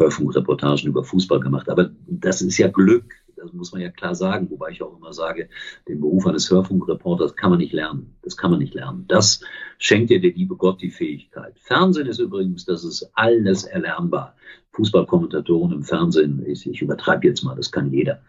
Hörfunkreportagen 0.00 0.88
über 0.88 1.04
Fußball 1.04 1.40
gemacht. 1.40 1.68
Aber 1.68 1.90
das 2.06 2.42
ist 2.42 2.58
ja 2.58 2.68
Glück, 2.68 3.14
das 3.36 3.52
muss 3.52 3.72
man 3.72 3.82
ja 3.82 3.90
klar 3.90 4.14
sagen, 4.14 4.50
wobei 4.50 4.70
ich 4.70 4.82
auch 4.82 4.96
immer 4.96 5.12
sage, 5.12 5.48
den 5.88 6.00
Beruf 6.00 6.26
eines 6.26 6.50
Hörfunkreporters 6.50 7.36
kann 7.36 7.50
man 7.50 7.58
nicht 7.58 7.72
lernen. 7.72 8.16
Das 8.22 8.36
kann 8.36 8.50
man 8.50 8.60
nicht 8.60 8.74
lernen. 8.74 9.04
Das 9.08 9.40
schenkt 9.78 10.10
dir 10.10 10.20
der 10.20 10.32
liebe 10.32 10.56
Gott 10.56 10.82
die 10.82 10.90
Fähigkeit. 10.90 11.58
Fernsehen 11.60 12.06
ist 12.06 12.18
übrigens, 12.18 12.64
das 12.64 12.84
ist 12.84 13.10
alles 13.14 13.64
erlernbar. 13.64 14.34
Fußballkommentatoren 14.72 15.72
im 15.72 15.82
Fernsehen, 15.82 16.44
ich, 16.46 16.68
ich 16.68 16.82
übertreibe 16.82 17.26
jetzt 17.26 17.42
mal, 17.42 17.56
das 17.56 17.70
kann 17.70 17.92
jeder 17.92 18.20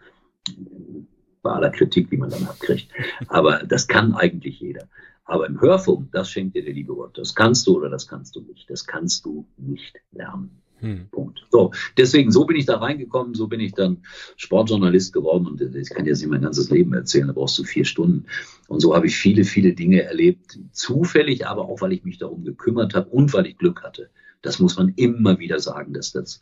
bei 1.42 1.50
aller 1.50 1.70
Kritik, 1.70 2.10
die 2.10 2.16
man 2.16 2.30
dann 2.30 2.44
abkriegt. 2.44 2.88
Aber 3.28 3.64
das 3.64 3.88
kann 3.88 4.14
eigentlich 4.14 4.60
jeder. 4.60 4.88
Aber 5.24 5.46
im 5.46 5.60
Hörfunk, 5.60 6.10
das 6.12 6.30
schenkt 6.30 6.56
dir 6.56 6.64
der 6.64 6.74
liebe 6.74 6.94
Gott. 6.94 7.16
Das 7.16 7.34
kannst 7.34 7.66
du 7.66 7.76
oder 7.76 7.90
das 7.90 8.06
kannst 8.06 8.36
du 8.36 8.40
nicht. 8.40 8.68
Das 8.68 8.86
kannst 8.86 9.24
du 9.24 9.46
nicht 9.56 9.96
lernen. 10.10 10.62
Hm. 10.82 11.08
Punkt. 11.12 11.46
So, 11.50 11.70
deswegen, 11.96 12.32
so 12.32 12.44
bin 12.44 12.56
ich 12.56 12.66
da 12.66 12.78
reingekommen, 12.78 13.34
so 13.34 13.46
bin 13.46 13.60
ich 13.60 13.72
dann 13.72 13.98
Sportjournalist 14.36 15.12
geworden 15.12 15.46
und 15.46 15.60
ich 15.60 15.90
kann 15.90 16.06
jetzt 16.06 16.20
nicht 16.20 16.30
mein 16.30 16.42
ganzes 16.42 16.70
Leben 16.70 16.92
erzählen, 16.92 17.28
da 17.28 17.32
brauchst 17.32 17.56
du 17.58 17.62
vier 17.62 17.84
Stunden. 17.84 18.26
Und 18.66 18.80
so 18.80 18.94
habe 18.94 19.06
ich 19.06 19.16
viele, 19.16 19.44
viele 19.44 19.74
Dinge 19.74 20.02
erlebt, 20.02 20.58
zufällig, 20.72 21.46
aber 21.46 21.66
auch, 21.68 21.80
weil 21.80 21.92
ich 21.92 22.02
mich 22.04 22.18
darum 22.18 22.44
gekümmert 22.44 22.94
habe 22.94 23.08
und 23.10 23.32
weil 23.32 23.46
ich 23.46 23.58
Glück 23.58 23.84
hatte. 23.84 24.10
Das 24.42 24.58
muss 24.58 24.76
man 24.76 24.92
immer 24.96 25.38
wieder 25.38 25.60
sagen, 25.60 25.92
dass 25.92 26.10
das, 26.10 26.40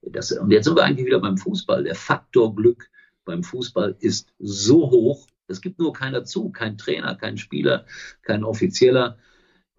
das 0.00 0.32
und 0.32 0.50
jetzt 0.50 0.64
sind 0.64 0.76
wir 0.76 0.84
eigentlich 0.84 1.06
wieder 1.06 1.20
beim 1.20 1.36
Fußball. 1.36 1.84
Der 1.84 1.94
Faktor 1.94 2.56
Glück 2.56 2.88
beim 3.26 3.42
Fußball 3.42 3.96
ist 4.00 4.32
so 4.38 4.90
hoch. 4.90 5.26
Es 5.48 5.60
gibt 5.60 5.78
nur 5.78 5.92
keiner 5.92 6.24
zu, 6.24 6.48
kein 6.48 6.78
Trainer, 6.78 7.14
kein 7.14 7.36
Spieler, 7.36 7.84
kein 8.22 8.42
Offizieller. 8.42 9.18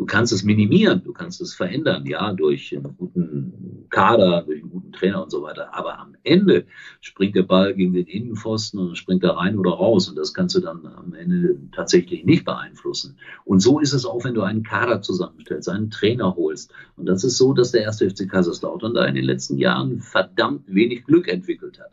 Du 0.03 0.07
kannst 0.07 0.33
es 0.33 0.43
minimieren, 0.43 1.01
du 1.01 1.13
kannst 1.13 1.39
es 1.39 1.53
verändern, 1.53 2.05
ja, 2.05 2.33
durch 2.33 2.75
einen 2.75 2.97
guten 2.97 3.87
Kader, 3.89 4.41
durch 4.41 4.59
einen 4.59 4.69
guten 4.69 4.91
Trainer 4.91 5.23
und 5.23 5.31
so 5.31 5.41
weiter. 5.43 5.73
Aber 5.73 5.97
am 5.97 6.17
Ende 6.23 6.65
springt 6.99 7.37
der 7.37 7.43
Ball 7.43 7.73
gegen 7.73 7.93
den 7.93 8.07
Innenpfosten 8.07 8.81
und 8.81 8.97
springt 8.97 9.23
er 9.23 9.37
rein 9.37 9.57
oder 9.57 9.71
raus. 9.71 10.09
Und 10.09 10.17
das 10.17 10.33
kannst 10.33 10.55
du 10.55 10.59
dann 10.59 10.85
am 10.85 11.13
Ende 11.13 11.57
tatsächlich 11.71 12.25
nicht 12.25 12.43
beeinflussen. 12.43 13.17
Und 13.45 13.61
so 13.61 13.79
ist 13.79 13.93
es 13.93 14.05
auch, 14.05 14.25
wenn 14.25 14.33
du 14.33 14.41
einen 14.41 14.63
Kader 14.63 15.01
zusammenstellst, 15.01 15.69
einen 15.69 15.89
Trainer 15.89 16.35
holst. 16.35 16.73
Und 16.97 17.05
das 17.05 17.23
ist 17.23 17.37
so, 17.37 17.53
dass 17.53 17.71
der 17.71 17.83
erste 17.83 18.09
FC 18.09 18.29
Kaiserslautern 18.29 18.93
da 18.93 19.05
in 19.05 19.15
den 19.15 19.23
letzten 19.23 19.57
Jahren 19.57 20.01
verdammt 20.01 20.65
wenig 20.67 21.05
Glück 21.05 21.29
entwickelt 21.29 21.79
hat. 21.79 21.91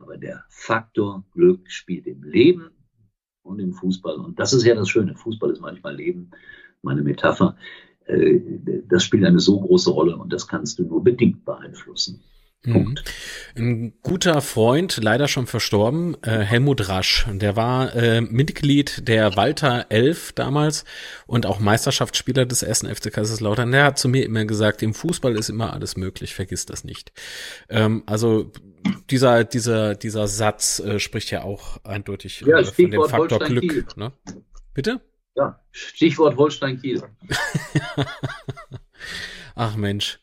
Aber 0.00 0.16
der 0.16 0.42
Faktor 0.48 1.22
Glück 1.34 1.70
spielt 1.70 2.06
im 2.06 2.22
Leben 2.22 2.70
und 3.42 3.58
im 3.58 3.74
Fußball. 3.74 4.16
Und 4.16 4.38
das 4.38 4.54
ist 4.54 4.64
ja 4.64 4.74
das 4.74 4.88
Schöne. 4.88 5.16
Fußball 5.16 5.50
ist 5.50 5.60
manchmal 5.60 5.96
Leben, 5.96 6.30
meine 6.82 7.02
Metapher. 7.02 7.56
Äh, 8.06 8.40
das 8.88 9.04
spielt 9.04 9.24
eine 9.24 9.40
so 9.40 9.60
große 9.60 9.90
Rolle 9.90 10.16
und 10.16 10.32
das 10.32 10.46
kannst 10.46 10.78
du 10.78 10.84
nur 10.84 11.02
bedingt 11.02 11.44
beeinflussen. 11.44 12.22
Mhm. 12.64 12.72
Punkt. 12.72 13.04
Ein 13.56 13.92
guter 14.02 14.40
Freund, 14.40 14.98
leider 15.02 15.26
schon 15.26 15.46
verstorben, 15.46 16.16
äh, 16.22 16.38
Helmut 16.38 16.88
Rasch. 16.88 17.26
Der 17.32 17.56
war 17.56 17.94
äh, 17.94 18.20
Mitglied 18.20 19.08
der 19.08 19.36
Walter 19.36 19.86
11 19.88 20.32
damals 20.32 20.84
und 21.26 21.44
auch 21.44 21.58
Meisterschaftsspieler 21.58 22.46
des 22.46 22.62
ersten 22.62 22.86
FC 22.86 23.12
Kaiserslautern. 23.12 23.72
Der 23.72 23.84
hat 23.84 23.98
zu 23.98 24.08
mir 24.08 24.24
immer 24.24 24.44
gesagt, 24.44 24.82
im 24.82 24.94
Fußball 24.94 25.36
ist 25.36 25.48
immer 25.48 25.72
alles 25.72 25.96
möglich, 25.96 26.34
vergiss 26.34 26.64
das 26.64 26.84
nicht. 26.84 27.12
Ähm, 27.68 28.04
also 28.06 28.52
dieser, 29.10 29.44
dieser, 29.44 29.94
dieser 29.94 30.28
Satz 30.28 30.78
äh, 30.78 31.00
spricht 31.00 31.30
ja 31.30 31.42
auch 31.42 31.84
eindeutig 31.84 32.44
ja, 32.46 32.58
äh, 32.58 32.64
von 32.64 32.90
dem 32.90 33.04
Faktor 33.04 33.40
Glück. 33.40 33.96
Ne? 33.96 34.12
Bitte? 34.72 35.00
Ja, 35.34 35.58
Stichwort 35.70 36.36
Holstein 36.36 36.80
Kiel. 36.80 37.02
Ach 39.54 39.76
Mensch. 39.76 40.18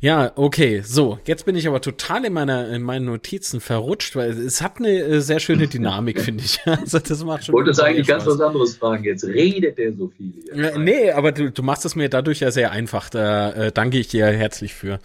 Ja, 0.00 0.32
okay, 0.36 0.80
so, 0.80 1.18
jetzt 1.26 1.44
bin 1.44 1.54
ich 1.54 1.68
aber 1.68 1.80
total 1.80 2.24
in 2.24 2.32
meiner 2.32 2.68
in 2.70 2.82
meinen 2.82 3.04
Notizen 3.04 3.60
verrutscht, 3.60 4.16
weil 4.16 4.30
es 4.30 4.62
hat 4.62 4.78
eine 4.78 4.90
äh, 4.90 5.20
sehr 5.20 5.40
schöne 5.40 5.68
Dynamik, 5.68 6.20
finde 6.20 6.44
ich. 6.44 6.60
Also 6.64 6.98
das 6.98 7.22
macht 7.22 7.44
schon. 7.44 7.54
Wolltest 7.54 7.80
eigentlich 7.80 8.06
Spaß. 8.06 8.24
ganz 8.24 8.38
was 8.38 8.40
anderes 8.40 8.76
fragen. 8.76 9.04
Jetzt 9.04 9.24
redet 9.24 9.78
der 9.78 9.94
so 9.94 10.08
viel. 10.08 10.32
Äh, 10.52 10.78
nee, 10.78 11.10
aber 11.10 11.32
du, 11.32 11.50
du 11.50 11.62
machst 11.62 11.84
es 11.84 11.96
mir 11.96 12.08
dadurch 12.08 12.40
ja 12.40 12.50
sehr 12.50 12.72
einfach. 12.72 13.10
Da 13.10 13.52
äh, 13.52 13.72
danke 13.72 13.98
ich 13.98 14.08
dir 14.08 14.26
herzlich 14.26 14.74
für. 14.74 15.00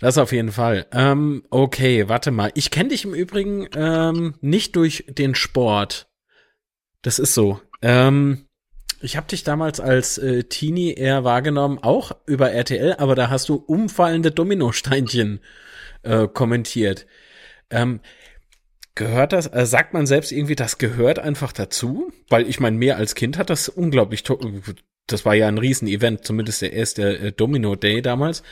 Das 0.00 0.18
auf 0.18 0.32
jeden 0.32 0.52
Fall. 0.52 0.86
Ähm, 0.92 1.44
okay, 1.50 2.08
warte 2.08 2.30
mal. 2.30 2.50
Ich 2.54 2.70
kenne 2.70 2.90
dich 2.90 3.04
im 3.04 3.14
Übrigen 3.14 3.68
ähm, 3.74 4.34
nicht 4.40 4.76
durch 4.76 5.04
den 5.08 5.34
Sport. 5.34 6.08
Das 7.02 7.18
ist 7.18 7.34
so. 7.34 7.60
Ähm, 7.80 8.47
ich 9.00 9.16
habe 9.16 9.26
dich 9.28 9.44
damals 9.44 9.80
als 9.80 10.18
äh, 10.18 10.44
Teenie 10.44 10.92
eher 10.92 11.24
wahrgenommen, 11.24 11.78
auch 11.82 12.12
über 12.26 12.50
RTL, 12.50 12.94
aber 12.98 13.14
da 13.14 13.30
hast 13.30 13.48
du 13.48 13.54
umfallende 13.54 14.30
Dominosteinchen 14.30 15.40
äh, 16.02 16.26
kommentiert. 16.28 17.06
Ähm, 17.70 18.00
gehört 18.94 19.32
das, 19.32 19.46
äh, 19.46 19.66
sagt 19.66 19.94
man 19.94 20.06
selbst 20.06 20.32
irgendwie, 20.32 20.56
das 20.56 20.78
gehört 20.78 21.18
einfach 21.18 21.52
dazu? 21.52 22.12
Weil 22.28 22.48
ich 22.48 22.60
meine, 22.60 22.76
mehr 22.76 22.96
als 22.96 23.14
Kind 23.14 23.38
hat 23.38 23.50
das 23.50 23.68
unglaublich 23.68 24.24
das 25.06 25.24
war 25.24 25.34
ja 25.34 25.48
ein 25.48 25.58
Riesen-Event, 25.58 26.24
zumindest 26.24 26.60
der 26.60 26.74
erste 26.74 27.18
äh, 27.18 27.32
Domino 27.32 27.76
Day 27.76 28.02
damals. 28.02 28.42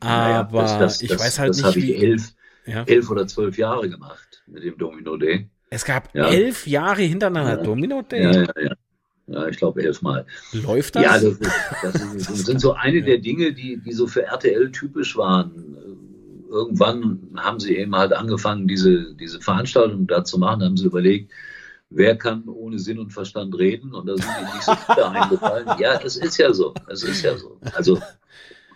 Aber 0.00 0.08
naja, 0.08 0.48
das, 0.52 0.78
das, 0.78 1.02
ich 1.02 1.08
das, 1.10 1.20
weiß 1.20 1.38
halt 1.38 1.56
nicht, 1.56 1.76
wie. 1.76 1.94
Elf, 1.94 2.32
ja. 2.66 2.82
elf 2.84 3.10
oder 3.10 3.26
zwölf 3.26 3.56
Jahre 3.56 3.88
gemacht 3.88 4.42
mit 4.46 4.64
dem 4.64 4.76
Domino 4.76 5.16
Day. 5.16 5.48
Es 5.70 5.84
gab 5.84 6.12
ja. 6.14 6.28
elf 6.28 6.66
Jahre 6.66 7.02
hintereinander 7.02 7.58
ja. 7.58 7.62
Domino 7.62 8.02
Day. 8.02 8.24
Ja, 8.24 8.32
ja, 8.32 8.46
ja. 8.60 8.74
Ja, 9.26 9.48
ich 9.48 9.56
glaube 9.56 9.82
elfmal. 9.82 10.26
Läuft 10.52 10.96
das? 10.96 11.02
Ja, 11.02 11.12
das, 11.14 11.24
ist, 11.24 11.40
das, 11.82 11.94
ist, 11.94 12.30
das 12.30 12.38
sind 12.40 12.60
so 12.60 12.74
eine 12.74 13.02
der 13.02 13.18
Dinge, 13.18 13.52
die, 13.52 13.78
die 13.78 13.92
so 13.92 14.06
für 14.06 14.24
RTL 14.24 14.70
typisch 14.70 15.16
waren. 15.16 15.76
Irgendwann 16.50 17.18
haben 17.36 17.58
sie 17.58 17.76
eben 17.76 17.96
halt 17.96 18.12
angefangen, 18.12 18.68
diese, 18.68 19.14
diese 19.14 19.40
Veranstaltung 19.40 20.06
da 20.06 20.24
zu 20.24 20.38
machen, 20.38 20.62
haben 20.62 20.76
sie 20.76 20.86
überlegt, 20.86 21.32
wer 21.90 22.16
kann 22.16 22.44
ohne 22.48 22.78
Sinn 22.78 22.98
und 22.98 23.12
Verstand 23.12 23.56
reden? 23.58 23.94
Und 23.94 24.06
da 24.06 24.16
sind 24.16 24.26
ihnen 24.40 24.54
nicht 24.54 24.62
so 24.62 24.74
viele 24.74 25.08
eingefallen. 25.10 25.68
Ja, 25.78 26.00
es 26.00 26.16
ist 26.16 26.36
ja 26.36 26.52
so. 26.52 26.74
Es 26.88 27.02
ist 27.02 27.22
ja 27.22 27.36
so. 27.36 27.58
Also 27.74 27.98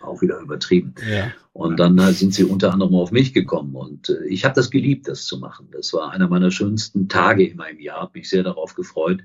auch 0.01 0.21
wieder 0.21 0.39
übertrieben. 0.39 0.95
Ja. 1.09 1.31
Und 1.53 1.77
dann 1.79 2.01
halt 2.01 2.15
sind 2.15 2.33
sie 2.33 2.45
unter 2.45 2.71
anderem 2.71 2.95
auf 2.95 3.11
mich 3.11 3.33
gekommen. 3.33 3.75
Und 3.75 4.09
äh, 4.09 4.25
ich 4.25 4.45
habe 4.45 4.55
das 4.55 4.71
geliebt, 4.71 5.07
das 5.07 5.25
zu 5.25 5.37
machen. 5.37 5.67
Das 5.71 5.93
war 5.93 6.11
einer 6.11 6.27
meiner 6.27 6.51
schönsten 6.51 7.09
Tage 7.09 7.45
in 7.45 7.57
meinem 7.57 7.79
Jahr. 7.79 8.01
Habe 8.01 8.19
mich 8.19 8.29
sehr 8.29 8.43
darauf 8.43 8.75
gefreut. 8.75 9.19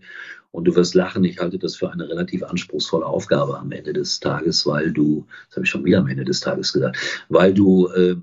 Und 0.55 0.67
du 0.67 0.77
wirst 0.77 0.95
lachen, 0.95 1.25
ich 1.25 1.41
halte 1.41 1.59
das 1.59 1.75
für 1.75 1.91
eine 1.91 2.09
relativ 2.09 2.45
anspruchsvolle 2.45 3.05
Aufgabe 3.05 3.59
am 3.59 3.73
Ende 3.73 3.93
des 3.93 4.21
Tages, 4.21 4.65
weil 4.65 4.93
du, 4.93 5.27
das 5.49 5.57
habe 5.57 5.65
ich 5.67 5.71
schon 5.71 5.85
wieder 5.85 5.99
am 5.99 6.07
Ende 6.07 6.25
des 6.25 6.39
Tages 6.39 6.73
gesagt, 6.73 6.97
weil 7.29 7.53
du 7.53 7.89
äh, 7.89 8.15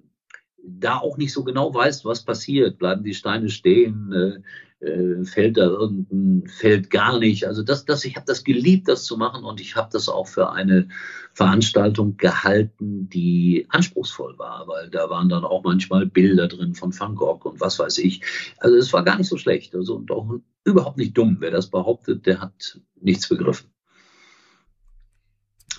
da 0.64 1.00
auch 1.00 1.18
nicht 1.18 1.34
so 1.34 1.44
genau 1.44 1.74
weißt, 1.74 2.06
was 2.06 2.24
passiert. 2.24 2.78
Bleiben 2.78 3.04
die 3.04 3.16
Steine 3.16 3.50
stehen? 3.50 4.14
Äh, 4.14 4.42
äh, 4.82 5.24
fällt 5.26 5.58
da 5.58 5.66
irgendein 5.66 6.48
Feld 6.48 6.90
gar 6.90 7.20
nicht. 7.20 7.48
Also 7.48 7.64
das, 7.64 7.86
das, 7.86 8.04
ich 8.04 8.16
habe 8.16 8.26
das 8.26 8.44
geliebt, 8.44 8.88
das 8.88 9.04
zu 9.04 9.18
machen 9.18 9.44
und 9.44 9.62
ich 9.62 9.76
habe 9.76 9.90
das 9.92 10.10
auch 10.10 10.28
für 10.28 10.52
eine 10.52 10.88
Veranstaltung 11.34 12.18
gehalten, 12.18 13.08
die 13.10 13.68
anspruchsvoll 13.70 14.38
war, 14.38 14.68
weil 14.68 14.90
da 14.90 15.10
waren 15.10 15.30
dann 15.30 15.46
auch 15.46 15.64
manchmal 15.64 16.06
Bilder 16.06 16.48
drin 16.48 16.74
von 16.74 16.98
Van 16.98 17.16
Gogh 17.16 17.48
und 17.48 17.62
was 17.62 17.80
weiß 17.80 18.00
ich. 18.00 18.22
Also 18.58 18.76
es 18.76 18.92
war 18.92 19.04
gar 19.04 19.18
nicht 19.18 19.30
so 19.30 19.38
schlecht. 19.38 19.76
Also 19.76 19.96
und 19.96 20.12
auch 20.12 20.28
überhaupt 20.64 20.98
nicht 20.98 21.18
dumm. 21.18 21.38
Wer 21.40 21.52
das 21.52 21.70
behauptet, 21.70 22.26
der 22.26 22.42
hat 22.42 22.80
nichts 23.00 23.30
begriffen. 23.30 23.72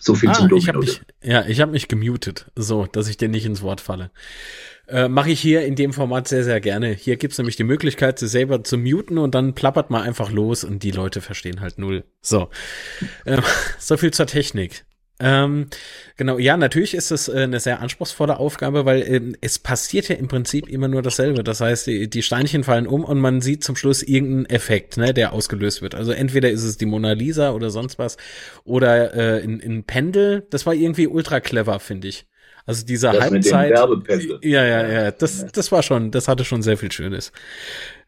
So 0.03 0.17
viel 0.17 0.31
ah, 0.31 0.33
zum 0.33 0.49
Domino. 0.49 0.83
Ich 0.83 0.99
mich, 0.99 1.03
ja, 1.23 1.47
ich 1.47 1.61
habe 1.61 1.71
mich 1.71 1.87
gemutet, 1.87 2.51
so, 2.57 2.87
dass 2.87 3.07
ich 3.07 3.19
dir 3.19 3.29
nicht 3.29 3.47
ins 3.47 3.63
Wort 3.63 3.81
falle. 3.81 4.11
Äh, 4.89 5.07
Mache 5.07 5.31
ich 5.31 5.41
hier 5.41 5.65
in 5.65 5.77
dem 5.77 5.93
Format 5.93 6.27
sehr, 6.27 6.43
sehr 6.43 6.61
gerne. 6.61 6.89
Hier 6.89 7.17
gibt's 7.17 7.39
nämlich 7.39 7.55
die 7.55 7.63
Möglichkeit, 7.63 8.19
sie 8.19 8.27
selber 8.27 8.65
zu 8.65 8.79
muten 8.79 9.17
und 9.17 9.37
dann 9.37 9.55
plappert 9.55 9.91
man 9.91 10.03
einfach 10.03 10.33
los 10.33 10.65
und 10.65 10.83
die 10.83 10.91
Leute 10.91 11.21
verstehen 11.21 11.61
halt 11.61 11.79
null. 11.79 12.03
So. 12.21 12.51
Äh, 13.25 13.41
so 13.79 13.97
viel 13.97 14.11
zur 14.11 14.27
Technik. 14.27 14.85
Ähm, 15.23 15.69
genau, 16.17 16.39
ja, 16.39 16.57
natürlich 16.57 16.95
ist 16.95 17.13
es 17.13 17.29
äh, 17.29 17.43
eine 17.43 17.61
sehr 17.61 17.81
anspruchsvolle 17.81 18.39
Aufgabe, 18.39 18.85
weil 18.85 19.03
ähm, 19.03 19.37
es 19.41 19.61
passiert 19.61 20.09
ja 20.09 20.17
im 20.17 20.27
Prinzip 20.27 20.69
immer 20.69 20.89
nur 20.89 21.01
dasselbe. 21.01 21.45
Das 21.45 21.61
heißt, 21.61 21.87
die, 21.87 22.11
die 22.11 22.23
Steinchen 22.23 22.65
fallen 22.65 22.89
um 22.89 23.05
und 23.05 23.21
man 23.21 23.41
sieht 23.41 23.63
zum 23.63 23.77
Schluss 23.77 24.03
irgendeinen 24.03 24.47
Effekt, 24.47 24.97
ne, 24.97 25.15
der 25.15 25.33
ausgelöst 25.33 25.81
wird. 25.81 25.95
Also 25.95 26.11
entweder 26.11 26.51
ist 26.51 26.65
es 26.65 26.77
die 26.77 26.87
Mona 26.87 27.13
Lisa 27.13 27.53
oder 27.53 27.71
sonst 27.71 28.01
was 28.01 28.17
oder 28.65 29.15
äh, 29.15 29.45
in, 29.45 29.61
in 29.61 29.85
Pendel. 29.85 30.47
Das 30.51 30.67
war 30.67 30.75
irgendwie 30.75 31.07
ultra 31.07 31.39
clever, 31.39 31.79
finde 31.79 32.09
ich. 32.09 32.27
Also 32.67 32.85
dieser 32.85 33.13
das 33.13 33.23
Halbzeit. 33.23 33.71
ja, 34.43 34.65
ja, 34.65 34.89
ja. 34.89 35.11
Das, 35.13 35.47
das 35.53 35.71
war 35.71 35.83
schon, 35.83 36.11
das 36.11 36.27
hatte 36.27 36.45
schon 36.45 36.63
sehr 36.63 36.77
viel 36.77 36.91
Schönes. 36.91 37.33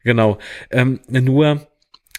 Genau. 0.03 0.37
Ähm, 0.69 0.99
nur, 1.07 1.67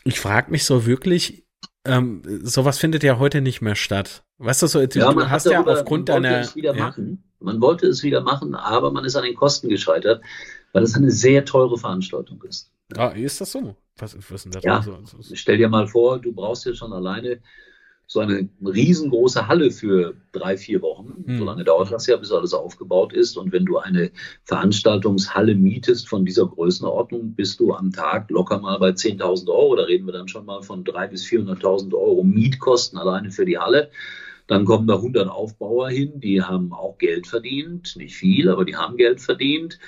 ich 0.04 0.20
frage 0.20 0.50
mich 0.50 0.64
so 0.64 0.86
wirklich, 0.86 1.45
ähm, 1.86 2.22
sowas 2.42 2.78
findet 2.78 3.02
ja 3.02 3.18
heute 3.18 3.40
nicht 3.40 3.60
mehr 3.60 3.74
statt. 3.74 4.22
Weißt 4.38 4.62
du, 4.62 4.66
so, 4.66 4.80
ja, 4.80 4.86
du 4.86 5.30
hast 5.30 5.46
ja 5.46 5.64
aufgrund 5.64 6.08
deiner. 6.08 6.40
Es 6.40 6.56
wieder 6.56 6.74
ja? 6.74 6.84
machen. 6.84 7.22
Man 7.40 7.60
wollte 7.60 7.86
es 7.86 8.02
wieder 8.02 8.22
machen, 8.22 8.54
aber 8.54 8.90
man 8.90 9.04
ist 9.04 9.16
an 9.16 9.24
den 9.24 9.34
Kosten 9.34 9.68
gescheitert, 9.68 10.22
weil 10.72 10.82
es 10.82 10.94
eine 10.94 11.10
sehr 11.10 11.44
teure 11.44 11.78
Veranstaltung 11.78 12.42
ist. 12.42 12.70
Ah, 12.96 13.08
ist 13.08 13.40
das 13.40 13.52
so? 13.52 13.76
Was, 13.98 14.16
was 14.16 14.30
ist 14.30 14.44
denn 14.44 14.52
das? 14.52 14.64
Ja, 14.64 14.82
so? 14.82 14.98
stell 15.34 15.58
dir 15.58 15.68
mal 15.68 15.86
vor, 15.86 16.18
du 16.18 16.32
brauchst 16.32 16.66
ja 16.66 16.74
schon 16.74 16.92
alleine 16.92 17.40
so 18.08 18.20
eine 18.20 18.48
riesengroße 18.64 19.48
Halle 19.48 19.72
für 19.72 20.14
drei, 20.30 20.56
vier 20.56 20.80
Wochen. 20.82 21.24
Mhm. 21.26 21.38
So 21.38 21.44
lange 21.44 21.64
dauert 21.64 21.90
das 21.90 22.06
ja, 22.06 22.16
bis 22.16 22.30
alles 22.30 22.54
aufgebaut 22.54 23.12
ist. 23.12 23.36
Und 23.36 23.52
wenn 23.52 23.64
du 23.64 23.78
eine 23.78 24.12
Veranstaltungshalle 24.44 25.56
mietest 25.56 26.08
von 26.08 26.24
dieser 26.24 26.46
Größenordnung, 26.46 27.34
bist 27.34 27.58
du 27.58 27.74
am 27.74 27.92
Tag 27.92 28.30
locker 28.30 28.60
mal 28.60 28.78
bei 28.78 28.90
10.000 28.90 29.48
Euro. 29.48 29.74
Da 29.74 29.82
reden 29.82 30.06
wir 30.06 30.12
dann 30.12 30.28
schon 30.28 30.46
mal 30.46 30.62
von 30.62 30.84
300.000 30.84 31.08
bis 31.08 31.24
400.000 31.24 31.94
Euro 31.94 32.22
Mietkosten 32.22 32.98
alleine 32.98 33.32
für 33.32 33.44
die 33.44 33.58
Halle. 33.58 33.90
Dann 34.46 34.64
kommen 34.64 34.86
da 34.86 34.94
100 34.94 35.28
Aufbauer 35.28 35.90
hin, 35.90 36.20
die 36.20 36.40
haben 36.40 36.72
auch 36.72 36.98
Geld 36.98 37.26
verdient. 37.26 37.96
Nicht 37.96 38.14
viel, 38.14 38.48
aber 38.48 38.64
die 38.64 38.76
haben 38.76 38.96
Geld 38.96 39.20
verdient. 39.20 39.80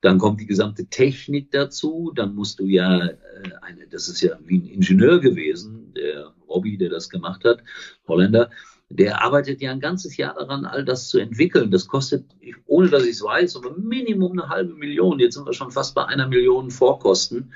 Dann 0.00 0.16
kommt 0.16 0.40
die 0.40 0.46
gesamte 0.46 0.86
Technik 0.86 1.50
dazu. 1.50 2.12
Dann 2.14 2.34
musst 2.34 2.60
du 2.60 2.64
ja, 2.64 3.08
äh, 3.08 3.16
eine, 3.60 3.86
das 3.90 4.08
ist 4.08 4.22
ja 4.22 4.38
wie 4.46 4.60
ein 4.60 4.66
Ingenieur 4.66 5.20
gewesen, 5.20 5.92
der 5.94 6.32
Robby, 6.48 6.78
der 6.78 6.90
das 6.90 7.08
gemacht 7.08 7.44
hat, 7.44 7.62
Holländer, 8.06 8.50
der 8.90 9.22
arbeitet 9.22 9.60
ja 9.60 9.70
ein 9.70 9.80
ganzes 9.80 10.16
Jahr 10.16 10.34
daran, 10.34 10.64
all 10.64 10.84
das 10.84 11.08
zu 11.08 11.18
entwickeln. 11.18 11.70
Das 11.70 11.88
kostet, 11.88 12.24
ohne 12.66 12.88
dass 12.88 13.04
ich 13.04 13.10
es 13.10 13.22
weiß, 13.22 13.56
aber 13.56 13.76
Minimum 13.76 14.32
eine 14.32 14.48
halbe 14.48 14.74
Million. 14.74 15.18
Jetzt 15.18 15.34
sind 15.34 15.46
wir 15.46 15.52
schon 15.52 15.70
fast 15.70 15.94
bei 15.94 16.06
einer 16.06 16.26
Million 16.26 16.70
Vorkosten 16.70 17.52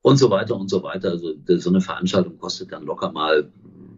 und 0.00 0.16
so 0.16 0.30
weiter 0.30 0.56
und 0.56 0.68
so 0.68 0.82
weiter. 0.82 1.10
Also 1.10 1.34
so 1.46 1.70
eine 1.70 1.82
Veranstaltung 1.82 2.38
kostet 2.38 2.72
dann 2.72 2.86
locker 2.86 3.12
mal 3.12 3.50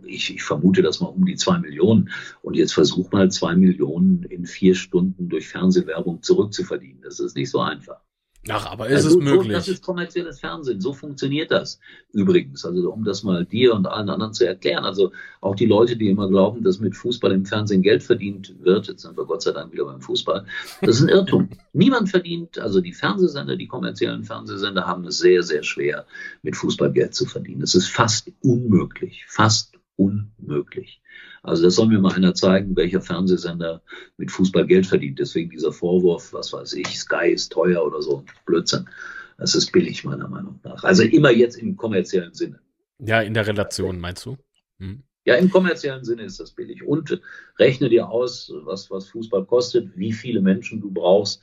ich, 0.06 0.34
ich 0.34 0.42
vermute 0.42 0.82
das 0.82 1.00
mal 1.00 1.08
um 1.08 1.24
die 1.24 1.36
zwei 1.36 1.58
Millionen. 1.58 2.10
Und 2.42 2.56
jetzt 2.56 2.74
versuch 2.74 3.10
mal 3.12 3.30
zwei 3.30 3.54
Millionen 3.54 4.22
in 4.24 4.46
vier 4.46 4.74
Stunden 4.74 5.28
durch 5.28 5.48
Fernsehwerbung 5.48 6.22
zurückzuverdienen. 6.22 7.02
Das 7.02 7.20
ist 7.20 7.36
nicht 7.36 7.50
so 7.50 7.60
einfach. 7.60 8.03
Ach, 8.48 8.66
aber 8.66 8.88
ist 8.88 9.04
also, 9.06 9.18
es 9.18 9.24
möglich? 9.24 9.52
das 9.52 9.68
ist 9.68 9.82
kommerzielles 9.82 10.40
Fernsehen. 10.40 10.80
So 10.80 10.92
funktioniert 10.92 11.50
das 11.50 11.80
übrigens. 12.12 12.64
Also 12.64 12.92
um 12.92 13.04
das 13.04 13.22
mal 13.22 13.44
dir 13.46 13.74
und 13.74 13.86
allen 13.86 14.10
anderen 14.10 14.34
zu 14.34 14.46
erklären. 14.46 14.84
Also 14.84 15.12
auch 15.40 15.54
die 15.54 15.66
Leute, 15.66 15.96
die 15.96 16.08
immer 16.08 16.28
glauben, 16.28 16.62
dass 16.62 16.78
mit 16.78 16.94
Fußball 16.96 17.32
im 17.32 17.46
Fernsehen 17.46 17.82
Geld 17.82 18.02
verdient 18.02 18.54
wird, 18.60 18.88
jetzt 18.88 19.02
sind 19.02 19.16
wir 19.16 19.24
Gott 19.24 19.42
sei 19.42 19.52
Dank 19.52 19.72
wieder 19.72 19.86
beim 19.86 20.00
Fußball, 20.00 20.44
das 20.82 20.96
ist 20.96 21.02
ein 21.02 21.08
Irrtum. 21.08 21.48
Niemand 21.72 22.10
verdient, 22.10 22.58
also 22.58 22.80
die 22.80 22.92
Fernsehsender, 22.92 23.56
die 23.56 23.66
kommerziellen 23.66 24.24
Fernsehsender 24.24 24.86
haben 24.86 25.06
es 25.06 25.18
sehr, 25.18 25.42
sehr 25.42 25.62
schwer, 25.62 26.06
mit 26.42 26.56
Fußball 26.56 26.92
Geld 26.92 27.14
zu 27.14 27.26
verdienen. 27.26 27.62
Es 27.62 27.74
ist 27.74 27.88
fast 27.88 28.30
unmöglich, 28.42 29.24
fast 29.26 29.78
unmöglich. 29.96 31.00
Also 31.44 31.62
das 31.64 31.74
soll 31.74 31.88
mir 31.88 31.98
mal 31.98 32.14
einer 32.14 32.34
zeigen, 32.34 32.74
welcher 32.74 33.02
Fernsehsender 33.02 33.82
mit 34.16 34.30
Fußball 34.30 34.66
Geld 34.66 34.86
verdient. 34.86 35.18
Deswegen 35.18 35.50
dieser 35.50 35.72
Vorwurf, 35.72 36.32
was 36.32 36.52
weiß 36.52 36.72
ich, 36.72 36.98
Sky 36.98 37.28
ist 37.32 37.52
teuer 37.52 37.84
oder 37.84 38.00
so, 38.00 38.24
Blödsinn. 38.46 38.88
Das 39.36 39.54
ist 39.54 39.70
billig 39.70 40.04
meiner 40.04 40.26
Meinung 40.26 40.58
nach. 40.64 40.82
Also 40.84 41.02
immer 41.02 41.30
jetzt 41.30 41.56
im 41.56 41.76
kommerziellen 41.76 42.32
Sinne. 42.32 42.60
Ja, 42.98 43.20
in 43.20 43.34
der 43.34 43.46
Relation 43.46 44.00
meinst 44.00 44.24
du? 44.24 44.38
Hm. 44.78 45.02
Ja, 45.26 45.34
im 45.34 45.50
kommerziellen 45.50 46.04
Sinne 46.04 46.22
ist 46.22 46.40
das 46.40 46.52
billig. 46.52 46.82
Und 46.82 47.20
rechne 47.58 47.90
dir 47.90 48.08
aus, 48.08 48.50
was, 48.64 48.90
was 48.90 49.08
Fußball 49.08 49.44
kostet, 49.44 49.96
wie 49.96 50.12
viele 50.12 50.40
Menschen 50.40 50.80
du 50.80 50.90
brauchst, 50.90 51.42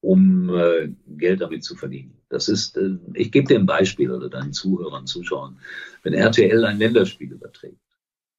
um 0.00 0.54
äh, 0.54 0.90
Geld 1.16 1.40
damit 1.40 1.64
zu 1.64 1.74
verdienen. 1.74 2.18
Das 2.28 2.48
ist, 2.48 2.76
äh, 2.76 2.96
ich 3.14 3.32
gebe 3.32 3.48
dir 3.48 3.58
ein 3.58 3.66
Beispiel 3.66 4.10
oder 4.10 4.28
deinen 4.28 4.52
Zuhörern, 4.52 5.06
Zuschauern. 5.06 5.58
Wenn 6.02 6.12
RTL 6.12 6.64
ein 6.66 6.78
Länderspiel 6.78 7.32
überträgt, 7.32 7.78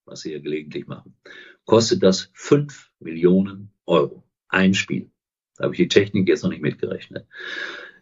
was 0.10 0.22
sie 0.22 0.34
ja 0.34 0.39
gelegentlich 0.39 0.88
machen, 0.88 1.16
kostet 1.66 2.03
das 2.03 2.32
5 2.34 2.91
Millionen 2.99 3.72
Euro. 3.86 4.24
Ein 4.47 4.74
Spiel. 4.74 5.12
Da 5.55 5.66
habe 5.66 5.74
ich 5.74 5.80
die 5.80 5.88
Technik 5.88 6.28
jetzt 6.28 6.43
noch 6.43 6.49
nicht 6.49 6.62
mitgerechnet. 6.62 7.28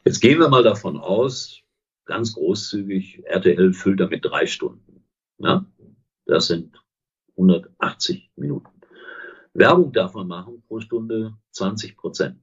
Jetzt 0.05 0.21
gehen 0.21 0.39
wir 0.39 0.47
mal 0.47 0.63
davon 0.63 0.97
aus, 0.97 1.61
ganz 2.05 2.33
großzügig, 2.33 3.23
RTL 3.25 3.73
füllt 3.73 3.99
damit 3.99 4.23
drei 4.23 4.45
Stunden. 4.45 5.03
Ja? 5.39 5.65
Das 6.25 6.47
sind 6.47 6.81
180 7.31 8.31
Minuten. 8.35 8.69
Werbung 9.53 9.91
darf 9.91 10.13
man 10.13 10.27
machen 10.27 10.63
pro 10.67 10.79
Stunde 10.79 11.33
20 11.51 11.97
Prozent. 11.97 12.41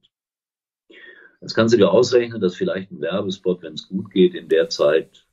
Jetzt 1.40 1.54
kannst 1.54 1.74
du 1.74 1.78
dir 1.78 1.90
ausrechnen, 1.90 2.40
dass 2.40 2.56
vielleicht 2.56 2.90
ein 2.90 3.00
Werbespot, 3.00 3.62
wenn 3.62 3.74
es 3.74 3.88
gut 3.88 4.10
geht, 4.10 4.34
in 4.34 4.48
der 4.48 4.68
Zeit, 4.68 5.26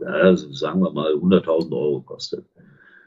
ja, 0.00 0.36
sagen 0.36 0.80
wir 0.80 0.92
mal, 0.92 1.12
100.000 1.14 1.72
Euro 1.72 2.02
kostet 2.02 2.48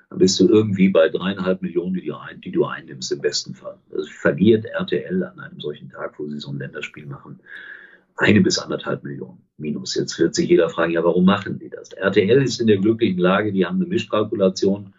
dann 0.09 0.19
bist 0.19 0.39
du 0.39 0.47
irgendwie 0.47 0.89
bei 0.89 1.09
dreieinhalb 1.09 1.61
Millionen, 1.61 1.93
die 1.93 2.05
du, 2.05 2.15
ein, 2.15 2.39
die 2.39 2.51
du 2.51 2.65
einnimmt 2.65 3.09
im 3.11 3.19
besten 3.19 3.53
Fall. 3.53 3.77
Das 3.89 4.07
verliert 4.07 4.65
RTL 4.65 5.23
an 5.23 5.39
einem 5.39 5.59
solchen 5.59 5.89
Tag, 5.89 6.17
wo 6.17 6.27
sie 6.27 6.39
so 6.39 6.51
ein 6.51 6.59
Länderspiel 6.59 7.05
machen, 7.05 7.39
eine 8.15 8.41
bis 8.41 8.57
anderthalb 8.57 9.03
Millionen 9.03 9.43
minus. 9.57 9.95
Jetzt 9.95 10.17
wird 10.17 10.33
sich 10.33 10.49
jeder 10.49 10.69
fragen, 10.69 10.93
ja, 10.93 11.03
warum 11.03 11.25
machen 11.25 11.59
die 11.59 11.69
das? 11.69 11.91
RTL 11.91 12.41
ist 12.41 12.61
in 12.61 12.67
der 12.67 12.77
glücklichen 12.77 13.19
Lage, 13.19 13.51
die 13.51 13.65
haben 13.65 13.75
eine 13.75 13.85
Mischkalkulation, 13.85 14.93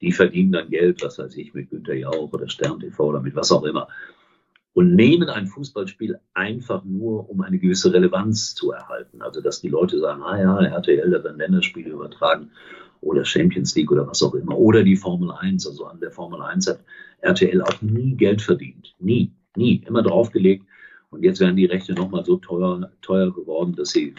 die 0.00 0.12
verdienen 0.12 0.52
dann 0.52 0.70
Geld, 0.70 1.02
was 1.02 1.18
weiß 1.18 1.36
ich, 1.36 1.54
mit 1.54 1.70
Günter 1.70 1.94
Jauch 1.94 2.32
oder 2.32 2.48
Stern 2.48 2.80
TV 2.80 3.04
oder 3.04 3.20
mit 3.20 3.34
was 3.34 3.52
auch 3.52 3.64
immer. 3.64 3.88
Und 4.74 4.94
nehmen 4.94 5.28
ein 5.28 5.48
Fußballspiel 5.48 6.18
einfach 6.32 6.82
nur, 6.84 7.28
um 7.28 7.42
eine 7.42 7.58
gewisse 7.58 7.92
Relevanz 7.92 8.54
zu 8.54 8.72
erhalten. 8.72 9.20
Also, 9.20 9.42
dass 9.42 9.60
die 9.60 9.68
Leute 9.68 9.98
sagen, 9.98 10.22
ah 10.22 10.40
ja, 10.40 10.58
RTL, 10.58 11.10
da 11.10 11.22
werden 11.22 11.38
Länderspiele 11.38 11.90
übertragen 11.90 12.52
oder 13.02 13.24
Champions 13.24 13.74
League 13.74 13.90
oder 13.90 14.06
was 14.06 14.22
auch 14.22 14.34
immer. 14.34 14.56
Oder 14.56 14.82
die 14.82 14.96
Formel 14.96 15.30
1. 15.30 15.66
Also 15.66 15.84
an 15.84 16.00
der 16.00 16.10
Formel 16.10 16.40
1 16.40 16.68
hat 16.68 16.80
RTL 17.20 17.60
auch 17.62 17.82
nie 17.82 18.14
Geld 18.14 18.40
verdient. 18.40 18.94
Nie, 18.98 19.32
nie. 19.56 19.82
Immer 19.86 20.02
draufgelegt. 20.02 20.64
Und 21.10 21.22
jetzt 21.22 21.40
werden 21.40 21.56
die 21.56 21.66
Rechte 21.66 21.92
nochmal 21.92 22.24
so 22.24 22.36
teuer, 22.36 22.90
teuer 23.02 23.32
geworden, 23.34 23.74
dass 23.76 23.90
sie 23.90 24.14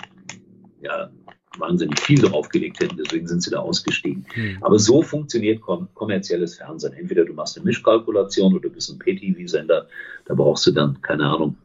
ja, 0.82 1.10
wahnsinnig 1.58 2.00
viel 2.00 2.20
draufgelegt 2.20 2.80
hätten. 2.82 2.98
Deswegen 2.98 3.28
sind 3.28 3.42
sie 3.42 3.52
da 3.52 3.60
ausgestiegen. 3.60 4.26
Mhm. 4.36 4.58
Aber 4.62 4.78
so 4.80 5.02
funktioniert 5.02 5.62
kom 5.62 5.88
kommerzielles 5.94 6.58
Fernsehen. 6.58 6.94
Entweder 6.94 7.26
du 7.26 7.34
machst 7.34 7.58
eine 7.58 7.66
Mischkalkulation 7.66 8.54
oder 8.54 8.70
du 8.70 8.76
bist 8.76 8.92
ein 8.92 9.00
PTV-Sender. 9.00 9.88
Da 10.26 10.34
brauchst 10.34 10.68
du 10.68 10.72
dann, 10.72 11.02
keine 11.02 11.26
Ahnung, 11.26 11.58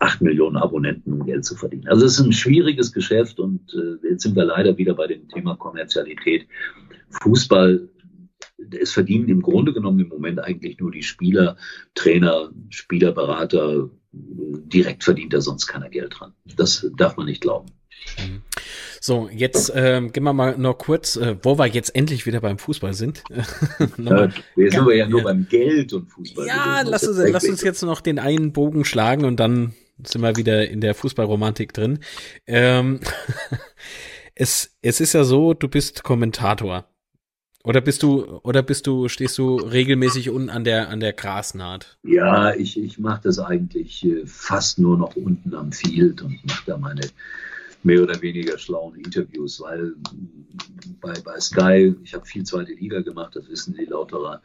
acht 0.00 0.20
Millionen 0.22 0.56
Abonnenten, 0.56 1.12
um 1.12 1.26
Geld 1.26 1.44
zu 1.44 1.54
verdienen. 1.54 1.86
Also 1.88 2.06
es 2.06 2.18
ist 2.18 2.24
ein 2.24 2.32
schwieriges 2.32 2.92
Geschäft 2.92 3.38
und 3.38 3.60
äh, 3.74 4.08
jetzt 4.08 4.22
sind 4.22 4.34
wir 4.34 4.44
leider 4.44 4.76
wieder 4.76 4.94
bei 4.94 5.06
dem 5.06 5.28
Thema 5.28 5.56
Kommerzialität. 5.56 6.46
Fußball, 7.22 7.88
es 8.80 8.92
verdienen 8.92 9.28
im 9.28 9.42
Grunde 9.42 9.72
genommen 9.72 10.00
im 10.00 10.08
Moment 10.08 10.40
eigentlich 10.40 10.78
nur 10.78 10.90
die 10.90 11.02
Spieler, 11.02 11.56
Trainer, 11.94 12.50
Spielerberater. 12.70 13.90
Direkt 14.12 15.04
verdient 15.04 15.32
da 15.32 15.40
sonst 15.40 15.66
keiner 15.66 15.88
Geld 15.88 16.16
dran. 16.18 16.32
Das 16.56 16.90
darf 16.96 17.16
man 17.16 17.26
nicht 17.26 17.42
glauben. 17.42 17.66
So, 19.00 19.28
jetzt 19.32 19.72
ähm, 19.74 20.12
gehen 20.12 20.24
wir 20.24 20.32
mal 20.32 20.58
noch 20.58 20.78
kurz, 20.78 21.16
äh, 21.16 21.36
wo 21.42 21.58
wir 21.58 21.66
jetzt 21.66 21.94
endlich 21.94 22.26
wieder 22.26 22.40
beim 22.40 22.58
Fußball 22.58 22.94
sind. 22.94 23.22
ja, 23.98 24.28
jetzt 24.56 24.74
sind 24.74 24.86
wir 24.86 24.96
ja 24.96 25.08
nur 25.08 25.22
beim 25.22 25.46
Geld 25.48 25.92
und 25.92 26.06
Fußball. 26.10 26.46
Ja, 26.46 26.82
lass 26.82 27.06
uns, 27.06 27.18
lass 27.30 27.48
uns 27.48 27.62
jetzt 27.62 27.82
noch 27.82 28.00
den 28.00 28.18
einen 28.18 28.52
Bogen 28.52 28.84
schlagen 28.84 29.24
und 29.24 29.38
dann 29.38 29.74
sind 30.06 30.22
wir 30.22 30.36
wieder 30.36 30.68
in 30.68 30.80
der 30.80 30.94
Fußballromantik 30.94 31.72
drin. 31.72 31.98
Ähm, 32.46 33.00
es, 34.34 34.76
es 34.82 35.00
ist 35.00 35.12
ja 35.12 35.24
so, 35.24 35.54
du 35.54 35.68
bist 35.68 36.02
Kommentator. 36.02 36.86
Oder 37.62 37.82
bist 37.82 38.02
du, 38.02 38.38
oder 38.42 38.62
bist 38.62 38.86
du, 38.86 39.08
stehst 39.08 39.36
du 39.36 39.56
regelmäßig 39.56 40.30
unten 40.30 40.48
an 40.48 40.64
der, 40.64 40.88
an 40.88 41.00
der 41.00 41.12
Grasnaht? 41.12 41.98
Ja, 42.02 42.54
ich, 42.54 42.78
ich 42.78 42.98
mache 42.98 43.20
das 43.24 43.38
eigentlich 43.38 44.02
äh, 44.04 44.24
fast 44.24 44.78
nur 44.78 44.96
noch 44.96 45.14
unten 45.16 45.54
am 45.54 45.70
Field 45.70 46.22
und 46.22 46.42
mache 46.46 46.62
da 46.66 46.78
meine 46.78 47.02
mehr 47.82 48.02
oder 48.02 48.20
weniger 48.22 48.58
schlauen 48.58 48.94
Interviews, 48.94 49.60
weil 49.60 49.94
bei, 51.00 51.14
bei 51.24 51.38
Sky, 51.40 51.94
ich 52.02 52.14
habe 52.14 52.24
viel 52.24 52.44
zweite 52.44 52.72
Liga 52.72 53.00
gemacht, 53.00 53.36
das 53.36 53.48
wissen 53.48 53.74
die 53.74 53.84
Lauterer 53.84 54.42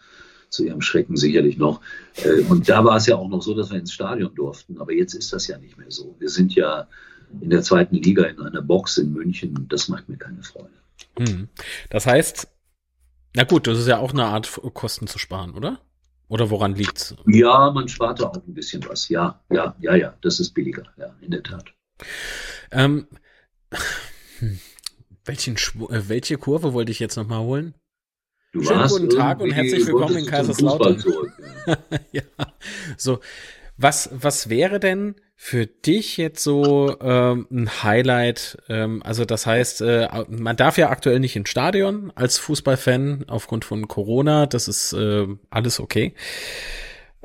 zu 0.55 0.65
ihrem 0.65 0.81
Schrecken 0.81 1.15
sicherlich 1.15 1.57
noch. 1.57 1.81
Äh, 2.23 2.41
und 2.49 2.67
da 2.69 2.83
war 2.83 2.97
es 2.97 3.05
ja 3.05 3.15
auch 3.15 3.27
noch 3.27 3.41
so, 3.41 3.53
dass 3.53 3.71
wir 3.71 3.79
ins 3.79 3.93
Stadion 3.93 4.33
durften. 4.33 4.79
Aber 4.79 4.93
jetzt 4.93 5.13
ist 5.13 5.31
das 5.33 5.47
ja 5.47 5.57
nicht 5.57 5.77
mehr 5.77 5.91
so. 5.91 6.15
Wir 6.19 6.29
sind 6.29 6.55
ja 6.55 6.87
in 7.41 7.49
der 7.49 7.61
zweiten 7.61 7.95
Liga 7.95 8.23
in 8.23 8.39
einer 8.39 8.61
Box 8.61 8.97
in 8.97 9.13
München 9.13 9.57
und 9.57 9.71
das 9.71 9.87
macht 9.87 10.09
mir 10.09 10.17
keine 10.17 10.43
Freude. 10.43 10.69
Hm. 11.17 11.49
Das 11.89 12.05
heißt, 12.05 12.47
na 13.35 13.43
gut, 13.43 13.67
das 13.67 13.79
ist 13.79 13.87
ja 13.87 13.99
auch 13.99 14.13
eine 14.13 14.25
Art, 14.25 14.59
Kosten 14.73 15.07
zu 15.07 15.19
sparen, 15.19 15.53
oder? 15.53 15.79
Oder 16.27 16.49
woran 16.49 16.73
liegt's? 16.73 17.15
Ja, 17.27 17.69
man 17.71 17.87
spart 17.87 18.19
da 18.19 18.27
auch 18.27 18.35
ein 18.35 18.53
bisschen 18.53 18.83
was. 18.87 19.09
Ja, 19.09 19.41
ja, 19.51 19.75
ja, 19.79 19.95
ja, 19.95 20.17
das 20.21 20.39
ist 20.39 20.51
billiger, 20.53 20.83
ja, 20.97 21.15
in 21.21 21.31
der 21.31 21.43
Tat. 21.43 21.73
Ähm, 22.71 23.07
hm, 24.39 24.59
welchen, 25.25 25.55
äh, 25.55 26.07
welche 26.07 26.37
Kurve 26.37 26.73
wollte 26.73 26.91
ich 26.91 26.99
jetzt 26.99 27.15
nochmal 27.15 27.41
holen? 27.41 27.75
Du 28.55 28.63
Schönen 28.63 28.87
guten 28.87 29.09
Tag 29.09 29.41
und 29.41 29.51
herzlich 29.51 29.85
willkommen 29.85 30.15
in 30.15 30.27
Kaiserslautern. 30.27 31.03
ja, 32.13 32.21
so. 32.95 33.19
Was, 33.75 34.09
was 34.13 34.47
wäre 34.47 34.79
denn 34.79 35.15
für 35.35 35.65
dich 35.65 36.15
jetzt 36.15 36.41
so 36.41 36.95
ähm, 37.01 37.47
ein 37.51 37.83
Highlight? 37.83 38.57
Ähm, 38.69 39.03
also 39.03 39.25
das 39.25 39.45
heißt, 39.45 39.81
äh, 39.81 40.07
man 40.29 40.55
darf 40.55 40.77
ja 40.77 40.89
aktuell 40.89 41.19
nicht 41.19 41.35
ins 41.35 41.49
Stadion 41.49 42.13
als 42.15 42.37
Fußballfan 42.37 43.25
aufgrund 43.27 43.65
von 43.65 43.89
Corona. 43.89 44.45
Das 44.45 44.69
ist 44.69 44.93
äh, 44.93 45.27
alles 45.49 45.81
okay. 45.81 46.13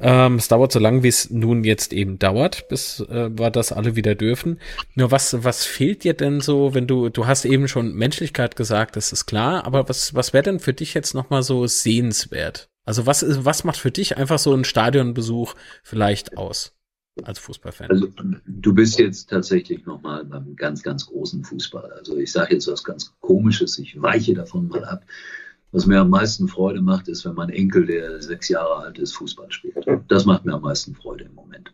Ähm, 0.01 0.37
es 0.37 0.49
dauert 0.49 0.73
so 0.73 0.79
lange, 0.79 1.03
wie 1.03 1.09
es 1.09 1.31
nun 1.31 1.63
jetzt 1.65 1.93
eben 1.93 2.19
dauert, 2.19 2.69
bis 2.69 3.01
äh, 3.01 3.31
wir 3.39 3.51
das 3.51 3.73
alle 3.73 3.97
wieder 3.97 4.15
dürfen. 4.15 4.59
Nur 4.95 5.11
was, 5.11 5.45
was 5.45 5.65
fehlt 5.65 6.05
dir 6.05 6.15
denn 6.15 6.41
so, 6.41 6.75
wenn 6.75 6.87
du, 6.87 7.11
du 7.11 7.27
hast 7.27 7.45
eben 7.45 7.69
schon 7.69 7.95
Menschlichkeit 7.95 8.57
gesagt, 8.57 8.97
das 8.97 9.13
ist 9.13 9.27
klar, 9.27 9.67
aber 9.67 9.89
was, 9.89 10.15
was 10.15 10.33
wäre 10.33 10.45
denn 10.45 10.61
für 10.61 10.73
dich 10.73 10.95
jetzt 10.95 11.15
nochmal 11.15 11.43
so 11.43 11.67
sehenswert? 11.67 12.71
Also 12.85 13.07
was 13.07 13.45
was 13.45 13.65
macht 13.65 13.77
für 13.77 13.91
dich 13.91 14.17
einfach 14.17 14.39
so 14.39 14.55
ein 14.55 14.65
Stadionbesuch 14.65 15.55
vielleicht 15.83 16.37
aus? 16.37 16.77
Als 17.23 17.39
Fußballfan. 17.39 17.91
Also 17.91 18.09
du 18.47 18.75
bist 18.75 18.99
jetzt 18.99 19.29
tatsächlich 19.29 19.85
nochmal 19.85 20.25
beim 20.25 20.57
ganz, 20.57 20.83
ganz 20.83 21.07
großen 21.07 21.45
Fußball. 21.45 21.93
Also 21.93 22.17
ich 22.17 22.33
sage 22.33 22.55
jetzt 22.55 22.67
was 22.69 22.83
ganz 22.83 23.13
Komisches, 23.21 23.79
ich 23.79 24.01
weiche 24.01 24.33
davon 24.33 24.69
mal 24.69 24.85
ab. 24.85 25.05
Was 25.73 25.87
mir 25.87 26.01
am 26.01 26.11
meisten 26.11 26.49
Freude 26.49 26.83
macht, 26.83 27.09
ist, 27.09 27.25
wenn 27.25 27.35
mein 27.35 27.51
Enkel, 27.51 27.87
der 27.87 28.21
sechs 28.21 28.49
Jahre 28.49 28.77
alt 28.77 28.99
ist, 28.99 29.13
Fußball 29.13 29.51
spielt. 29.53 29.87
Das 30.09 30.25
macht 30.25 30.45
mir 30.45 30.55
am 30.55 30.63
meisten 30.63 30.95
Freude 30.95 31.25
im 31.25 31.35
Moment. 31.35 31.73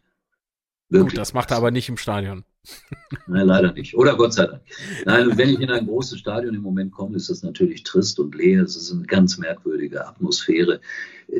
Wirklich. 0.89 1.15
Gut, 1.15 1.19
das 1.19 1.33
macht 1.33 1.51
er 1.51 1.57
aber 1.57 1.71
nicht 1.71 1.89
im 1.89 1.97
Stadion. 1.97 2.45
Nein, 3.27 3.47
leider 3.47 3.73
nicht. 3.73 3.97
Oder 3.97 4.17
Gott 4.17 4.35
sei 4.35 4.47
Dank. 4.47 4.63
Nein, 5.05 5.37
wenn 5.37 5.51
ich 5.51 5.61
in 5.61 5.71
ein 5.71 5.87
großes 5.87 6.19
Stadion 6.19 6.55
im 6.55 6.63
Moment 6.63 6.93
komme, 6.93 7.17
ist 7.17 7.31
das 7.31 7.43
natürlich 7.43 7.83
trist 7.83 8.19
und 8.19 8.35
leer. 8.35 8.63
Es 8.63 8.77
ist 8.77 8.93
eine 8.93 9.05
ganz 9.05 9.39
merkwürdige 9.39 10.07
Atmosphäre. 10.07 10.81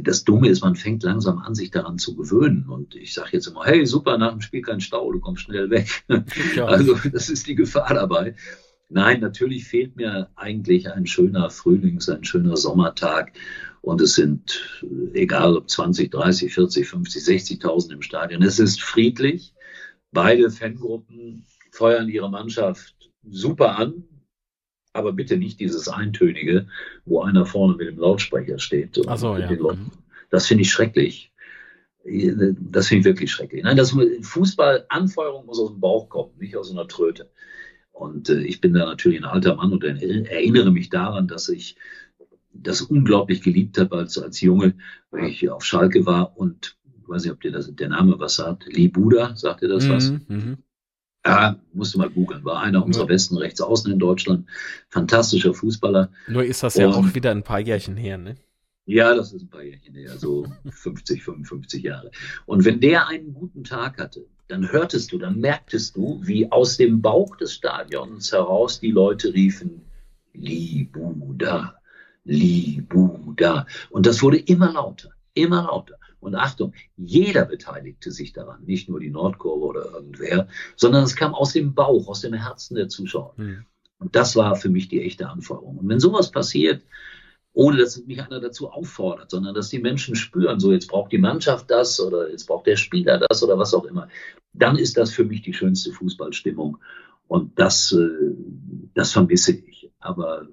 Das 0.03 0.25
Dumme 0.25 0.49
ist, 0.49 0.63
man 0.63 0.77
fängt 0.77 1.03
langsam 1.03 1.39
an, 1.39 1.55
sich 1.55 1.71
daran 1.71 1.99
zu 1.99 2.17
gewöhnen. 2.17 2.67
Und 2.69 2.95
ich 2.95 3.15
sage 3.15 3.31
jetzt 3.33 3.47
immer, 3.47 3.65
hey, 3.65 3.87
super, 3.87 4.19
nach 4.19 4.33
dem 4.33 4.41
Spiel 4.41 4.63
kein 4.63 4.81
Stau, 4.81 5.13
du 5.13 5.21
kommst 5.21 5.43
schnell 5.43 5.71
weg. 5.71 6.05
Ja. 6.55 6.67
Also 6.77 6.97
das 7.13 7.29
ist 7.29 7.47
die 7.47 7.55
Gefahr 7.55 7.95
dabei. 7.95 8.35
Nein, 8.89 9.21
natürlich 9.21 9.65
fehlt 9.65 9.97
mir 9.97 10.31
eigentlich 10.37 10.91
ein 10.91 11.07
schöner 11.07 11.51
Frühlings-, 11.51 12.09
ein 12.09 12.25
schöner 12.25 12.57
Sommertag. 12.57 13.33
Und 13.83 14.01
es 14.01 14.15
sind, 14.15 14.83
egal 15.13 15.57
ob 15.57 15.69
20, 15.71 16.11
30, 16.11 16.53
40, 16.53 16.89
50, 16.89 17.23
60.000 17.23 17.93
im 17.93 18.03
Stadion. 18.03 18.43
Es 18.43 18.59
ist 18.59 18.83
friedlich. 18.83 19.55
Beide 20.13 20.51
Fangruppen 20.51 21.45
feuern 21.71 22.09
ihre 22.09 22.31
Mannschaft 22.31 22.95
super 23.29 23.79
an. 23.79 24.05
Aber 24.93 25.13
bitte 25.13 25.37
nicht 25.37 25.61
dieses 25.61 25.89
Eintönige, 25.89 26.69
wo 27.05 27.21
einer 27.21 27.45
vorne 27.45 27.77
mit 27.77 27.89
dem 27.89 27.99
Lautsprecher 27.99 28.59
steht. 28.59 28.99
Ach 29.07 29.19
so, 29.19 29.37
ja. 29.37 29.51
Mhm. 29.51 29.91
Das 30.31 30.47
finde 30.47 30.63
ich 30.63 30.71
schrecklich. 30.71 31.33
Das 32.03 32.89
finde 32.89 33.01
ich 33.01 33.05
wirklich 33.05 33.31
schrecklich. 33.31 33.63
Nein, 33.63 33.77
das 33.77 33.95
Fußball, 34.23 34.87
Anfeuerung 34.89 35.45
muss 35.45 35.61
aus 35.61 35.71
dem 35.71 35.81
Bauch 35.81 36.09
kommen, 36.09 36.33
nicht 36.39 36.57
aus 36.57 36.71
einer 36.71 36.89
Tröte. 36.89 37.31
Und 37.97 38.29
äh, 38.29 38.43
ich 38.43 38.61
bin 38.61 38.75
da 38.75 38.85
natürlich 38.85 39.19
ein 39.21 39.25
alter 39.25 39.57
Mann 39.57 39.73
und 39.73 39.83
erinnere 39.83 40.71
mich 40.71 40.91
daran, 40.91 41.29
dass 41.29 41.49
ich 41.49 41.77
das 42.53 42.83
unglaublich 42.83 43.43
geliebt 43.43 43.79
habe 43.79 43.97
als, 43.97 44.19
als 44.19 44.41
Junge, 44.41 44.75
weil 45.11 45.29
ich 45.29 45.49
auf 45.49 45.65
Schalke 45.65 46.05
war 46.05 46.37
und 46.37 46.77
ich 46.85 47.09
weiß 47.09 47.23
nicht, 47.23 47.33
ob 47.33 47.41
dir 47.41 47.53
das, 47.53 47.75
der 47.75 47.89
Name 47.89 48.19
was 48.19 48.37
sagt. 48.37 48.67
Lee 48.67 48.89
Buda, 48.89 49.35
sagt 49.37 49.63
dir 49.63 49.69
das 49.69 49.87
mhm, 49.87 49.91
was? 49.91 50.11
Mhm. 50.29 50.59
Ja, 51.25 51.59
musst 51.73 51.95
du 51.95 51.99
mal 51.99 52.11
googeln. 52.11 52.45
War 52.45 52.61
einer 52.61 52.85
unserer 52.85 53.05
ja. 53.05 53.09
besten 53.09 53.37
Rechtsaußen 53.39 53.91
in 53.91 53.99
Deutschland. 53.99 54.47
Fantastischer 54.91 55.55
Fußballer. 55.55 56.11
Nur 56.29 56.45
ist 56.45 56.63
das 56.63 56.75
ja 56.77 56.89
auch 56.89 57.15
wieder 57.15 57.31
ein 57.31 57.43
paar 57.43 57.61
Jährchen 57.61 57.97
her, 57.97 58.19
ne? 58.19 58.37
Ja, 58.85 59.15
das 59.15 59.33
ist 59.33 59.43
ein 59.43 59.49
paar 59.49 59.63
Jährchen 59.63 59.95
her, 59.95 60.19
so 60.19 60.47
50, 60.69 61.25
55 61.25 61.83
Jahre. 61.83 62.11
Und 62.45 62.65
wenn 62.65 62.81
der 62.81 63.09
einen 63.09 63.33
guten 63.33 63.65
Tag 63.65 63.99
hatte, 63.99 64.27
dann 64.49 64.71
hörtest 64.71 65.13
du, 65.13 65.19
dann 65.19 65.39
merktest 65.39 65.97
du, 65.97 66.21
wie 66.23 66.51
aus 66.51 66.77
dem 66.77 67.03
Bauch 67.03 67.37
des 67.37 67.55
Stadions 67.55 68.33
heraus 68.33 68.81
die 68.81 68.93
Leute 68.93 69.35
riefen, 69.35 69.83
Libuda, 70.33 71.77
Libuda. 72.25 73.67
Und 73.91 74.07
das 74.07 74.23
wurde 74.23 74.39
immer 74.39 74.73
lauter, 74.73 75.11
immer 75.35 75.65
lauter. 75.65 75.97
Und 76.21 76.35
Achtung, 76.35 76.73
jeder 76.97 77.45
beteiligte 77.45 78.11
sich 78.11 78.33
daran, 78.33 78.65
nicht 78.65 78.89
nur 78.89 79.01
die 79.01 79.11
Nordkurve 79.11 79.65
oder 79.65 79.85
irgendwer, 79.93 80.49
sondern 80.75 81.05
es 81.05 81.15
kam 81.15 81.35
aus 81.35 81.53
dem 81.53 81.75
Bauch, 81.75 82.09
aus 82.09 82.21
dem 82.21 82.33
Herzen 82.33 82.75
der 82.75 82.89
Zuschauer. 82.89 83.35
Mhm. 83.37 83.65
Und 83.99 84.17
das 84.17 84.37
war 84.37 84.57
für 84.57 84.69
mich 84.69 84.89
die 84.89 85.03
echte 85.03 85.29
Anforderung. 85.29 85.79
Und 85.79 85.89
wenn 85.89 86.01
sowas 86.01 86.31
passiert, 86.31 86.83
ohne 87.57 87.79
dass 87.79 88.05
mich 88.05 88.23
einer 88.23 88.39
dazu 88.39 88.71
auffordert, 88.71 89.31
sondern 89.31 89.55
dass 89.55 89.71
die 89.71 89.79
Menschen 89.79 90.15
spüren, 90.15 90.61
so 90.61 90.73
jetzt 90.73 90.89
braucht 90.89 91.11
die 91.11 91.19
Mannschaft 91.19 91.71
das 91.71 91.99
oder 91.99 92.31
jetzt 92.31 92.47
braucht 92.47 92.67
der 92.67 92.77
Spieler 92.77 93.19
das 93.19 93.43
oder 93.43 93.59
was 93.59 93.73
auch 93.73 93.87
immer, 93.87 94.09
dann 94.53 94.77
ist 94.77 94.99
das 94.99 95.11
für 95.11 95.25
mich 95.25 95.41
die 95.41 95.55
schönste 95.55 95.91
Fußballstimmung. 95.91 96.77
Und 97.29 97.59
das, 97.59 97.93
äh, 97.93 98.35
das 98.93 99.13
vermisse 99.13 99.53
ich. 99.53 99.91
Aber 100.01 100.47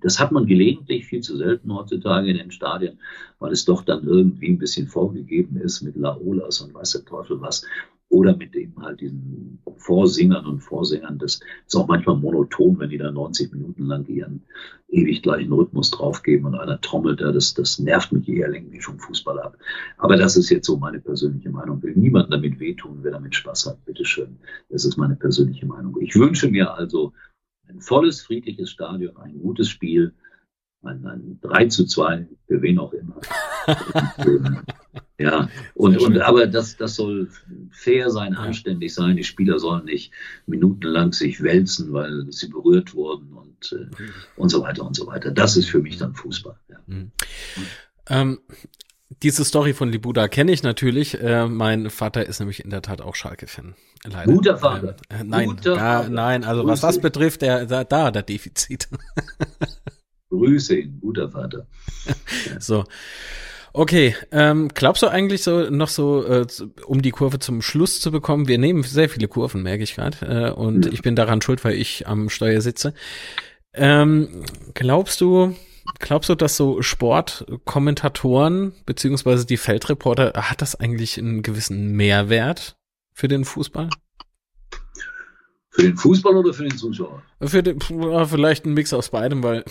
das 0.00 0.20
hat 0.20 0.30
man 0.30 0.44
gelegentlich, 0.44 1.06
viel 1.06 1.22
zu 1.22 1.38
selten 1.38 1.74
heutzutage 1.74 2.28
in 2.28 2.36
den 2.36 2.50
Stadien, 2.50 2.98
weil 3.38 3.52
es 3.52 3.64
doch 3.64 3.82
dann 3.82 4.04
irgendwie 4.04 4.48
ein 4.48 4.58
bisschen 4.58 4.88
vorgegeben 4.88 5.56
ist 5.56 5.80
mit 5.80 5.96
Laolas 5.96 6.60
und 6.60 6.74
weiß 6.74 6.92
der 6.92 7.06
Teufel 7.06 7.40
was. 7.40 7.64
Oder 8.12 8.36
mit 8.36 8.54
eben 8.54 8.74
halt 8.82 9.00
diesen 9.00 9.58
Vorsingern 9.78 10.44
und 10.44 10.60
Vorsängern. 10.60 11.18
Das 11.18 11.40
ist 11.66 11.74
auch 11.74 11.88
manchmal 11.88 12.16
monoton, 12.16 12.78
wenn 12.78 12.90
die 12.90 12.98
da 12.98 13.10
90 13.10 13.50
Minuten 13.54 13.86
lang 13.86 14.06
ihren 14.06 14.42
ewig 14.90 15.22
gleichen 15.22 15.50
Rhythmus 15.50 15.90
draufgeben 15.90 16.44
und 16.44 16.54
einer 16.54 16.78
trommelt 16.78 17.22
da. 17.22 17.32
Das, 17.32 17.54
das 17.54 17.78
nervt 17.78 18.12
mich 18.12 18.28
eher 18.28 18.52
irgendwie 18.52 18.82
vom 18.82 18.98
Fußball 18.98 19.40
ab. 19.40 19.56
Aber 19.96 20.18
das 20.18 20.36
ist 20.36 20.50
jetzt 20.50 20.66
so 20.66 20.76
meine 20.76 21.00
persönliche 21.00 21.48
Meinung. 21.48 21.78
Ich 21.78 21.84
will 21.84 21.96
niemand 21.96 22.30
damit 22.30 22.60
wehtun, 22.60 22.98
wer 23.00 23.12
damit 23.12 23.34
Spaß 23.34 23.64
hat. 23.64 23.82
Bitteschön. 23.86 24.36
Das 24.68 24.84
ist 24.84 24.98
meine 24.98 25.16
persönliche 25.16 25.64
Meinung. 25.64 25.96
Ich 25.98 26.14
wünsche 26.14 26.50
mir 26.50 26.74
also 26.74 27.14
ein 27.66 27.80
volles, 27.80 28.20
friedliches 28.20 28.70
Stadion, 28.70 29.16
ein 29.16 29.40
gutes 29.40 29.70
Spiel, 29.70 30.12
ein, 30.82 31.06
ein 31.06 31.38
3 31.40 31.68
zu 31.68 31.86
2, 31.86 32.28
für 32.46 32.60
wen 32.60 32.78
auch 32.78 32.92
immer. 32.92 33.16
ja, 35.18 35.48
und, 35.74 35.98
und 35.98 36.20
aber 36.20 36.46
das, 36.46 36.76
das 36.76 36.96
soll 36.96 37.28
fair 37.70 38.10
sein, 38.10 38.34
anständig 38.34 38.92
sein. 38.92 39.16
Die 39.16 39.24
Spieler 39.24 39.58
sollen 39.58 39.84
nicht 39.84 40.12
minutenlang 40.46 41.12
sich 41.12 41.42
wälzen, 41.42 41.92
weil 41.92 42.26
sie 42.30 42.48
berührt 42.48 42.94
wurden 42.94 43.32
und, 43.32 43.72
äh, 43.72 43.86
und 44.36 44.50
so 44.50 44.62
weiter 44.62 44.84
und 44.84 44.94
so 44.94 45.06
weiter. 45.06 45.30
Das 45.30 45.56
ist 45.56 45.68
für 45.68 45.80
mich 45.80 45.98
dann 45.98 46.14
Fußball. 46.14 46.56
Ja. 46.68 46.76
Mhm. 46.86 47.12
Ähm, 48.08 48.38
diese 49.22 49.44
Story 49.44 49.72
von 49.74 49.90
Libuda 49.90 50.28
kenne 50.28 50.52
ich 50.52 50.62
natürlich. 50.62 51.20
Äh, 51.20 51.46
mein 51.46 51.90
Vater 51.90 52.26
ist 52.26 52.40
nämlich 52.40 52.64
in 52.64 52.70
der 52.70 52.82
Tat 52.82 53.00
auch 53.00 53.14
Schalke-Fan. 53.14 53.74
Leider. 54.04 54.32
Guter 54.32 54.56
Vater. 54.56 54.96
Ähm, 55.10 55.20
äh, 55.20 55.24
nein, 55.24 55.48
Guter 55.48 55.76
Vater. 55.76 56.08
nein, 56.08 56.44
also 56.44 56.62
Grüße. 56.62 56.72
was 56.72 56.80
das 56.80 57.00
betrifft, 57.00 57.42
der, 57.42 57.66
da, 57.66 57.84
da 57.84 58.10
der 58.10 58.22
Defizit. 58.22 58.88
Grüße 60.30 60.76
ihn, 60.76 60.98
guter 61.00 61.30
Vater. 61.30 61.66
so. 62.58 62.84
Okay, 63.74 64.14
ähm, 64.32 64.68
glaubst 64.74 65.02
du 65.02 65.08
eigentlich 65.08 65.42
so 65.42 65.70
noch 65.70 65.88
so, 65.88 66.26
äh, 66.26 66.46
um 66.86 67.00
die 67.00 67.10
Kurve 67.10 67.38
zum 67.38 67.62
Schluss 67.62 68.00
zu 68.00 68.10
bekommen? 68.10 68.46
Wir 68.46 68.58
nehmen 68.58 68.82
sehr 68.82 69.08
viele 69.08 69.28
Kurven, 69.28 69.62
merke 69.62 69.82
ich 69.82 69.94
gerade, 69.94 70.18
äh, 70.26 70.50
und 70.52 70.86
ja. 70.86 70.92
ich 70.92 71.00
bin 71.00 71.16
daran 71.16 71.40
schuld, 71.40 71.64
weil 71.64 71.74
ich 71.74 72.06
am 72.06 72.28
Steuer 72.28 72.60
sitze. 72.60 72.92
Ähm, 73.72 74.44
glaubst 74.74 75.22
du, 75.22 75.56
glaubst 75.98 76.28
du, 76.28 76.34
dass 76.34 76.56
so 76.56 76.82
Sportkommentatoren 76.82 78.74
beziehungsweise 78.84 79.46
die 79.46 79.56
Feldreporter 79.56 80.32
hat 80.34 80.60
das 80.60 80.74
eigentlich 80.74 81.18
einen 81.18 81.42
gewissen 81.42 81.92
Mehrwert 81.92 82.76
für 83.14 83.28
den 83.28 83.46
Fußball? 83.46 83.88
Für 85.74 85.82
den 85.84 85.96
Fußball 85.96 86.36
oder 86.36 86.52
für 86.52 86.64
den 86.64 86.76
Zuschauer? 86.76 87.22
Für 87.40 87.62
den, 87.62 87.80
vielleicht 87.80 88.66
ein 88.66 88.74
Mix 88.74 88.92
aus 88.92 89.08
beidem, 89.08 89.42
weil 89.42 89.64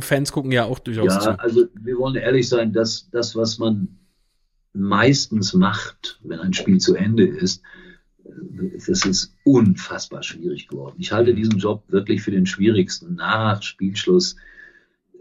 Fans 0.00 0.30
gucken 0.30 0.52
ja 0.52 0.64
auch 0.64 0.78
durchaus 0.78 1.06
ja, 1.06 1.20
zu. 1.20 1.28
Ja, 1.30 1.34
also 1.36 1.66
wir 1.80 1.96
wollen 1.96 2.16
ehrlich 2.16 2.46
sein, 2.50 2.74
dass 2.74 3.08
das, 3.10 3.34
was 3.34 3.58
man 3.58 3.88
meistens 4.74 5.54
macht, 5.54 6.20
wenn 6.22 6.38
ein 6.40 6.52
Spiel 6.52 6.76
zu 6.78 6.94
Ende 6.94 7.26
ist, 7.26 7.62
das 8.86 9.06
ist 9.06 9.34
unfassbar 9.42 10.22
schwierig 10.22 10.68
geworden. 10.68 10.96
Ich 10.98 11.12
halte 11.12 11.32
diesen 11.34 11.58
Job 11.58 11.82
wirklich 11.88 12.20
für 12.20 12.30
den 12.30 12.44
schwierigsten 12.44 13.14
nach 13.14 13.62
Spielschluss 13.62 14.36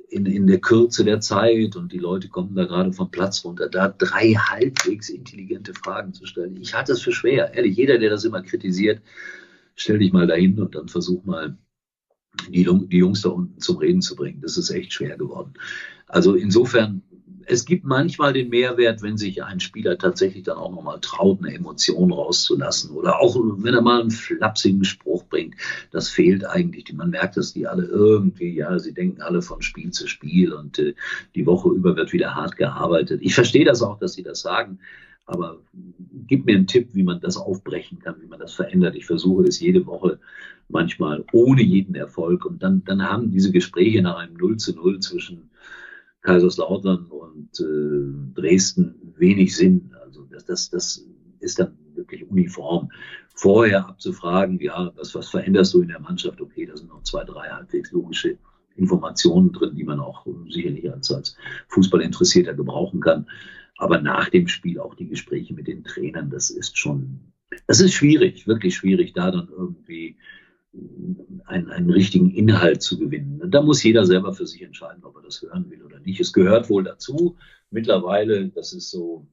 in, 0.10 0.26
in 0.26 0.46
der 0.46 0.60
Kürze 0.60 1.06
der 1.06 1.22
Zeit 1.22 1.78
und 1.78 1.94
die 1.94 2.00
Leute 2.00 2.28
kommen 2.28 2.54
da 2.54 2.66
gerade 2.66 2.92
vom 2.92 3.10
Platz 3.12 3.46
runter, 3.46 3.70
da 3.70 3.88
drei 3.88 4.34
halbwegs 4.34 5.08
intelligente 5.08 5.74
Fragen 5.74 6.14
zu 6.14 6.26
stellen. 6.26 6.58
Ich 6.58 6.74
halte 6.74 6.92
es 6.92 7.02
für 7.02 7.14
schwer. 7.14 7.54
Ehrlich, 7.54 7.78
jeder, 7.78 7.98
der 7.98 8.10
das 8.10 8.26
immer 8.26 8.42
kritisiert, 8.42 9.02
stell 9.78 10.00
dich 10.00 10.12
mal 10.12 10.28
dahin 10.28 10.60
und 10.60 10.76
dann 10.76 10.90
versuch 10.90 11.24
mal, 11.24 11.58
die, 12.50 12.68
die 12.88 12.98
Jungs 12.98 13.22
da 13.22 13.30
unten 13.30 13.62
zum 13.62 13.78
Reden 13.78 14.02
zu 14.02 14.16
bringen. 14.16 14.42
Das 14.42 14.58
ist 14.58 14.70
echt 14.70 14.94
schwer 14.94 15.18
geworden. 15.18 15.54
Also 16.08 16.36
insofern 16.36 17.02
es 17.50 17.64
gibt 17.64 17.86
manchmal 17.86 18.34
den 18.34 18.50
Mehrwert, 18.50 19.02
wenn 19.02 19.18
sich 19.18 19.42
ein 19.42 19.62
Spieler 19.62 19.98
tatsächlich 19.98 20.44
dann 20.44 20.58
auch 20.58 20.72
nochmal 20.72 21.00
traut, 21.00 21.40
eine 21.40 21.56
Emotion 21.56 22.12
rauszulassen 22.12 22.92
oder 22.92 23.22
auch 23.22 23.38
wenn 23.40 23.74
er 23.74 23.82
mal 23.82 24.02
einen 24.02 24.12
flapsigen 24.12 24.84
Spruch 24.84 25.24
bringt. 25.24 25.56
Das 25.92 26.10
fehlt 26.10 26.46
eigentlich. 26.46 26.92
Man 26.94 27.10
merkt, 27.10 27.38
dass 27.38 27.54
die 27.54 27.66
alle 27.66 27.86
irgendwie, 27.86 28.54
ja, 28.54 28.78
sie 28.80 28.94
denken 28.94 29.22
alle 29.22 29.42
von 29.42 29.62
Spiel 29.62 29.92
zu 29.92 30.08
Spiel 30.08 30.52
und 30.52 30.78
äh, 30.80 30.94
die 31.36 31.46
Woche 31.46 31.70
über 31.70 31.96
wird 31.96 32.12
wieder 32.12 32.36
hart 32.36 32.58
gearbeitet. 32.58 33.22
Ich 33.24 33.34
verstehe 33.34 33.66
das 33.66 33.82
auch, 33.82 33.98
dass 33.98 34.14
sie 34.14 34.24
das 34.24 34.42
sagen. 34.42 34.80
Aber 35.28 35.62
gib 36.26 36.46
mir 36.46 36.56
einen 36.56 36.68
Tipp, 36.68 36.90
wie 36.94 37.04
man 37.04 37.20
das 37.20 37.38
aufbrechen 37.38 38.00
kann, 38.00 38.16
wie 38.22 38.28
man 38.28 38.40
das 38.40 38.54
verändert. 38.54 38.96
Ich 38.96 39.06
versuche 39.06 39.44
es 39.44 39.60
jede 39.60 39.86
Woche, 39.86 40.20
manchmal 40.70 41.24
ohne 41.34 41.62
jeden 41.62 41.96
Erfolg. 41.96 42.46
Und 42.46 42.64
dann, 42.64 42.84
dann 42.86 43.04
haben 43.04 43.32
diese 43.32 43.52
Gespräche 43.52 44.02
nach 44.02 44.18
einem 44.18 44.36
0 44.36 44.58
zu 44.58 44.74
0 44.74 45.00
zwischen 45.00 45.50
Kaiserslautern 46.22 47.06
und 47.06 47.60
äh, 47.60 48.40
Dresden 48.40 49.14
wenig 49.18 49.56
Sinn. 49.56 49.92
Also 50.04 50.24
das, 50.32 50.46
das, 50.46 50.70
das 50.70 51.06
ist 51.40 51.60
dann 51.60 51.78
wirklich 51.96 52.30
uniform. 52.30 52.90
Vorher 53.36 53.88
abzufragen, 53.88 54.60
ja, 54.60 54.92
was, 54.96 55.14
was 55.14 55.30
veränderst 55.30 55.74
du 55.74 55.82
in 55.82 55.90
der 55.90 56.00
Mannschaft? 56.00 56.42
Okay, 56.42 56.66
da 56.66 56.76
sind 56.76 56.90
noch 56.90 57.04
zwei, 57.04 57.24
drei 57.24 57.50
halbwegs 57.50 57.92
logische 57.92 58.38
Informationen 58.76 59.52
drin, 59.52 59.76
die 59.76 59.84
man 59.84 60.00
auch 60.00 60.26
sicherlich 60.50 60.92
als, 60.92 61.12
als 61.12 61.36
Fußballinteressierter 61.68 62.54
gebrauchen 62.54 63.00
kann. 63.00 63.28
Aber 63.78 64.02
nach 64.02 64.30
dem 64.30 64.48
Spiel 64.48 64.80
auch 64.80 64.96
die 64.96 65.08
Gespräche 65.08 65.54
mit 65.54 65.68
den 65.68 65.84
Trainern, 65.84 66.30
das 66.30 66.50
ist 66.50 66.78
schon, 66.78 67.32
das 67.68 67.80
ist 67.80 67.94
schwierig, 67.94 68.48
wirklich 68.48 68.76
schwierig, 68.76 69.14
da 69.14 69.32
dann 69.32 69.50
irgendwie 69.50 70.18
einen, 71.46 71.70
einen 71.70 71.90
richtigen 71.90 72.30
Inhalt 72.30 72.82
zu 72.82 73.00
gewinnen. 73.00 73.42
Und 73.42 73.52
da 73.52 73.62
muss 73.62 73.84
jeder 73.84 74.06
selber 74.06 74.34
für 74.34 74.46
sich 74.46 74.62
entscheiden, 74.62 75.04
ob 75.04 75.16
er 75.16 75.24
das 75.24 75.42
hören 75.42 75.70
will 75.70 75.84
oder 75.84 76.00
nicht. 76.00 76.20
Es 76.20 76.34
gehört 76.34 76.70
wohl 76.70 76.84
dazu. 76.84 77.38
Mittlerweile, 77.70 78.50
das 78.50 78.74
ist 78.74 78.90
so 78.90 79.28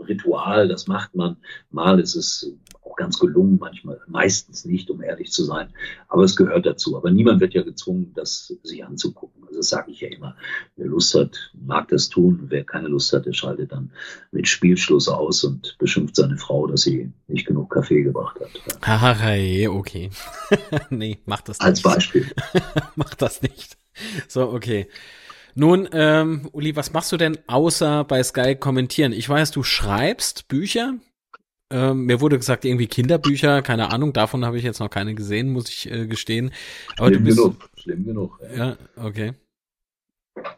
Ritual, 0.00 0.68
das 0.68 0.86
macht 0.86 1.14
man. 1.14 1.36
Mal 1.70 2.00
ist 2.00 2.14
es 2.14 2.52
auch 2.82 2.96
ganz 2.96 3.18
gelungen, 3.18 3.58
manchmal, 3.60 4.00
meistens 4.06 4.64
nicht, 4.64 4.90
um 4.90 5.02
ehrlich 5.02 5.30
zu 5.32 5.44
sein. 5.44 5.68
Aber 6.08 6.24
es 6.24 6.36
gehört 6.36 6.66
dazu. 6.66 6.96
Aber 6.96 7.10
niemand 7.10 7.40
wird 7.40 7.54
ja 7.54 7.62
gezwungen, 7.62 8.12
das 8.14 8.52
sich 8.62 8.84
anzugucken. 8.84 9.44
Also 9.44 9.58
das 9.58 9.68
sage 9.68 9.90
ich 9.90 10.00
ja 10.00 10.08
immer. 10.08 10.36
Wer 10.76 10.86
Lust 10.86 11.14
hat, 11.14 11.52
mag 11.54 11.88
das 11.88 12.08
tun. 12.08 12.46
Wer 12.48 12.64
keine 12.64 12.88
Lust 12.88 13.12
hat, 13.12 13.26
der 13.26 13.32
schaltet 13.32 13.72
dann 13.72 13.92
mit 14.30 14.48
Spielschluss 14.48 15.08
aus 15.08 15.44
und 15.44 15.76
beschimpft 15.78 16.16
seine 16.16 16.36
Frau, 16.36 16.66
dass 16.66 16.82
sie 16.82 17.12
nicht 17.26 17.46
genug 17.46 17.70
Kaffee 17.70 18.02
gebracht 18.02 18.38
hat. 18.40 18.86
Haha, 18.86 19.68
okay. 19.70 20.10
nee, 20.90 21.18
mach 21.26 21.42
das 21.42 21.58
nicht. 21.58 21.66
Als 21.66 21.82
Beispiel. 21.82 22.26
mach 22.96 23.14
das 23.14 23.42
nicht. 23.42 23.76
So, 24.28 24.50
okay. 24.52 24.86
Nun, 25.54 25.88
ähm, 25.92 26.48
Uli, 26.52 26.76
was 26.76 26.92
machst 26.92 27.10
du 27.12 27.16
denn 27.16 27.38
außer 27.46 28.04
bei 28.04 28.22
Sky 28.22 28.54
kommentieren? 28.54 29.12
Ich 29.12 29.28
weiß, 29.28 29.50
du 29.50 29.62
schreibst 29.62 30.48
Bücher. 30.48 30.94
Ähm, 31.70 32.06
mir 32.06 32.20
wurde 32.20 32.38
gesagt, 32.38 32.64
irgendwie 32.64 32.86
Kinderbücher, 32.86 33.60
keine 33.60 33.90
Ahnung, 33.92 34.14
davon 34.14 34.44
habe 34.44 34.56
ich 34.56 34.64
jetzt 34.64 34.80
noch 34.80 34.88
keine 34.88 35.14
gesehen, 35.14 35.52
muss 35.52 35.68
ich 35.68 35.90
äh, 35.90 36.06
gestehen. 36.06 36.50
Aber 36.96 37.08
schlimm 37.08 37.18
du 37.18 37.24
bist, 37.24 37.36
genug, 37.36 37.70
schlimm 37.76 38.04
genug. 38.06 38.40
Ja, 38.56 38.76
okay. 38.96 39.34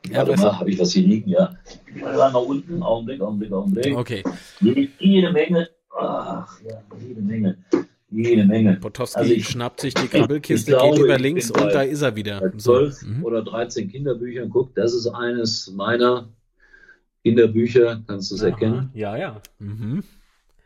Ja, 0.08 0.26
Warte 0.26 0.40
mal, 0.40 0.58
habe 0.58 0.70
ich 0.70 0.78
was 0.78 0.92
hier 0.92 1.06
liegen, 1.06 1.30
ja. 1.30 1.56
Mal 1.94 2.16
nach 2.16 2.34
unten, 2.34 2.82
Augenblick, 2.82 3.20
Augenblick, 3.20 3.50
Augenblick. 3.50 3.96
Okay. 3.96 4.22
Jede 4.60 5.32
Menge, 5.32 5.68
ach 5.98 6.60
ja, 6.62 6.82
jede 7.00 7.22
Menge. 7.22 7.58
Jede 8.10 8.44
Menge. 8.44 8.76
Potowski 8.76 9.18
also 9.18 9.32
ich, 9.32 9.48
schnappt 9.48 9.80
sich 9.80 9.94
die 9.94 10.08
Krabbelkiste, 10.08 10.76
geht 10.76 10.98
über 10.98 11.18
links 11.18 11.50
und 11.50 11.72
da 11.72 11.82
ist 11.82 12.02
er 12.02 12.16
wieder. 12.16 12.40
Zwölf 12.58 12.94
so. 12.94 13.06
mhm. 13.06 13.24
oder 13.24 13.42
13 13.42 13.88
Kinderbüchern. 13.88 14.50
Guck, 14.50 14.74
das 14.74 14.94
ist 14.94 15.06
eines 15.06 15.70
meiner 15.70 16.28
Kinderbücher. 17.22 18.02
Kannst 18.06 18.30
du 18.30 18.34
es 18.34 18.42
erkennen? 18.42 18.90
Ja, 18.94 19.16
ja. 19.16 19.40
Mhm. 19.58 20.02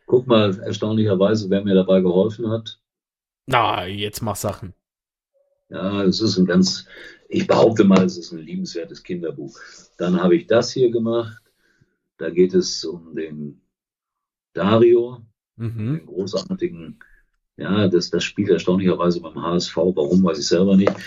Guck 0.06 0.26
mal, 0.26 0.58
erstaunlicherweise, 0.60 1.50
wer 1.50 1.62
mir 1.62 1.74
dabei 1.74 2.00
geholfen 2.00 2.50
hat. 2.50 2.80
Na, 3.46 3.86
jetzt 3.86 4.22
mach 4.22 4.36
Sachen. 4.36 4.72
Ja, 5.68 6.02
es 6.02 6.20
ist 6.20 6.38
ein 6.38 6.46
ganz, 6.46 6.86
ich 7.28 7.46
behaupte 7.46 7.84
mal, 7.84 8.04
es 8.04 8.16
ist 8.16 8.32
ein 8.32 8.38
liebenswertes 8.38 9.02
Kinderbuch. 9.02 9.58
Dann 9.98 10.22
habe 10.22 10.36
ich 10.36 10.46
das 10.46 10.72
hier 10.72 10.90
gemacht. 10.90 11.42
Da 12.16 12.30
geht 12.30 12.54
es 12.54 12.84
um 12.84 13.14
den 13.14 13.60
Dario, 14.54 15.18
mhm. 15.56 15.98
den 15.98 16.06
großartigen 16.06 17.00
ja, 17.56 17.88
das, 17.88 18.10
das 18.10 18.24
spielt 18.24 18.50
erstaunlicherweise 18.50 19.20
beim 19.20 19.40
HSV. 19.40 19.76
Warum, 19.76 20.24
weiß 20.24 20.38
ich 20.38 20.46
selber 20.46 20.76
nicht. 20.76 20.92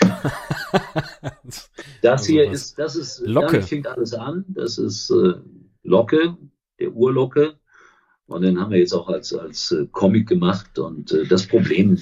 Das 2.00 2.20
also 2.20 2.32
hier 2.32 2.50
ist, 2.50 2.78
das 2.78 2.94
ist, 2.94 3.20
Locke. 3.26 3.46
damit 3.46 3.64
fängt 3.64 3.86
alles 3.88 4.14
an. 4.14 4.44
Das 4.48 4.78
ist 4.78 5.10
äh, 5.10 5.34
Locke, 5.82 6.36
der 6.78 6.92
Urlocke. 6.92 7.58
Und 8.26 8.42
den 8.42 8.60
haben 8.60 8.70
wir 8.70 8.78
jetzt 8.78 8.92
auch 8.92 9.08
als, 9.08 9.34
als 9.34 9.72
äh, 9.72 9.86
Comic 9.90 10.28
gemacht. 10.28 10.78
Und 10.78 11.12
äh, 11.12 11.26
das 11.26 11.46
Problem 11.46 11.98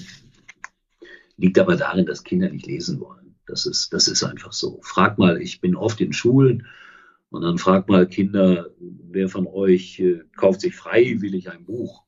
liegt 1.37 1.57
aber 1.57 1.77
darin, 1.77 2.05
dass 2.05 2.23
Kinder 2.23 2.49
nicht 2.49 2.67
lesen 2.67 2.99
wollen. 2.99 3.35
Das 3.47 3.65
ist, 3.65 3.93
das 3.93 4.07
ist 4.07 4.23
einfach 4.23 4.51
so. 4.51 4.79
Frag 4.83 5.17
mal, 5.17 5.41
ich 5.41 5.61
bin 5.61 5.75
oft 5.75 6.01
in 6.01 6.13
Schulen 6.13 6.67
und 7.29 7.41
dann 7.41 7.57
frag 7.57 7.87
mal 7.89 8.07
Kinder, 8.07 8.69
wer 8.79 9.29
von 9.29 9.47
euch 9.47 9.99
äh, 9.99 10.21
kauft 10.35 10.61
sich 10.61 10.75
freiwillig 10.75 11.49
ein 11.49 11.65
Buch? 11.65 12.03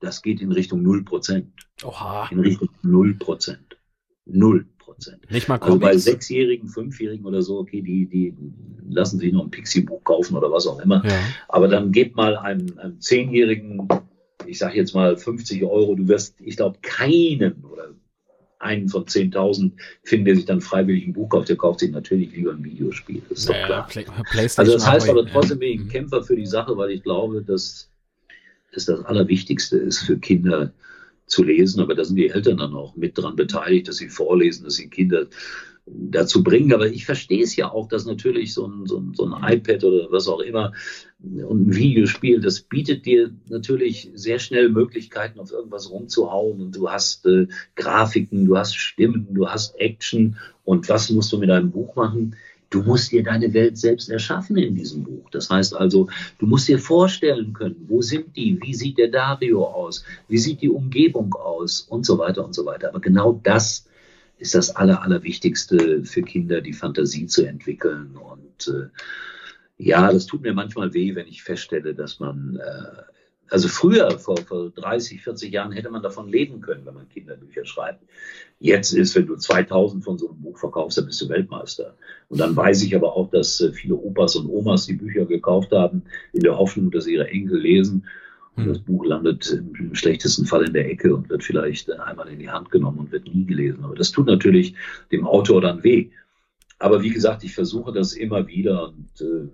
Das 0.00 0.22
geht 0.22 0.40
in 0.40 0.52
Richtung 0.52 0.82
0 0.82 1.04
Prozent. 1.04 1.52
Oha. 1.84 2.28
In 2.30 2.40
Richtung 2.40 2.68
0 2.82 3.14
Prozent. 3.14 3.78
0 4.26 4.66
Prozent. 4.78 5.30
Nicht 5.30 5.48
mal 5.48 5.58
Also 5.58 5.78
bei 5.78 5.96
Sechsjährigen, 5.96 6.68
Fünfjährigen 6.68 7.24
oder 7.24 7.42
so, 7.42 7.58
okay, 7.58 7.82
die, 7.82 8.06
die 8.06 8.34
lassen 8.88 9.18
sich 9.18 9.32
noch 9.32 9.44
ein 9.44 9.50
Pixie-Buch 9.50 10.02
kaufen 10.04 10.36
oder 10.36 10.50
was 10.50 10.66
auch 10.66 10.80
immer. 10.80 11.04
Ja. 11.06 11.20
Aber 11.48 11.68
dann 11.68 11.92
gebt 11.92 12.16
mal 12.16 12.36
einem, 12.36 12.78
einem 12.78 13.00
Zehnjährigen, 13.00 13.86
ich 14.46 14.58
sage 14.58 14.76
jetzt 14.76 14.94
mal 14.94 15.16
50 15.16 15.62
Euro, 15.64 15.94
du 15.94 16.08
wirst, 16.08 16.40
ich 16.40 16.56
glaube, 16.56 16.78
keinen 16.82 17.64
oder 17.64 17.94
einen 18.58 18.88
von 18.88 19.06
10.000 19.06 19.72
finden, 20.02 20.26
der 20.26 20.36
sich 20.36 20.44
dann 20.44 20.60
freiwillig 20.60 21.06
ein 21.06 21.12
Buch 21.14 21.30
kauft, 21.30 21.48
der 21.48 21.56
kauft 21.56 21.80
sich 21.80 21.90
natürlich 21.90 22.32
lieber 22.32 22.52
ein 22.52 22.62
Videospiel. 22.62 23.22
Das 23.28 23.38
ist 23.38 23.48
doch 23.48 23.54
klar. 23.54 23.86
Play 23.88 24.48
also 24.56 24.72
das 24.72 24.86
heißt 24.86 25.08
aber 25.08 25.26
trotzdem 25.26 25.58
bin 25.58 25.70
ich 25.70 25.80
ein 25.80 25.88
Kämpfer 25.88 26.22
für 26.22 26.36
die 26.36 26.46
Sache, 26.46 26.76
weil 26.76 26.90
ich 26.90 27.02
glaube, 27.02 27.42
dass 27.42 27.89
das 28.72 28.86
das 28.86 29.04
Allerwichtigste 29.04 29.78
ist 29.78 30.00
für 30.00 30.18
Kinder 30.18 30.72
zu 31.26 31.42
lesen. 31.42 31.80
Aber 31.80 31.94
da 31.94 32.04
sind 32.04 32.16
die 32.16 32.28
Eltern 32.28 32.58
dann 32.58 32.74
auch 32.74 32.96
mit 32.96 33.16
dran 33.16 33.36
beteiligt, 33.36 33.88
dass 33.88 33.96
sie 33.96 34.08
vorlesen, 34.08 34.64
dass 34.64 34.74
sie 34.74 34.88
Kinder 34.88 35.26
dazu 35.86 36.42
bringen. 36.42 36.72
Aber 36.72 36.86
ich 36.86 37.06
verstehe 37.06 37.42
es 37.42 37.56
ja 37.56 37.70
auch, 37.70 37.88
dass 37.88 38.06
natürlich 38.06 38.54
so 38.54 38.66
ein, 38.66 38.86
so, 38.86 38.98
ein, 38.98 39.14
so 39.14 39.26
ein 39.26 39.52
iPad 39.52 39.84
oder 39.84 40.08
was 40.10 40.28
auch 40.28 40.40
immer 40.40 40.72
und 41.22 41.68
ein 41.68 41.76
Videospiel, 41.76 42.40
das 42.40 42.60
bietet 42.60 43.04
dir 43.04 43.30
natürlich 43.48 44.10
sehr 44.14 44.38
schnell 44.38 44.70
Möglichkeiten, 44.70 45.38
auf 45.38 45.52
irgendwas 45.52 45.90
rumzuhauen. 45.90 46.60
Und 46.60 46.76
du 46.76 46.90
hast 46.90 47.26
äh, 47.26 47.46
Grafiken, 47.76 48.46
du 48.46 48.56
hast 48.56 48.76
Stimmen, 48.76 49.28
du 49.30 49.48
hast 49.48 49.78
Action. 49.78 50.36
Und 50.64 50.88
was 50.88 51.10
musst 51.10 51.32
du 51.32 51.38
mit 51.38 51.50
deinem 51.50 51.70
Buch 51.70 51.96
machen? 51.96 52.36
Du 52.70 52.82
musst 52.82 53.10
dir 53.10 53.24
deine 53.24 53.52
Welt 53.52 53.76
selbst 53.76 54.08
erschaffen 54.08 54.56
in 54.56 54.76
diesem 54.76 55.02
Buch. 55.02 55.28
Das 55.30 55.50
heißt 55.50 55.74
also, 55.74 56.08
du 56.38 56.46
musst 56.46 56.68
dir 56.68 56.78
vorstellen 56.78 57.52
können, 57.52 57.84
wo 57.88 58.00
sind 58.00 58.36
die, 58.36 58.60
wie 58.62 58.74
sieht 58.74 58.96
der 58.96 59.08
Dario 59.08 59.64
aus, 59.64 60.04
wie 60.28 60.38
sieht 60.38 60.62
die 60.62 60.70
Umgebung 60.70 61.34
aus 61.34 61.80
und 61.80 62.06
so 62.06 62.18
weiter 62.18 62.44
und 62.44 62.54
so 62.54 62.64
weiter. 62.64 62.88
Aber 62.88 63.00
genau 63.00 63.40
das 63.42 63.86
ist 64.38 64.54
das 64.54 64.74
Aller, 64.74 65.02
Allerwichtigste 65.02 66.04
für 66.04 66.22
Kinder, 66.22 66.60
die 66.60 66.72
Fantasie 66.72 67.26
zu 67.26 67.44
entwickeln. 67.44 68.16
Und 68.16 68.68
äh, 68.68 68.88
ja, 69.76 70.12
das 70.12 70.26
tut 70.26 70.42
mir 70.42 70.54
manchmal 70.54 70.94
weh, 70.94 71.14
wenn 71.16 71.26
ich 71.26 71.42
feststelle, 71.42 71.94
dass 71.94 72.20
man 72.20 72.56
äh, 72.56 73.02
also 73.50 73.68
früher, 73.68 74.18
vor, 74.18 74.36
vor 74.38 74.70
30, 74.70 75.22
40 75.22 75.52
Jahren, 75.52 75.72
hätte 75.72 75.90
man 75.90 76.02
davon 76.02 76.28
leben 76.28 76.60
können, 76.60 76.86
wenn 76.86 76.94
man 76.94 77.08
Kinderbücher 77.08 77.64
schreibt. 77.64 78.02
Jetzt 78.58 78.92
ist, 78.92 79.14
wenn 79.16 79.26
du 79.26 79.36
2000 79.36 80.04
von 80.04 80.18
so 80.18 80.28
einem 80.28 80.40
Buch 80.40 80.58
verkaufst, 80.58 80.98
dann 80.98 81.06
bist 81.06 81.20
du 81.20 81.28
Weltmeister. 81.28 81.94
Und 82.28 82.38
dann 82.38 82.54
weiß 82.54 82.82
ich 82.82 82.94
aber 82.94 83.16
auch, 83.16 83.30
dass 83.30 83.60
äh, 83.60 83.72
viele 83.72 83.94
Opas 83.94 84.36
und 84.36 84.48
Omas 84.48 84.86
die 84.86 84.94
Bücher 84.94 85.24
gekauft 85.24 85.72
haben, 85.72 86.02
in 86.32 86.42
der 86.42 86.56
Hoffnung, 86.56 86.90
dass 86.90 87.06
ihre 87.06 87.28
Enkel 87.28 87.60
lesen. 87.60 88.06
Und 88.56 88.66
das 88.66 88.78
Buch 88.80 89.06
landet 89.06 89.50
im 89.52 89.94
schlechtesten 89.94 90.44
Fall 90.44 90.66
in 90.66 90.74
der 90.74 90.90
Ecke 90.90 91.14
und 91.14 91.30
wird 91.30 91.42
vielleicht 91.42 91.90
einmal 91.90 92.28
in 92.28 92.38
die 92.38 92.50
Hand 92.50 92.70
genommen 92.70 92.98
und 92.98 93.12
wird 93.12 93.32
nie 93.32 93.46
gelesen. 93.46 93.84
Aber 93.84 93.94
das 93.94 94.10
tut 94.10 94.26
natürlich 94.26 94.74
dem 95.12 95.26
Autor 95.26 95.60
dann 95.62 95.82
weh. 95.82 96.10
Aber 96.80 97.02
wie 97.02 97.10
gesagt, 97.10 97.44
ich 97.44 97.54
versuche 97.54 97.92
das 97.92 98.14
immer 98.14 98.46
wieder 98.48 98.88
und 98.88 99.20
äh, 99.20 99.48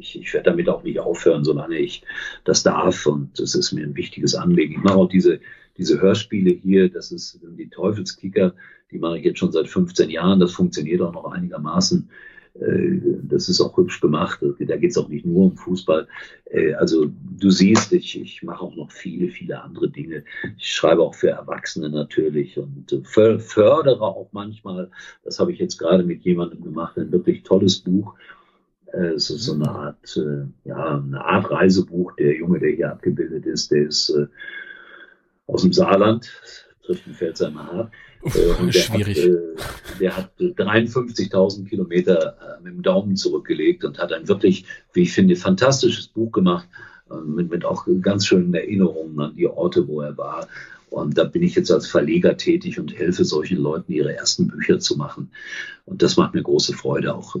ich, 0.00 0.20
ich 0.20 0.34
werde 0.34 0.50
damit 0.50 0.68
auch 0.68 0.82
nicht 0.82 0.98
aufhören, 0.98 1.44
solange 1.44 1.78
ich 1.78 2.02
das 2.44 2.64
darf. 2.64 3.06
Und 3.06 3.38
das 3.38 3.54
ist 3.54 3.72
mir 3.72 3.84
ein 3.84 3.96
wichtiges 3.96 4.34
Anliegen. 4.34 4.74
Ich 4.74 4.82
mache 4.82 4.96
auch 4.96 5.08
diese, 5.08 5.38
diese 5.78 6.00
Hörspiele 6.00 6.50
hier, 6.50 6.90
das 6.90 7.12
ist 7.12 7.38
die 7.56 7.68
Teufelskicker, 7.68 8.54
die 8.90 8.98
mache 8.98 9.18
ich 9.18 9.24
jetzt 9.24 9.38
schon 9.38 9.52
seit 9.52 9.68
15 9.68 10.10
Jahren. 10.10 10.40
Das 10.40 10.52
funktioniert 10.52 11.00
auch 11.00 11.12
noch 11.12 11.32
einigermaßen. 11.32 12.10
Äh, 12.60 13.00
das 13.22 13.48
ist 13.48 13.60
auch 13.60 13.76
hübsch 13.76 14.00
gemacht. 14.00 14.40
Da 14.42 14.76
geht 14.76 14.90
es 14.90 14.98
auch 14.98 15.08
nicht 15.08 15.24
nur 15.24 15.46
um 15.46 15.56
Fußball. 15.56 16.06
Äh, 16.46 16.74
also 16.74 17.06
du 17.06 17.50
siehst, 17.50 17.92
ich, 17.92 18.20
ich 18.20 18.42
mache 18.42 18.62
auch 18.62 18.76
noch 18.76 18.90
viele, 18.90 19.30
viele 19.30 19.62
andere 19.62 19.90
Dinge. 19.90 20.24
Ich 20.58 20.68
schreibe 20.68 21.02
auch 21.02 21.14
für 21.14 21.30
Erwachsene 21.30 21.88
natürlich 21.88 22.58
und 22.58 22.92
äh, 22.92 23.38
fördere 23.38 24.02
auch 24.02 24.28
manchmal. 24.32 24.90
Das 25.24 25.38
habe 25.38 25.52
ich 25.52 25.58
jetzt 25.58 25.78
gerade 25.78 26.04
mit 26.04 26.22
jemandem 26.22 26.62
gemacht, 26.62 26.98
ein 26.98 27.12
wirklich 27.12 27.42
tolles 27.42 27.80
Buch. 27.80 28.14
Es 28.94 29.30
ist 29.30 29.44
so 29.44 29.54
eine 29.54 29.70
Art, 29.70 30.20
ja, 30.64 30.98
eine 30.98 31.24
Art 31.24 31.50
Reisebuch. 31.50 32.14
Der 32.16 32.36
Junge, 32.36 32.60
der 32.60 32.72
hier 32.72 32.90
abgebildet 32.90 33.46
ist, 33.46 33.70
der 33.70 33.86
ist 33.86 34.14
aus 35.46 35.62
dem 35.62 35.72
Saarland, 35.72 36.30
trifft 36.82 37.06
ein 37.06 37.14
Pferd 37.14 37.36
seiner 37.36 37.66
hart. 37.66 37.92
Äh, 38.24 38.30
der 38.64 38.72
Schwierig. 38.72 39.18
Hat, 39.18 39.24
äh, 39.24 39.98
der 40.00 40.16
hat 40.16 40.30
53.000 40.38 41.68
Kilometer 41.68 42.36
äh, 42.40 42.62
mit 42.62 42.74
dem 42.74 42.82
Daumen 42.82 43.16
zurückgelegt 43.16 43.84
und 43.84 43.98
hat 43.98 44.12
ein 44.12 44.28
wirklich, 44.28 44.64
wie 44.92 45.02
ich 45.02 45.12
finde, 45.12 45.36
fantastisches 45.36 46.08
Buch 46.08 46.32
gemacht, 46.32 46.68
mit, 47.26 47.50
mit 47.50 47.64
auch 47.64 47.86
ganz 48.00 48.26
schönen 48.26 48.54
Erinnerungen 48.54 49.20
an 49.20 49.34
die 49.36 49.46
Orte, 49.46 49.86
wo 49.86 50.00
er 50.00 50.16
war. 50.16 50.48
Und 50.88 51.16
da 51.16 51.24
bin 51.24 51.42
ich 51.42 51.54
jetzt 51.54 51.70
als 51.70 51.86
Verleger 51.86 52.36
tätig 52.36 52.78
und 52.78 52.94
helfe 52.94 53.24
solchen 53.24 53.58
Leuten, 53.58 53.92
ihre 53.92 54.14
ersten 54.14 54.48
Bücher 54.48 54.78
zu 54.78 54.96
machen. 54.96 55.30
Und 55.84 56.02
das 56.02 56.16
macht 56.16 56.34
mir 56.34 56.42
große 56.42 56.74
Freude. 56.74 57.14
Auch 57.14 57.36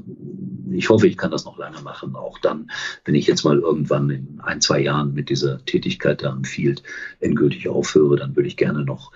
ich 0.74 0.88
hoffe, 0.88 1.06
ich 1.06 1.16
kann 1.16 1.30
das 1.30 1.44
noch 1.44 1.58
lange 1.58 1.80
machen. 1.80 2.16
Auch 2.16 2.38
dann, 2.38 2.70
wenn 3.04 3.14
ich 3.14 3.26
jetzt 3.26 3.44
mal 3.44 3.58
irgendwann 3.58 4.10
in 4.10 4.40
ein, 4.42 4.60
zwei 4.60 4.80
Jahren 4.80 5.14
mit 5.14 5.30
dieser 5.30 5.64
Tätigkeit 5.64 6.22
da 6.22 6.30
am 6.30 6.44
Field 6.44 6.82
endgültig 7.20 7.68
aufhöre, 7.68 8.16
dann 8.16 8.36
würde 8.36 8.48
ich 8.48 8.56
gerne 8.56 8.84
noch 8.84 9.12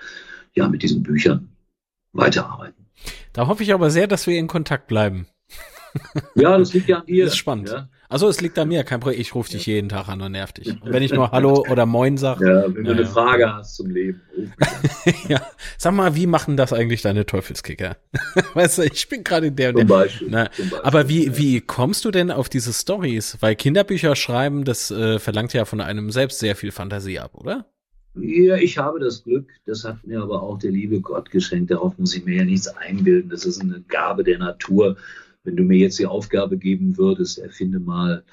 ja 0.54 0.68
mit 0.68 0.82
diesen 0.82 1.02
Büchern 1.02 1.48
weiterarbeiten. 2.12 2.86
Da 3.32 3.46
hoffe 3.46 3.62
ich 3.62 3.74
aber 3.74 3.90
sehr, 3.90 4.07
dass 4.07 4.26
wir 4.26 4.38
in 4.38 4.46
Kontakt 4.46 4.86
bleiben. 4.88 5.26
Ja, 6.34 6.57
das 6.59 6.72
liegt 6.72 6.88
ja 6.88 6.98
an 6.98 7.07
dir. 7.07 7.24
Das 7.24 7.34
ist 7.34 7.38
spannend. 7.38 7.68
Ja. 7.68 7.88
Also 8.09 8.28
es 8.28 8.40
liegt 8.40 8.59
an 8.59 8.68
mir, 8.68 8.84
kein 8.84 9.00
Problem. 9.00 9.20
Ich 9.20 9.34
rufe 9.34 9.50
dich 9.50 9.66
ja. 9.66 9.74
jeden 9.74 9.88
Tag 9.88 10.09
an 10.09 10.20
und 10.20 10.32
nerv 10.32 10.52
dich. 10.52 10.68
Und 10.68 10.92
wenn 10.92 11.02
ich 11.02 11.12
nur 11.12 11.30
Hallo 11.32 11.64
oder 11.68 11.86
Moin 11.86 12.16
sage. 12.16 12.46
Ja, 12.46 12.74
wenn 12.74 12.84
du 12.84 12.92
eine 12.92 13.07
Frage 13.07 13.52
hast 13.52 13.76
zum 13.76 13.90
Leben. 13.90 14.20
ja. 15.28 15.40
Sag 15.78 15.94
mal, 15.94 16.14
wie 16.14 16.26
machen 16.26 16.57
das 16.57 16.72
eigentlich 16.72 17.02
deine 17.02 17.26
Teufelskicker? 17.26 17.96
weißt 18.54 18.78
du, 18.78 18.82
ich 18.82 19.09
bin 19.09 19.24
gerade 19.24 19.48
in 19.48 19.57
der. 19.57 19.74
Zum 19.74 19.86
Beispiel, 19.86 20.28
na, 20.30 20.44
Beispiel. 20.44 20.70
Aber 20.82 21.09
wie, 21.09 21.36
wie 21.36 21.61
kommst 21.61 22.04
du 22.04 22.11
denn 22.11 22.30
auf 22.30 22.48
diese 22.48 22.72
Stories? 22.72 23.38
Weil 23.40 23.57
Kinderbücher 23.57 24.14
schreiben, 24.14 24.64
das 24.64 24.90
äh, 24.90 25.18
verlangt 25.18 25.52
ja 25.52 25.64
von 25.64 25.80
einem 25.80 26.11
selbst 26.11 26.38
sehr 26.38 26.57
viel 26.57 26.72
Fantasie 26.72 27.18
ab, 27.18 27.34
oder? 27.34 27.66
Ja, 28.18 28.57
ich 28.57 28.78
habe 28.78 28.98
das 28.98 29.24
Glück, 29.24 29.50
das 29.66 29.84
hat 29.84 30.07
mir 30.07 30.22
aber 30.22 30.42
auch 30.42 30.59
der 30.59 30.70
liebe 30.70 31.00
Gott 31.00 31.30
geschenkt. 31.30 31.70
Darauf 31.70 31.98
muss 31.98 32.14
ich 32.14 32.24
mir 32.24 32.36
ja 32.36 32.44
nichts 32.44 32.66
einbilden. 32.68 33.28
Das 33.28 33.44
ist 33.44 33.61
eine 33.61 33.82
Gabe 33.88 34.24
der 34.24 34.38
Natur. 34.38 34.96
Wenn 35.47 35.57
du 35.57 35.62
mir 35.62 35.78
jetzt 35.78 35.99
die 35.99 36.07
Aufgabe 36.07 36.59
geben 36.59 36.99
würdest, 36.99 37.38
erfinde 37.38 37.80
mal 37.80 38.24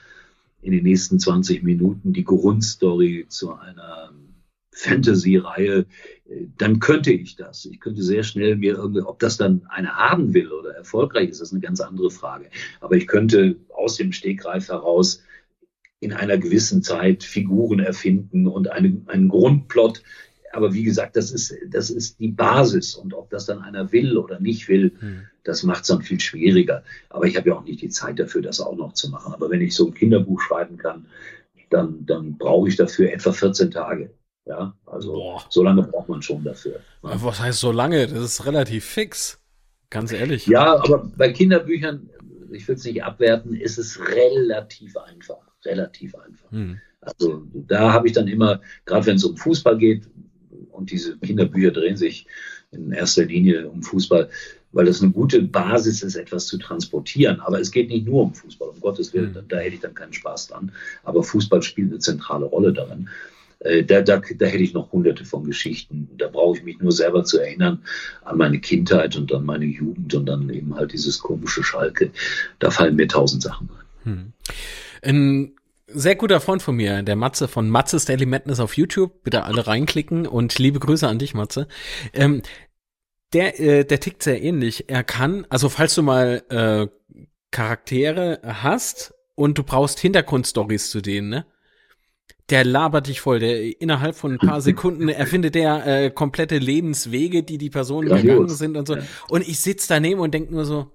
in 0.61 0.71
den 0.71 0.83
nächsten 0.83 1.19
20 1.19 1.63
Minuten 1.63 2.13
die 2.13 2.23
Grundstory 2.23 3.25
zu 3.27 3.53
einer 3.53 4.11
Fantasy-Reihe, 4.71 5.85
dann 6.57 6.79
könnte 6.79 7.11
ich 7.11 7.35
das. 7.35 7.65
Ich 7.65 7.79
könnte 7.79 8.01
sehr 8.01 8.23
schnell 8.23 8.55
mir 8.55 8.75
irgendwie, 8.75 9.01
ob 9.01 9.19
das 9.19 9.37
dann 9.37 9.65
eine 9.69 9.95
haben 9.95 10.33
will 10.33 10.51
oder 10.51 10.75
erfolgreich 10.75 11.29
ist, 11.29 11.41
das 11.41 11.49
ist 11.49 11.53
eine 11.53 11.61
ganz 11.61 11.79
andere 11.79 12.09
Frage. 12.09 12.49
Aber 12.79 12.95
ich 12.95 13.07
könnte 13.07 13.57
aus 13.69 13.97
dem 13.97 14.11
Stegreif 14.11 14.69
heraus 14.69 15.21
in 15.99 16.11
einer 16.11 16.37
gewissen 16.37 16.83
Zeit 16.83 17.23
Figuren 17.23 17.79
erfinden 17.79 18.47
und 18.47 18.69
eine, 18.69 19.01
einen 19.07 19.29
Grundplot. 19.29 20.03
Aber 20.53 20.73
wie 20.73 20.83
gesagt, 20.83 21.15
das 21.15 21.31
ist, 21.31 21.55
das 21.67 21.89
ist 21.89 22.19
die 22.19 22.29
Basis. 22.29 22.95
Und 22.95 23.13
ob 23.13 23.29
das 23.29 23.45
dann 23.45 23.61
einer 23.61 23.91
will 23.91 24.17
oder 24.17 24.39
nicht 24.39 24.67
will, 24.69 24.93
hm. 24.99 25.23
das 25.43 25.63
macht 25.63 25.81
es 25.81 25.87
dann 25.87 26.01
viel 26.01 26.19
schwieriger. 26.19 26.83
Aber 27.09 27.25
ich 27.25 27.35
habe 27.35 27.49
ja 27.49 27.55
auch 27.55 27.63
nicht 27.63 27.81
die 27.81 27.89
Zeit 27.89 28.19
dafür, 28.19 28.41
das 28.41 28.61
auch 28.61 28.75
noch 28.75 28.93
zu 28.93 29.09
machen. 29.09 29.33
Aber 29.33 29.49
wenn 29.49 29.61
ich 29.61 29.75
so 29.75 29.87
ein 29.87 29.93
Kinderbuch 29.93 30.39
schreiben 30.41 30.77
kann, 30.77 31.07
dann, 31.69 32.05
dann 32.05 32.37
brauche 32.37 32.69
ich 32.69 32.75
dafür 32.75 33.11
etwa 33.11 33.31
14 33.31 33.71
Tage. 33.71 34.13
Ja, 34.45 34.75
also 34.85 35.13
Boah. 35.13 35.43
so 35.49 35.63
lange 35.63 35.83
braucht 35.83 36.09
man 36.09 36.21
schon 36.21 36.43
dafür. 36.43 36.79
Was 37.01 37.39
heißt 37.39 37.59
so 37.59 37.71
lange? 37.71 38.07
Das 38.07 38.19
ist 38.19 38.45
relativ 38.45 38.85
fix. 38.85 39.39
Ganz 39.89 40.11
ehrlich. 40.11 40.47
Ja, 40.47 40.75
aber 40.75 41.11
bei 41.17 41.31
Kinderbüchern, 41.31 42.09
ich 42.51 42.67
will 42.67 42.75
es 42.75 42.83
nicht 42.83 43.03
abwerten, 43.03 43.55
ist 43.55 43.77
es 43.77 43.99
relativ 43.99 44.97
einfach 44.97 45.53
relativ 45.65 46.15
einfach. 46.15 46.51
Mhm. 46.51 46.79
Also 47.01 47.43
da 47.53 47.91
habe 47.91 48.07
ich 48.07 48.13
dann 48.13 48.27
immer, 48.27 48.61
gerade 48.85 49.05
wenn 49.05 49.17
es 49.17 49.25
um 49.25 49.35
Fußball 49.35 49.77
geht, 49.77 50.09
und 50.73 50.91
diese 50.91 51.17
Kinderbücher 51.17 51.71
drehen 51.71 51.97
sich 51.97 52.27
in 52.71 52.91
erster 52.91 53.25
Linie 53.25 53.69
um 53.69 53.83
Fußball, 53.83 54.29
weil 54.71 54.85
das 54.85 55.01
eine 55.01 55.11
gute 55.11 55.41
Basis 55.41 56.01
ist, 56.01 56.15
etwas 56.15 56.47
zu 56.47 56.57
transportieren. 56.57 57.39
Aber 57.39 57.59
es 57.59 57.71
geht 57.71 57.89
nicht 57.89 58.05
nur 58.05 58.23
um 58.23 58.33
Fußball, 58.33 58.69
um 58.69 58.79
Gottes 58.79 59.13
Willen, 59.13 59.33
mhm. 59.33 59.47
da 59.47 59.57
hätte 59.57 59.75
ich 59.75 59.81
dann 59.81 59.93
keinen 59.93 60.13
Spaß 60.13 60.47
dran. 60.47 60.71
Aber 61.03 61.23
Fußball 61.23 61.61
spielt 61.61 61.91
eine 61.91 61.99
zentrale 61.99 62.45
Rolle 62.45 62.73
darin. 62.73 63.09
Äh, 63.59 63.83
da, 63.83 64.01
da, 64.01 64.19
da 64.19 64.45
hätte 64.45 64.63
ich 64.63 64.73
noch 64.73 64.91
hunderte 64.91 65.25
von 65.25 65.43
Geschichten. 65.43 66.09
Da 66.17 66.27
brauche 66.27 66.57
ich 66.57 66.63
mich 66.63 66.79
nur 66.79 66.91
selber 66.91 67.23
zu 67.23 67.39
erinnern 67.39 67.83
an 68.23 68.37
meine 68.37 68.59
Kindheit 68.59 69.15
und 69.15 69.31
an 69.31 69.45
meine 69.45 69.65
Jugend 69.65 70.13
und 70.15 70.25
dann 70.25 70.49
eben 70.49 70.75
halt 70.75 70.93
dieses 70.93 71.19
komische 71.19 71.63
Schalke. 71.63 72.11
Da 72.59 72.71
fallen 72.71 72.95
mir 72.95 73.07
tausend 73.07 73.43
Sachen 73.43 73.69
ein. 74.03 74.33
Hm 75.03 75.53
sehr 75.93 76.15
guter 76.15 76.39
Freund 76.39 76.61
von 76.61 76.75
mir, 76.75 77.03
der 77.03 77.15
Matze 77.15 77.47
von 77.47 77.69
Matzes 77.69 78.05
Daily 78.05 78.25
Madness 78.25 78.59
auf 78.59 78.77
YouTube. 78.77 79.23
Bitte 79.23 79.43
alle 79.43 79.67
reinklicken 79.67 80.27
und 80.27 80.57
liebe 80.59 80.79
Grüße 80.79 81.07
an 81.07 81.19
dich, 81.19 81.33
Matze. 81.33 81.67
Ähm, 82.13 82.41
der, 83.33 83.59
äh, 83.59 83.85
der 83.85 83.99
tickt 83.99 84.23
sehr 84.23 84.41
ähnlich. 84.41 84.89
Er 84.89 85.03
kann, 85.03 85.45
also 85.49 85.69
falls 85.69 85.95
du 85.95 86.03
mal 86.03 86.43
äh, 86.49 86.87
Charaktere 87.51 88.41
hast 88.43 89.13
und 89.35 89.57
du 89.57 89.63
brauchst 89.63 89.99
Hintergrundstories 89.99 90.89
zu 90.89 91.01
denen, 91.01 91.29
ne? 91.29 91.45
Der 92.49 92.65
labert 92.65 93.07
dich 93.07 93.21
voll. 93.21 93.39
Der 93.39 93.81
innerhalb 93.81 94.15
von 94.15 94.33
ein 94.33 94.37
paar 94.37 94.61
Sekunden 94.61 95.07
erfindet 95.09 95.55
der 95.55 95.85
äh, 95.85 96.11
komplette 96.11 96.57
Lebenswege, 96.57 97.43
die 97.43 97.57
die 97.57 97.69
Personen 97.69 98.09
ja, 98.09 98.17
gegangen 98.17 98.49
sind 98.49 98.75
und 98.75 98.87
so. 98.87 98.97
Und 99.29 99.47
ich 99.47 99.59
sitz 99.59 99.87
daneben 99.87 100.19
und 100.19 100.33
denk 100.33 100.51
nur 100.51 100.65
so, 100.65 100.91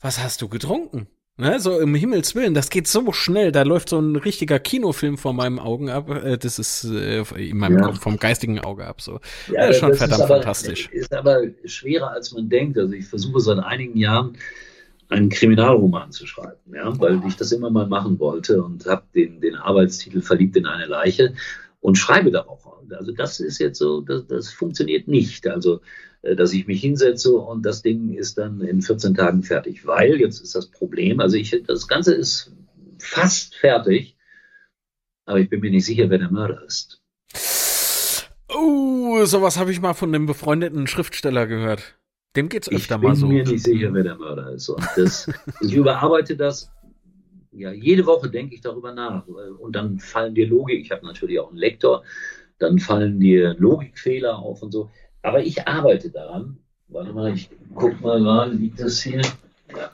was 0.00 0.22
hast 0.22 0.42
du 0.42 0.48
getrunken? 0.48 1.06
Ne, 1.42 1.58
so 1.58 1.80
im 1.80 1.92
Himmels 1.96 2.36
Willen, 2.36 2.54
das 2.54 2.70
geht 2.70 2.86
so 2.86 3.10
schnell, 3.10 3.50
da 3.50 3.62
läuft 3.62 3.88
so 3.88 3.98
ein 3.98 4.14
richtiger 4.14 4.60
Kinofilm 4.60 5.18
vor 5.18 5.32
meinen 5.32 5.58
Augen 5.58 5.90
ab. 5.90 6.08
Äh, 6.08 6.38
das 6.38 6.60
ist 6.60 6.84
äh, 6.84 7.24
in 7.36 7.58
meinem 7.58 7.78
ja. 7.78 7.86
Kopf 7.86 7.98
vom 7.98 8.16
geistigen 8.16 8.60
Auge 8.60 8.86
ab. 8.86 9.00
So. 9.00 9.18
Ja, 9.48 9.66
ja 9.66 9.72
schon 9.72 9.92
verdammt 9.92 10.20
ist 10.20 10.24
aber, 10.26 10.34
fantastisch. 10.36 10.88
Ist 10.92 11.12
aber 11.12 11.42
schwerer 11.64 12.12
als 12.12 12.30
man 12.32 12.48
denkt. 12.48 12.78
Also 12.78 12.92
ich 12.92 13.06
versuche 13.06 13.40
seit 13.40 13.58
einigen 13.58 13.98
Jahren 13.98 14.36
einen 15.08 15.30
Kriminalroman 15.30 16.12
zu 16.12 16.28
schreiben, 16.28 16.60
ja, 16.72 16.96
weil 17.00 17.20
ich 17.26 17.34
das 17.34 17.50
immer 17.50 17.70
mal 17.70 17.88
machen 17.88 18.20
wollte 18.20 18.62
und 18.62 18.86
habe 18.86 19.02
den, 19.12 19.40
den 19.40 19.56
Arbeitstitel 19.56 20.22
Verliebt 20.22 20.56
in 20.56 20.66
eine 20.66 20.86
Leiche 20.86 21.34
und 21.80 21.98
schreibe 21.98 22.30
darauf. 22.30 22.68
Also 22.96 23.10
das 23.10 23.40
ist 23.40 23.58
jetzt 23.58 23.78
so, 23.78 24.00
das, 24.00 24.26
das 24.28 24.52
funktioniert 24.52 25.08
nicht. 25.08 25.48
Also 25.48 25.80
dass 26.22 26.52
ich 26.52 26.66
mich 26.66 26.80
hinsetze 26.80 27.32
und 27.34 27.66
das 27.66 27.82
Ding 27.82 28.14
ist 28.14 28.38
dann 28.38 28.60
in 28.60 28.80
14 28.80 29.14
Tagen 29.14 29.42
fertig. 29.42 29.86
Weil, 29.86 30.20
jetzt 30.20 30.40
ist 30.40 30.54
das 30.54 30.66
Problem, 30.66 31.20
also 31.20 31.36
ich, 31.36 31.62
das 31.66 31.88
Ganze 31.88 32.14
ist 32.14 32.52
fast 32.98 33.56
fertig, 33.56 34.16
aber 35.24 35.40
ich 35.40 35.50
bin 35.50 35.60
mir 35.60 35.70
nicht 35.70 35.84
sicher, 35.84 36.08
wer 36.10 36.18
der 36.18 36.30
Mörder 36.30 36.62
ist. 36.64 37.00
Oh, 38.54 39.24
sowas 39.24 39.58
habe 39.58 39.72
ich 39.72 39.80
mal 39.80 39.94
von 39.94 40.14
einem 40.14 40.26
befreundeten 40.26 40.86
Schriftsteller 40.86 41.46
gehört. 41.46 41.96
Dem 42.36 42.48
geht's 42.48 42.70
öfter 42.70 42.98
mal 42.98 43.14
so. 43.14 43.26
Ich 43.26 43.32
bin 43.32 43.44
mir 43.44 43.52
nicht 43.52 43.64
sicher, 43.64 43.92
wer 43.92 44.02
der 44.02 44.16
Mörder 44.16 44.52
ist. 44.52 44.68
Und 44.68 44.86
das, 44.96 45.30
ich 45.60 45.74
überarbeite 45.74 46.36
das. 46.36 46.70
Ja, 47.50 47.72
jede 47.72 48.06
Woche 48.06 48.30
denke 48.30 48.54
ich 48.54 48.62
darüber 48.62 48.94
nach. 48.94 49.26
Und 49.26 49.76
dann 49.76 49.98
fallen 49.98 50.34
dir 50.34 50.46
Logik. 50.46 50.80
Ich 50.80 50.90
habe 50.90 51.04
natürlich 51.04 51.38
auch 51.38 51.50
einen 51.50 51.58
Lektor. 51.58 52.04
Dann 52.58 52.78
fallen 52.78 53.20
dir 53.20 53.54
Logikfehler 53.58 54.38
auf 54.38 54.62
und 54.62 54.72
so. 54.72 54.90
Aber 55.22 55.42
ich 55.42 55.66
arbeite 55.66 56.10
daran. 56.10 56.58
Warte 56.88 57.12
mal, 57.12 57.32
ich 57.32 57.48
guck 57.74 58.00
mal 58.00 58.20
gerade, 58.20 58.52
liegt 58.52 58.80
das 58.80 59.00
hier? 59.00 59.22
Ja. 59.70 59.90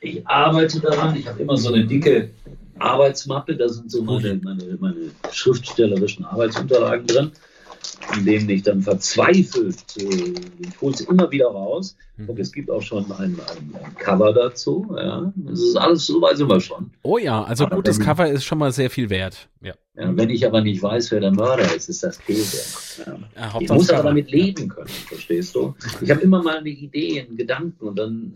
Ich 0.00 0.26
arbeite 0.26 0.80
daran. 0.80 1.16
Ich 1.16 1.28
habe 1.28 1.42
immer 1.42 1.56
so 1.56 1.72
eine 1.72 1.84
dicke 1.84 2.30
Arbeitsmappe. 2.78 3.56
Da 3.56 3.68
sind 3.68 3.90
so 3.90 4.02
meine, 4.02 4.40
meine, 4.42 4.78
meine 4.80 5.10
schriftstellerischen 5.30 6.24
Arbeitsunterlagen 6.24 7.06
drin 7.06 7.32
in 8.16 8.24
denen 8.24 8.48
ich 8.50 8.62
dann 8.62 8.82
verzweifelt, 8.82 9.84
äh, 9.98 10.34
ich 10.58 10.80
hole 10.80 10.94
es 10.94 11.00
immer 11.00 11.30
wieder 11.30 11.46
raus. 11.46 11.96
Mhm. 12.16 12.28
Und 12.28 12.38
es 12.38 12.52
gibt 12.52 12.70
auch 12.70 12.82
schon 12.82 13.04
ein, 13.12 13.38
ein, 13.38 13.40
ein 13.84 13.96
Cover 13.96 14.32
dazu. 14.32 14.94
Ja. 14.96 15.32
Das 15.36 15.60
ist 15.60 15.76
alles, 15.76 16.06
so 16.06 16.20
weit 16.20 16.36
sind 16.36 16.48
wir 16.48 16.60
schon. 16.60 16.90
Oh 17.02 17.18
ja, 17.18 17.42
also 17.42 17.64
aber 17.66 17.76
gutes 17.76 18.00
Cover 18.00 18.28
ist 18.28 18.44
schon 18.44 18.58
mal 18.58 18.72
sehr 18.72 18.90
viel 18.90 19.10
wert. 19.10 19.48
Ja. 19.62 19.74
Ja. 20.00 20.16
wenn 20.16 20.30
ich 20.30 20.46
aber 20.46 20.60
nicht 20.60 20.82
weiß, 20.82 21.10
wer 21.10 21.20
der 21.20 21.32
Mörder 21.32 21.74
ist, 21.74 21.88
ist 21.88 22.02
das 22.02 22.18
Käse. 22.18 23.04
Ja. 23.04 23.18
Ja, 23.36 23.60
ich 23.60 23.68
muss 23.68 23.90
aber 23.90 24.04
damit 24.04 24.30
leben 24.30 24.68
können, 24.68 24.88
verstehst 24.88 25.54
du? 25.54 25.74
Ich 26.00 26.10
habe 26.10 26.20
immer 26.20 26.42
mal 26.42 26.58
eine 26.58 26.68
Idee, 26.68 27.20
einen 27.20 27.36
Gedanken 27.36 27.88
und 27.88 27.98
dann 27.98 28.32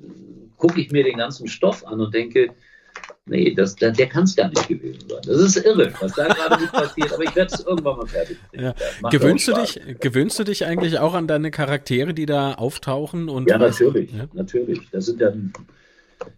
gucke 0.57 0.81
ich 0.81 0.91
mir 0.91 1.05
den 1.05 1.17
ganzen 1.17 1.49
Stoff 1.49 1.87
an 1.87 2.01
und 2.01 2.15
denke, 2.15 2.51
Nee, 3.27 3.55
das, 3.55 3.75
der, 3.77 3.91
der 3.91 4.07
kann 4.07 4.25
es 4.25 4.37
gar 4.37 4.49
nicht 4.49 4.69
gewesen 4.69 5.09
sein. 5.09 5.21
Das 5.25 5.39
ist 5.39 5.57
irre, 5.57 5.91
was 5.99 6.13
da 6.13 6.29
gerade 6.29 6.61
nicht 6.61 6.73
passiert, 6.73 7.13
aber 7.13 7.25
ich 7.25 7.35
werde 7.35 7.55
es 7.55 7.65
irgendwann 7.65 7.97
mal 7.97 8.07
fertig 8.07 8.37
Ja. 8.53 8.75
Gewöhnst, 9.11 9.49
du 9.49 9.55
dich, 9.55 9.81
gewöhnst 10.01 10.39
du 10.39 10.45
dich 10.45 10.67
eigentlich 10.67 10.99
auch 10.99 11.15
an 11.15 11.27
deine 11.27 11.51
Charaktere, 11.51 12.13
die 12.13 12.27
da 12.27 12.53
auftauchen? 12.55 13.31
Und 13.31 13.49
ja, 13.49 13.57
natürlich, 13.57 14.13
ja? 14.13 14.27
natürlich. 14.35 14.81
Das 14.91 15.07
sind 15.07 15.23
dann, 15.23 15.55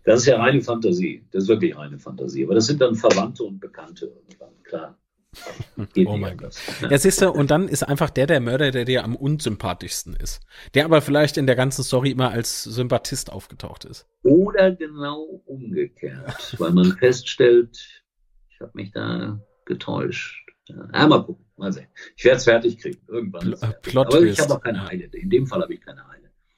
Das 0.04 0.20
ist 0.20 0.26
ja 0.26 0.38
reine 0.38 0.60
Fantasie. 0.62 1.24
Das 1.32 1.44
ist 1.44 1.48
wirklich 1.48 1.76
reine 1.76 1.98
Fantasie. 1.98 2.44
Aber 2.44 2.54
das 2.54 2.66
sind 2.66 2.80
dann 2.80 2.94
Verwandte 2.94 3.42
und 3.42 3.58
Bekannte 3.58 4.06
irgendwann, 4.06 4.62
klar. 4.62 4.96
oh 6.07 6.16
mein 6.16 6.37
Gott. 6.37 6.55
Ja, 6.89 6.99
siehst 6.99 7.22
du, 7.22 7.30
und 7.30 7.51
dann 7.51 7.68
ist 7.68 7.82
einfach 7.82 8.11
der 8.11 8.26
der 8.26 8.41
Mörder, 8.41 8.70
der 8.70 8.84
dir 8.84 9.05
am 9.05 9.16
unsympathischsten 9.16 10.14
ist. 10.14 10.41
Der 10.74 10.84
aber 10.84 11.03
vielleicht 11.03 11.37
in 11.37 11.47
der 11.47 11.57
ganzen 11.57 11.84
Story 11.84 12.11
immer 12.11 12.30
als 12.30 12.64
Sympathist 12.64 13.32
aufgetaucht 13.32 13.84
ist. 13.84 14.07
Oder 14.22 14.72
genau 14.72 15.43
umgekehrt, 15.47 16.57
weil 16.59 16.72
man 16.72 16.97
feststellt, 16.99 18.03
ich 18.51 18.61
habe 18.61 18.72
mich 18.74 18.91
da 18.93 19.41
getäuscht. 19.64 20.47
Ja, 20.68 21.07
mal 21.07 21.22
gucken, 21.22 21.45
mal 21.57 21.72
sehen. 21.72 21.87
Ich 22.16 22.24
werde 22.24 22.39
es 22.39 22.45
fertig 22.45 22.78
kriegen, 22.78 23.01
irgendwann. 23.09 23.53
Pl 23.53 23.74
Plot 23.82 24.07
aber 24.09 24.22
ich 24.22 24.39
habe 24.41 24.55
auch 24.55 24.61
keine 24.61 24.89
Eile. 24.89 25.05
In 25.12 25.30
dem 25.30 25.47
Fall 25.47 25.62
habe 25.62 25.72
ich 25.74 25.80
keine 25.80 26.05
Eile. 26.09 26.16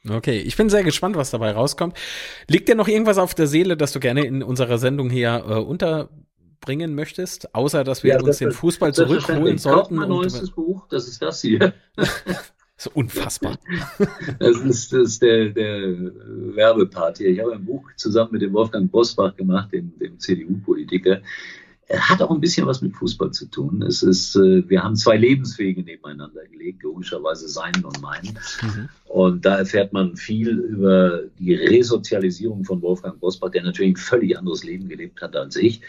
Okay, 0.09 0.39
ich 0.39 0.57
bin 0.57 0.71
sehr 0.71 0.85
gespannt, 0.85 1.17
was 1.17 1.31
dabei 1.31 1.53
rauskommt. 1.53 1.95
Liegt 2.47 2.69
dir 2.69 2.75
noch 2.75 2.89
irgendwas 2.89 3.19
auf 3.19 3.35
der 3.35 3.47
Seele, 3.47 3.77
das 3.77 3.93
du 3.93 4.01
gerne 4.01 4.25
in 4.25 4.43
unserer 4.43 4.79
Sendung 4.79 5.11
hier 5.11 5.45
äh, 5.47 5.55
unterbringen 6.59 6.95
möchtest, 6.95 7.55
außer 7.55 7.85
dass 7.85 8.03
wir 8.03 8.15
ja, 8.15 8.21
uns 8.21 8.39
den 8.39 8.53
Fußball 8.53 8.93
zurückholen 8.93 9.59
sollten? 9.59 9.97
Mein 9.97 10.09
neuestes 10.09 10.51
Buch, 10.51 10.87
das 10.89 11.09
ist 11.09 11.23
das 11.23 11.41
hier. 11.41 11.73
so 12.77 12.91
unfassbar. 12.95 13.59
Das 14.39 14.59
ist, 14.61 14.93
das 14.93 15.01
ist 15.01 15.23
der, 15.23 15.51
der 15.51 15.97
Werbepart 16.55 17.19
hier. 17.19 17.29
Ich 17.29 17.41
habe 17.41 17.55
ein 17.55 17.65
Buch 17.65 17.85
zusammen 17.97 18.33
mit 18.33 18.43
dem 18.43 18.53
Wolfgang 18.53 18.91
Bosbach 18.91 19.35
gemacht, 19.37 19.73
dem, 19.73 19.93
dem 19.99 20.19
CDU-Politiker 20.19 21.21
hat 21.91 22.21
auch 22.21 22.31
ein 22.31 22.41
bisschen 22.41 22.67
was 22.67 22.83
mit 22.83 22.95
Fußball 22.95 23.31
zu 23.31 23.47
tun. 23.47 23.83
Es 23.83 24.03
ist, 24.03 24.37
äh, 24.37 24.69
wir 24.69 24.83
haben 24.83 24.95
zwei 24.95 25.17
Lebenswege 25.17 25.83
nebeneinander 25.83 26.47
gelegt, 26.47 26.83
logischerweise 26.83 27.49
seinen 27.49 27.83
und 27.83 28.03
meinen. 28.03 28.39
Mhm. 28.63 28.89
Und 29.07 29.47
da 29.47 29.57
erfährt 29.57 29.95
man 29.95 30.15
viel 30.15 30.51
über 30.51 31.23
die 31.39 31.55
Resozialisierung 31.55 32.65
von 32.65 32.83
Wolfgang 32.83 33.19
Bosbach, 33.19 33.51
der 33.51 33.63
natürlich 33.63 33.93
ein 33.93 33.97
völlig 33.97 34.37
anderes 34.37 34.65
Leben 34.65 34.89
gelebt 34.89 35.23
hat 35.23 35.35
als 35.35 35.57
ich, 35.57 35.81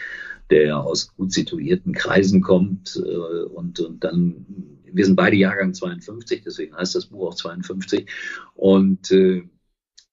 der 0.50 0.78
aus 0.78 1.14
gut 1.16 1.32
situierten 1.32 1.92
Kreisen 1.92 2.40
kommt 2.40 2.96
äh, 2.96 3.44
und, 3.44 3.80
und 3.80 4.04
dann, 4.04 4.46
wir 4.84 5.04
sind 5.04 5.16
beide 5.16 5.36
Jahrgang 5.36 5.72
52, 5.72 6.42
deswegen 6.44 6.76
heißt 6.76 6.94
das 6.94 7.06
Buch 7.06 7.28
auch 7.28 7.34
52. 7.34 8.08
Und 8.54 9.10
äh, 9.12 9.42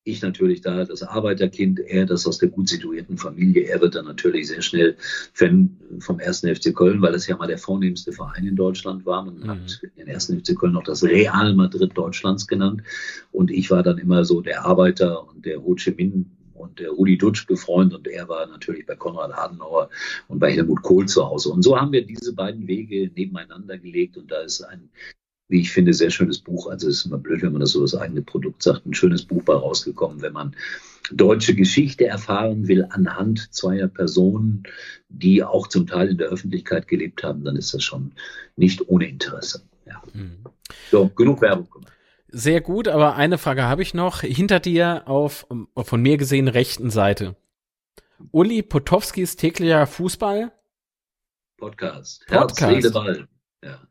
ich 0.08 0.22
natürlich 0.22 0.62
da 0.62 0.86
das 0.86 1.04
Arbeiterkind, 1.04 1.80
er 1.80 2.06
das 2.06 2.26
aus 2.26 2.38
der 2.38 2.50
gut 2.50 2.70
situierten 2.70 3.18
Familie. 3.18 3.64
Er 3.64 3.82
wird 3.82 3.96
dann 3.96 4.06
natürlich 4.06 4.48
sehr 4.48 4.62
schnell 4.62 4.96
Fan 5.34 5.78
vom 6.00 6.20
ersten 6.20 6.54
FC 6.54 6.74
Köln, 6.74 7.02
weil 7.02 7.12
das 7.12 7.28
ja 7.28 7.36
mal 7.36 7.48
der 7.48 7.58
vornehmste 7.58 8.14
Verein 8.14 8.46
in 8.46 8.56
Deutschland 8.56 9.06
war. 9.06 9.26
Man 9.26 9.40
mhm. 9.40 9.48
hat 9.48 9.82
den 9.98 10.08
ersten 10.08 10.40
FC 10.40 10.58
Köln 10.58 10.74
noch 10.74 10.84
das 10.84 11.04
Real 11.04 11.54
Madrid 11.54 11.92
Deutschlands 11.96 12.48
genannt. 12.48 12.84
Und 13.32 13.52
ich 13.52 13.70
war 13.70 13.84
dann 13.84 13.98
immer 13.98 14.24
so 14.24 14.42
der 14.42 14.66
Arbeiter 14.66 15.28
und 15.28 15.46
der 15.46 15.62
Ho 15.62 15.76
Chi 15.76 15.92
Minh 15.92 16.37
und 16.58 16.80
der 16.80 16.90
Rudi 16.90 17.18
Dutsch 17.18 17.48
befreundet 17.48 17.98
und 18.00 18.08
er 18.08 18.28
war 18.28 18.46
natürlich 18.48 18.86
bei 18.86 18.96
Konrad 18.96 19.34
Adenauer 19.38 19.90
und 20.28 20.40
bei 20.40 20.52
Helmut 20.52 20.82
Kohl 20.82 21.08
zu 21.08 21.26
Hause. 21.26 21.50
Und 21.50 21.64
so 21.64 21.80
haben 21.80 21.92
wir 21.92 22.06
diese 22.06 22.34
beiden 22.34 22.68
Wege 22.68 23.12
nebeneinander 23.16 23.78
gelegt 23.78 24.18
und 24.18 24.32
da 24.32 24.42
ist 24.42 24.62
ein 24.62 24.90
wie 25.50 25.62
ich 25.62 25.72
finde, 25.72 25.94
sehr 25.94 26.10
schönes 26.10 26.40
Buch. 26.40 26.68
Also 26.68 26.90
es 26.90 26.98
ist 26.98 27.06
immer 27.06 27.18
blöd, 27.18 27.42
wenn 27.42 27.54
man 27.54 27.62
das 27.62 27.72
so 27.72 27.82
das 27.82 27.96
eigene 27.96 28.22
Produkt 28.22 28.64
sagt. 28.64 28.86
Ein 28.86 28.94
schönes 28.94 29.24
Buch 29.24 29.44
bei 29.44 29.54
rausgekommen, 29.54 30.22
wenn 30.22 30.34
man 30.34 30.56
deutsche 31.12 31.56
Geschichte 31.56 32.06
erfahren 32.06 32.68
will 32.68 32.86
anhand 32.90 33.54
zweier 33.54 33.88
Personen, 33.88 34.64
die 35.08 35.44
auch 35.44 35.68
zum 35.68 35.88
Teil 35.88 36.10
in 36.10 36.18
der 36.18 36.28
Öffentlichkeit 36.28 36.88
gelebt 36.88 37.24
haben, 37.24 37.46
dann 37.46 37.56
ist 37.56 37.74
das 37.74 37.84
schon 37.84 38.12
nicht 38.58 38.90
ohne 38.90 39.08
Interesse. 39.08 39.62
Ja. 39.86 40.02
Mhm. 40.14 40.40
So, 40.92 41.08
genug 41.08 41.42
Werbung 41.42 41.70
gemacht. 41.70 41.94
Sehr 42.30 42.62
gut, 42.62 42.88
aber 42.88 43.16
eine 43.16 43.38
Frage 43.38 43.64
habe 43.64 43.82
ich 43.82 43.94
noch. 43.94 44.22
Hinter 44.22 44.60
dir 44.60 45.04
auf 45.08 45.48
von 45.76 46.02
mir 46.02 46.18
gesehen 46.18 46.48
rechten 46.48 46.90
Seite. 46.90 47.36
Uli 48.32 48.64
Potowskis 48.64 49.36
täglicher 49.36 49.88
Fußball? 49.88 50.52
Podcast. 51.58 52.26
Podcast. 52.28 52.62
Herz, 52.62 52.82
Seele, 52.82 52.92
Ball. 52.92 53.28
Ja. 53.64 53.88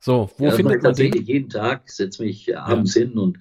So, 0.00 0.30
wo 0.38 0.46
ja, 0.46 0.52
findet 0.52 0.82
man 0.82 0.94
den? 0.94 1.12
jeden 1.12 1.48
Tag, 1.48 1.90
setze 1.90 2.22
mich 2.22 2.56
abends 2.56 2.94
ja. 2.94 3.02
hin 3.02 3.18
und 3.18 3.38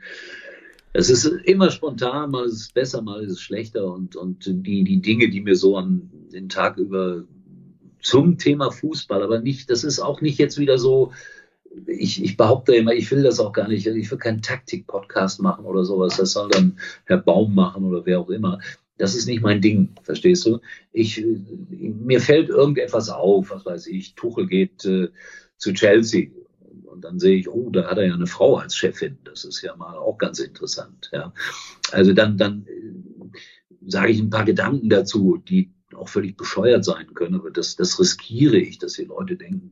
es 0.94 1.10
ist 1.10 1.26
immer 1.26 1.72
spontan, 1.72 2.32
mal 2.32 2.46
ist 2.46 2.54
es 2.54 2.72
besser, 2.72 3.02
mal 3.02 3.24
ist 3.24 3.32
es 3.32 3.42
schlechter 3.42 3.92
und, 3.92 4.16
und 4.16 4.46
die, 4.46 4.84
die 4.84 5.02
Dinge, 5.02 5.30
die 5.30 5.42
mir 5.42 5.56
so 5.56 5.78
an 5.78 6.10
den 6.34 6.50
Tag 6.50 6.78
über 6.78 7.24
zum 8.02 8.38
Thema 8.38 8.72
Fußball, 8.72 9.24
aber 9.24 9.40
nicht, 9.40 9.70
das 9.70 9.84
ist 9.84 10.00
auch 10.00 10.22
nicht 10.22 10.38
jetzt 10.38 10.58
wieder 10.58 10.78
so, 10.78 11.14
ich, 11.88 12.24
ich 12.24 12.38
behaupte 12.38 12.76
immer, 12.76 12.94
ich 12.94 13.10
will 13.12 13.24
das 13.24 13.40
auch 13.40 13.54
gar 13.54 13.68
nicht, 13.68 13.86
ich 13.88 14.12
will 14.12 14.18
keinen 14.18 14.42
Taktik-Podcast 14.42 15.42
machen 15.42 15.66
oder 15.66 15.84
sowas, 15.84 16.18
das 16.18 16.34
soll 16.34 16.50
dann 16.50 16.80
Herr 17.06 17.18
Baum 17.18 17.56
machen 17.56 17.86
oder 17.86 18.06
wer 18.06 18.20
auch 18.20 18.30
immer. 18.30 18.60
Das 18.98 19.16
ist 19.16 19.26
nicht 19.26 19.42
mein 19.42 19.62
Ding, 19.62 19.90
verstehst 20.04 20.46
du? 20.46 20.60
Ich, 20.92 21.26
mir 21.70 22.22
fällt 22.22 22.50
irgendetwas 22.50 23.10
auf, 23.10 23.50
was 23.50 23.66
weiß 23.66 23.88
ich, 23.88 24.16
Tuchel 24.16 24.48
geht 24.48 24.86
äh, 24.86 25.10
zu 25.58 25.74
Chelsea 25.74 26.30
und 26.86 27.04
dann 27.04 27.20
sehe 27.20 27.38
ich, 27.38 27.50
oh, 27.50 27.70
da 27.72 27.90
hat 27.90 27.98
er 27.98 28.08
ja 28.08 28.14
eine 28.14 28.28
Frau 28.28 28.58
als 28.58 28.76
Chefin. 28.76 29.18
Das 29.24 29.44
ist 29.46 29.62
ja 29.62 29.76
mal 29.76 29.98
auch 29.98 30.18
ganz 30.18 30.40
interessant. 30.40 31.10
Ja. 31.14 31.34
Also 31.92 32.14
dann, 32.14 32.38
dann 32.38 32.68
äh, 32.68 33.40
sage 33.88 34.12
ich 34.12 34.20
ein 34.20 34.30
paar 34.30 34.46
Gedanken 34.46 34.90
dazu, 34.90 35.38
die 35.38 35.72
auch 35.96 36.10
völlig 36.10 36.38
bescheuert 36.38 36.84
sein 36.86 37.14
können, 37.14 37.36
aber 37.36 37.52
das, 37.52 37.76
das 37.76 38.00
riskiere 38.00 38.58
ich, 38.58 38.78
dass 38.80 38.94
die 38.94 39.06
Leute 39.06 39.36
denken, 39.36 39.72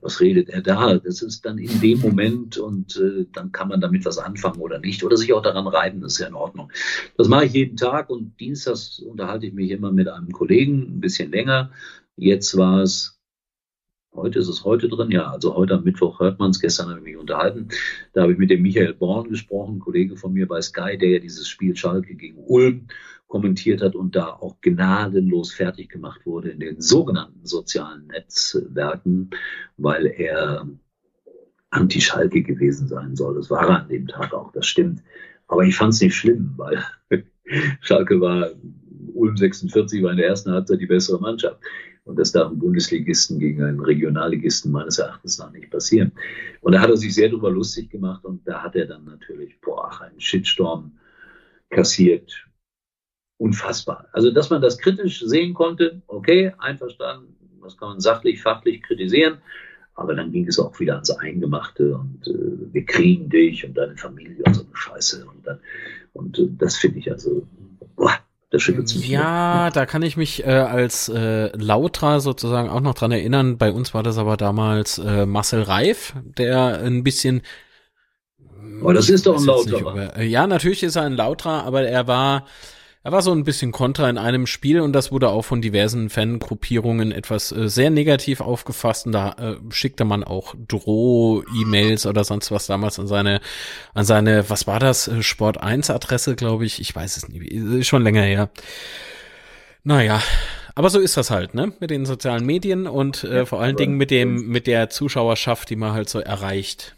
was 0.00 0.20
redet 0.20 0.48
er 0.48 0.62
da? 0.62 0.98
Das 0.98 1.22
ist 1.22 1.44
dann 1.44 1.58
in 1.58 1.80
dem 1.80 2.00
Moment 2.00 2.58
und 2.58 2.96
äh, 2.96 3.26
dann 3.32 3.52
kann 3.52 3.68
man 3.68 3.80
damit 3.80 4.04
was 4.04 4.18
anfangen 4.18 4.60
oder 4.60 4.78
nicht 4.78 5.04
oder 5.04 5.16
sich 5.16 5.32
auch 5.32 5.42
daran 5.42 5.66
reiben, 5.66 6.00
das 6.00 6.14
ist 6.14 6.18
ja 6.20 6.28
in 6.28 6.34
Ordnung. 6.34 6.72
Das 7.16 7.28
mache 7.28 7.46
ich 7.46 7.52
jeden 7.52 7.76
Tag 7.76 8.10
und 8.10 8.38
dienstags 8.40 8.98
unterhalte 9.00 9.46
ich 9.46 9.52
mich 9.52 9.70
immer 9.70 9.92
mit 9.92 10.08
einem 10.08 10.30
Kollegen 10.30 10.96
ein 10.96 11.00
bisschen 11.00 11.30
länger. 11.30 11.70
Jetzt 12.16 12.56
war 12.56 12.82
es 12.82 13.16
Heute 14.16 14.38
ist 14.38 14.48
es 14.48 14.64
heute 14.64 14.88
drin, 14.88 15.10
ja. 15.10 15.30
Also 15.30 15.54
heute 15.54 15.74
am 15.74 15.84
Mittwoch 15.84 16.20
hört 16.20 16.38
man 16.38 16.50
es. 16.50 16.60
Gestern 16.60 16.88
habe 16.88 17.00
ich 17.00 17.04
mich 17.04 17.16
unterhalten. 17.18 17.68
Da 18.14 18.22
habe 18.22 18.32
ich 18.32 18.38
mit 18.38 18.48
dem 18.48 18.62
Michael 18.62 18.94
Born 18.94 19.28
gesprochen, 19.28 19.78
Kollege 19.78 20.16
von 20.16 20.32
mir 20.32 20.48
bei 20.48 20.62
Sky, 20.62 20.96
der 20.96 21.10
ja 21.10 21.18
dieses 21.18 21.46
Spiel 21.46 21.76
Schalke 21.76 22.14
gegen 22.14 22.38
Ulm 22.38 22.88
kommentiert 23.26 23.82
hat 23.82 23.94
und 23.94 24.14
da 24.14 24.28
auch 24.28 24.60
gnadenlos 24.60 25.52
fertig 25.52 25.88
gemacht 25.88 26.24
wurde 26.24 26.50
in 26.50 26.60
den 26.60 26.80
sogenannten 26.80 27.44
sozialen 27.44 28.06
Netzwerken, 28.06 29.30
weil 29.76 30.06
er 30.06 30.68
anti-Schalke 31.70 32.42
gewesen 32.42 32.88
sein 32.88 33.16
soll. 33.16 33.34
Das 33.34 33.50
war 33.50 33.68
er 33.68 33.82
an 33.82 33.88
dem 33.88 34.06
Tag 34.06 34.32
auch, 34.32 34.52
das 34.52 34.66
stimmt. 34.66 35.02
Aber 35.48 35.64
ich 35.64 35.76
fand 35.76 35.94
es 35.94 36.00
nicht 36.00 36.14
schlimm, 36.14 36.54
weil 36.56 36.84
Schalke 37.80 38.20
war, 38.20 38.50
Ulm 39.14 39.36
46 39.36 40.02
war 40.02 40.12
in 40.12 40.18
der 40.18 40.28
ersten 40.28 40.52
Halbzeit 40.52 40.80
die 40.80 40.86
bessere 40.86 41.20
Mannschaft. 41.20 41.60
Und 42.04 42.20
das 42.20 42.30
darf 42.30 42.52
ein 42.52 42.58
Bundesligisten 42.58 43.40
gegen 43.40 43.64
einen 43.64 43.80
Regionalligisten 43.80 44.70
meines 44.70 44.98
Erachtens 44.98 45.38
nach 45.38 45.50
nicht 45.50 45.70
passieren. 45.70 46.12
Und 46.60 46.72
da 46.72 46.80
hat 46.80 46.90
er 46.90 46.96
sich 46.96 47.12
sehr 47.12 47.28
drüber 47.28 47.50
lustig 47.50 47.90
gemacht 47.90 48.24
und 48.24 48.46
da 48.46 48.62
hat 48.62 48.76
er 48.76 48.86
dann 48.86 49.04
natürlich, 49.04 49.60
boah, 49.60 50.00
einen 50.00 50.20
Shitstorm 50.20 50.92
kassiert. 51.68 52.45
Unfassbar. 53.38 54.06
Also, 54.12 54.30
dass 54.30 54.50
man 54.50 54.62
das 54.62 54.78
kritisch 54.78 55.20
sehen 55.20 55.54
konnte, 55.54 56.00
okay, 56.06 56.52
einverstanden, 56.58 57.36
das 57.62 57.76
kann 57.76 57.90
man 57.90 58.00
sachlich, 58.00 58.40
fachlich 58.40 58.82
kritisieren. 58.82 59.38
Aber 59.94 60.14
dann 60.14 60.30
ging 60.30 60.46
es 60.46 60.58
auch 60.58 60.78
wieder 60.78 60.94
ans 60.94 61.10
Eingemachte 61.10 61.96
und 61.96 62.26
äh, 62.26 62.72
wir 62.72 62.84
kriegen 62.84 63.30
dich 63.30 63.64
und 63.64 63.74
deine 63.74 63.96
Familie 63.96 64.42
und 64.44 64.54
so 64.54 64.62
eine 64.62 64.76
Scheiße. 64.76 65.26
Und, 65.26 65.46
dann, 65.46 65.58
und 66.12 66.38
äh, 66.38 66.48
das 66.58 66.76
finde 66.76 66.98
ich 66.98 67.10
also, 67.10 67.46
boah, 67.96 68.12
das 68.50 68.62
schüttelt 68.62 68.94
mich. 68.94 69.08
Ja, 69.08 69.70
da 69.70 69.86
kann 69.86 70.02
ich 70.02 70.18
mich 70.18 70.44
äh, 70.44 70.50
als 70.50 71.08
äh, 71.08 71.48
Lautra 71.56 72.20
sozusagen 72.20 72.68
auch 72.68 72.80
noch 72.80 72.94
dran 72.94 73.10
erinnern. 73.10 73.56
Bei 73.56 73.72
uns 73.72 73.94
war 73.94 74.02
das 74.02 74.18
aber 74.18 74.36
damals 74.36 74.98
äh, 74.98 75.24
Marcel 75.24 75.62
Reif, 75.62 76.14
der 76.38 76.80
ein 76.80 77.02
bisschen. 77.02 77.40
Aber 78.82 78.92
das 78.92 79.08
ist 79.08 79.26
doch 79.26 79.38
ein 79.38 79.46
Lautra. 79.46 80.18
Äh, 80.18 80.26
ja, 80.26 80.46
natürlich 80.46 80.82
ist 80.82 80.96
er 80.96 81.02
ein 81.02 81.14
Lautra, 81.14 81.62
aber 81.62 81.82
er 81.82 82.06
war 82.06 82.46
er 83.06 83.12
war 83.12 83.22
so 83.22 83.30
ein 83.30 83.44
bisschen 83.44 83.70
kontra 83.70 84.10
in 84.10 84.18
einem 84.18 84.48
Spiel 84.48 84.80
und 84.80 84.92
das 84.92 85.12
wurde 85.12 85.28
auch 85.28 85.42
von 85.42 85.62
diversen 85.62 86.10
Fangruppierungen 86.10 87.12
etwas 87.12 87.52
äh, 87.52 87.68
sehr 87.68 87.90
negativ 87.90 88.40
aufgefasst 88.40 89.06
und 89.06 89.12
da 89.12 89.30
äh, 89.38 89.54
schickte 89.70 90.04
man 90.04 90.24
auch 90.24 90.56
Droh-E-Mails 90.66 92.06
oder 92.06 92.24
sonst 92.24 92.50
was 92.50 92.66
damals 92.66 92.98
an 92.98 93.06
seine, 93.06 93.40
an 93.94 94.04
seine, 94.04 94.50
was 94.50 94.66
war 94.66 94.80
das, 94.80 95.06
äh, 95.06 95.22
Sport 95.22 95.62
1 95.62 95.88
Adresse, 95.90 96.34
glaube 96.34 96.66
ich, 96.66 96.80
ich 96.80 96.96
weiß 96.96 97.16
es 97.16 97.28
nicht, 97.28 97.48
ist 97.48 97.86
schon 97.86 98.02
länger 98.02 98.22
her. 98.22 98.50
Naja, 99.84 100.20
aber 100.74 100.90
so 100.90 100.98
ist 100.98 101.16
das 101.16 101.30
halt, 101.30 101.54
ne? 101.54 101.72
Mit 101.78 101.90
den 101.90 102.06
sozialen 102.06 102.44
Medien 102.44 102.88
und 102.88 103.22
äh, 103.22 103.46
vor 103.46 103.60
allen 103.60 103.76
Dingen 103.76 103.96
mit 103.96 104.10
dem, 104.10 104.48
mit 104.48 104.66
der 104.66 104.90
Zuschauerschaft, 104.90 105.70
die 105.70 105.76
man 105.76 105.92
halt 105.92 106.08
so 106.08 106.18
erreicht. 106.18 106.95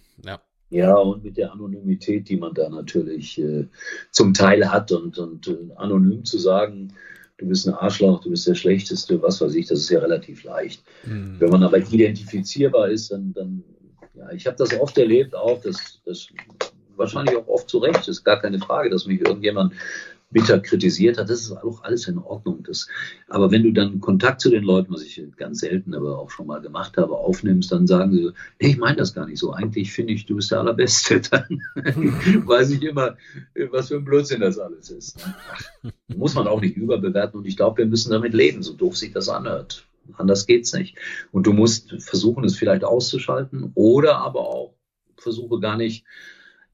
Ja. 0.70 0.94
Und 0.96 1.24
mit 1.24 1.36
der 1.36 1.52
Anonymität, 1.52 2.28
die 2.28 2.36
man 2.36 2.54
da 2.54 2.68
natürlich 2.68 3.38
äh, 3.38 3.66
zum 4.10 4.34
Teil 4.34 4.70
hat 4.70 4.92
und, 4.92 5.18
und 5.18 5.48
äh, 5.48 5.56
anonym 5.76 6.24
zu 6.24 6.38
sagen, 6.38 6.92
du 7.38 7.46
bist 7.46 7.66
ein 7.66 7.74
Arschloch, 7.74 8.20
du 8.20 8.30
bist 8.30 8.46
der 8.46 8.54
Schlechteste, 8.54 9.22
was 9.22 9.40
weiß 9.40 9.54
ich, 9.54 9.66
das 9.66 9.80
ist 9.80 9.90
ja 9.90 10.00
relativ 10.00 10.44
leicht. 10.44 10.82
Mhm. 11.04 11.36
Wenn 11.38 11.50
man 11.50 11.62
aber 11.62 11.78
identifizierbar 11.78 12.90
ist, 12.90 13.10
dann, 13.10 13.32
dann 13.32 13.64
ja, 14.14 14.30
ich 14.32 14.46
habe 14.46 14.56
das 14.56 14.78
oft 14.78 14.98
erlebt 14.98 15.34
auch, 15.34 15.60
dass 15.62 16.00
das 16.04 16.28
wahrscheinlich 16.96 17.36
auch 17.36 17.46
oft 17.46 17.70
zu 17.70 17.78
Recht 17.78 18.06
ist 18.08 18.24
gar 18.24 18.40
keine 18.40 18.58
Frage, 18.58 18.90
dass 18.90 19.06
mich 19.06 19.20
irgendjemand 19.20 19.72
bitter 20.30 20.60
kritisiert 20.60 21.18
hat, 21.18 21.30
das 21.30 21.40
ist 21.40 21.52
auch 21.52 21.82
alles 21.82 22.06
in 22.06 22.18
Ordnung. 22.18 22.62
Das, 22.62 22.88
aber 23.28 23.50
wenn 23.50 23.62
du 23.62 23.72
dann 23.72 24.00
Kontakt 24.00 24.40
zu 24.40 24.50
den 24.50 24.62
Leuten, 24.62 24.92
was 24.92 25.02
ich 25.02 25.22
ganz 25.36 25.60
selten, 25.60 25.94
aber 25.94 26.18
auch 26.18 26.30
schon 26.30 26.46
mal 26.46 26.60
gemacht 26.60 26.96
habe, 26.96 27.16
aufnimmst, 27.16 27.72
dann 27.72 27.86
sagen 27.86 28.12
sie, 28.12 28.30
nee, 28.60 28.70
ich 28.70 28.78
meine 28.78 28.96
das 28.96 29.14
gar 29.14 29.26
nicht 29.26 29.38
so. 29.38 29.52
Eigentlich 29.52 29.92
finde 29.92 30.12
ich, 30.12 30.26
du 30.26 30.36
bist 30.36 30.50
der 30.50 30.60
Allerbeste. 30.60 31.20
Dann 31.30 31.60
weiß 32.46 32.70
ich 32.70 32.82
immer, 32.82 33.16
was 33.70 33.88
für 33.88 33.96
ein 33.96 34.04
Blödsinn 34.04 34.40
das 34.40 34.58
alles 34.58 34.90
ist. 34.90 35.18
Muss 36.08 36.34
man 36.34 36.46
auch 36.46 36.60
nicht 36.60 36.76
überbewerten 36.76 37.40
und 37.40 37.46
ich 37.46 37.56
glaube, 37.56 37.78
wir 37.78 37.86
müssen 37.86 38.10
damit 38.10 38.34
leben, 38.34 38.62
so 38.62 38.74
doof 38.74 38.96
sich 38.96 39.12
das 39.12 39.28
anhört. 39.28 39.86
Anders 40.16 40.46
geht's 40.46 40.72
nicht. 40.72 40.96
Und 41.32 41.46
du 41.46 41.52
musst 41.52 41.94
versuchen, 42.02 42.44
es 42.44 42.56
vielleicht 42.56 42.84
auszuschalten 42.84 43.72
oder 43.74 44.18
aber 44.18 44.40
auch 44.40 44.74
versuche 45.16 45.60
gar 45.60 45.76
nicht 45.76 46.04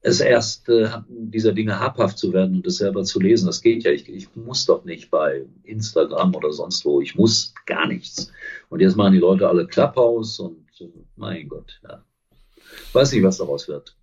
es 0.05 0.19
erst 0.19 0.69
äh, 0.69 0.87
dieser 1.07 1.51
Dinge 1.51 1.79
habhaft 1.79 2.19
zu 2.19 2.31
werden 2.31 2.57
und 2.57 2.67
es 2.67 2.77
selber 2.77 3.03
zu 3.03 3.19
lesen. 3.19 3.47
Das 3.47 3.61
geht 3.61 3.83
ja. 3.83 3.91
Ich, 3.91 4.07
ich 4.07 4.35
muss 4.35 4.65
doch 4.65 4.85
nicht 4.85 5.09
bei 5.09 5.45
Instagram 5.63 6.35
oder 6.35 6.53
sonst 6.53 6.85
wo. 6.85 7.01
Ich 7.01 7.15
muss 7.15 7.55
gar 7.65 7.87
nichts. 7.87 8.31
Und 8.69 8.81
jetzt 8.81 8.95
machen 8.95 9.13
die 9.13 9.19
Leute 9.19 9.49
alle 9.49 9.65
Klapphaus 9.65 10.39
und 10.39 10.67
äh, 10.79 10.89
mein 11.15 11.49
Gott, 11.49 11.81
ja. 11.83 12.03
Weiß 12.93 13.13
nicht, 13.13 13.23
was 13.23 13.37
daraus 13.37 13.67
wird. 13.67 13.95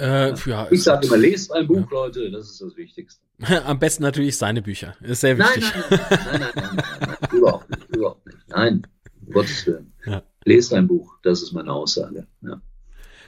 Äh, 0.00 0.34
ja, 0.34 0.66
ich 0.70 0.82
sage 0.82 1.06
immer, 1.06 1.16
lest 1.16 1.52
ein 1.52 1.68
Buch, 1.68 1.86
ja. 1.92 1.98
Leute, 1.98 2.30
das 2.32 2.50
ist 2.50 2.60
das 2.60 2.76
Wichtigste. 2.76 3.22
Am 3.64 3.78
besten 3.78 4.02
natürlich 4.02 4.36
seine 4.36 4.62
Bücher. 4.62 4.96
Ist 5.00 5.20
sehr 5.20 5.38
wichtig. 5.38 5.62
Nein, 5.62 5.84
nein, 5.90 6.00
nein, 6.16 6.40
nein, 6.40 6.40
nein, 6.40 6.76
nein, 7.00 7.16
nein 7.20 7.38
überhaupt 7.38 7.70
nicht, 7.70 7.88
überhaupt 7.94 8.26
nicht. 8.26 8.38
Nein, 8.48 8.86
um 9.24 9.32
Gottes 9.32 9.64
Willen. 9.66 9.92
Ja. 10.06 10.22
Lest 10.44 10.74
ein 10.74 10.88
Buch, 10.88 11.18
das 11.22 11.42
ist 11.42 11.52
meine 11.52 11.72
Aussage. 11.72 12.26
Ja. 12.42 12.60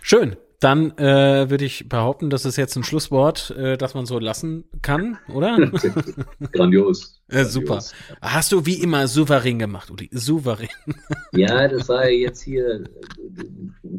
Schön 0.03 0.37
dann 0.61 0.91
äh, 0.99 1.51
würde 1.51 1.65
ich 1.65 1.89
behaupten, 1.89 2.31
das 2.31 2.45
ist 2.45 2.57
jetzt 2.57 2.75
ein 2.77 2.83
Schlusswort, 2.83 3.51
äh, 3.51 3.77
das 3.77 3.95
man 3.95 4.07
so 4.07 4.19
lassen 4.19 4.65
kann, 4.83 5.19
oder? 5.33 5.57
Grandios. 6.53 7.15
Äh, 7.31 7.45
super. 7.45 7.85
Hast 8.23 8.53
du 8.53 8.65
wie 8.65 8.81
immer 8.81 9.07
souverän 9.07 9.59
gemacht, 9.59 9.91
Uli? 9.91 10.09
Souverän. 10.11 10.71
ja, 11.33 11.69
das 11.69 11.87
war 11.91 12.09
jetzt 12.09 12.41
hier. 12.41 12.85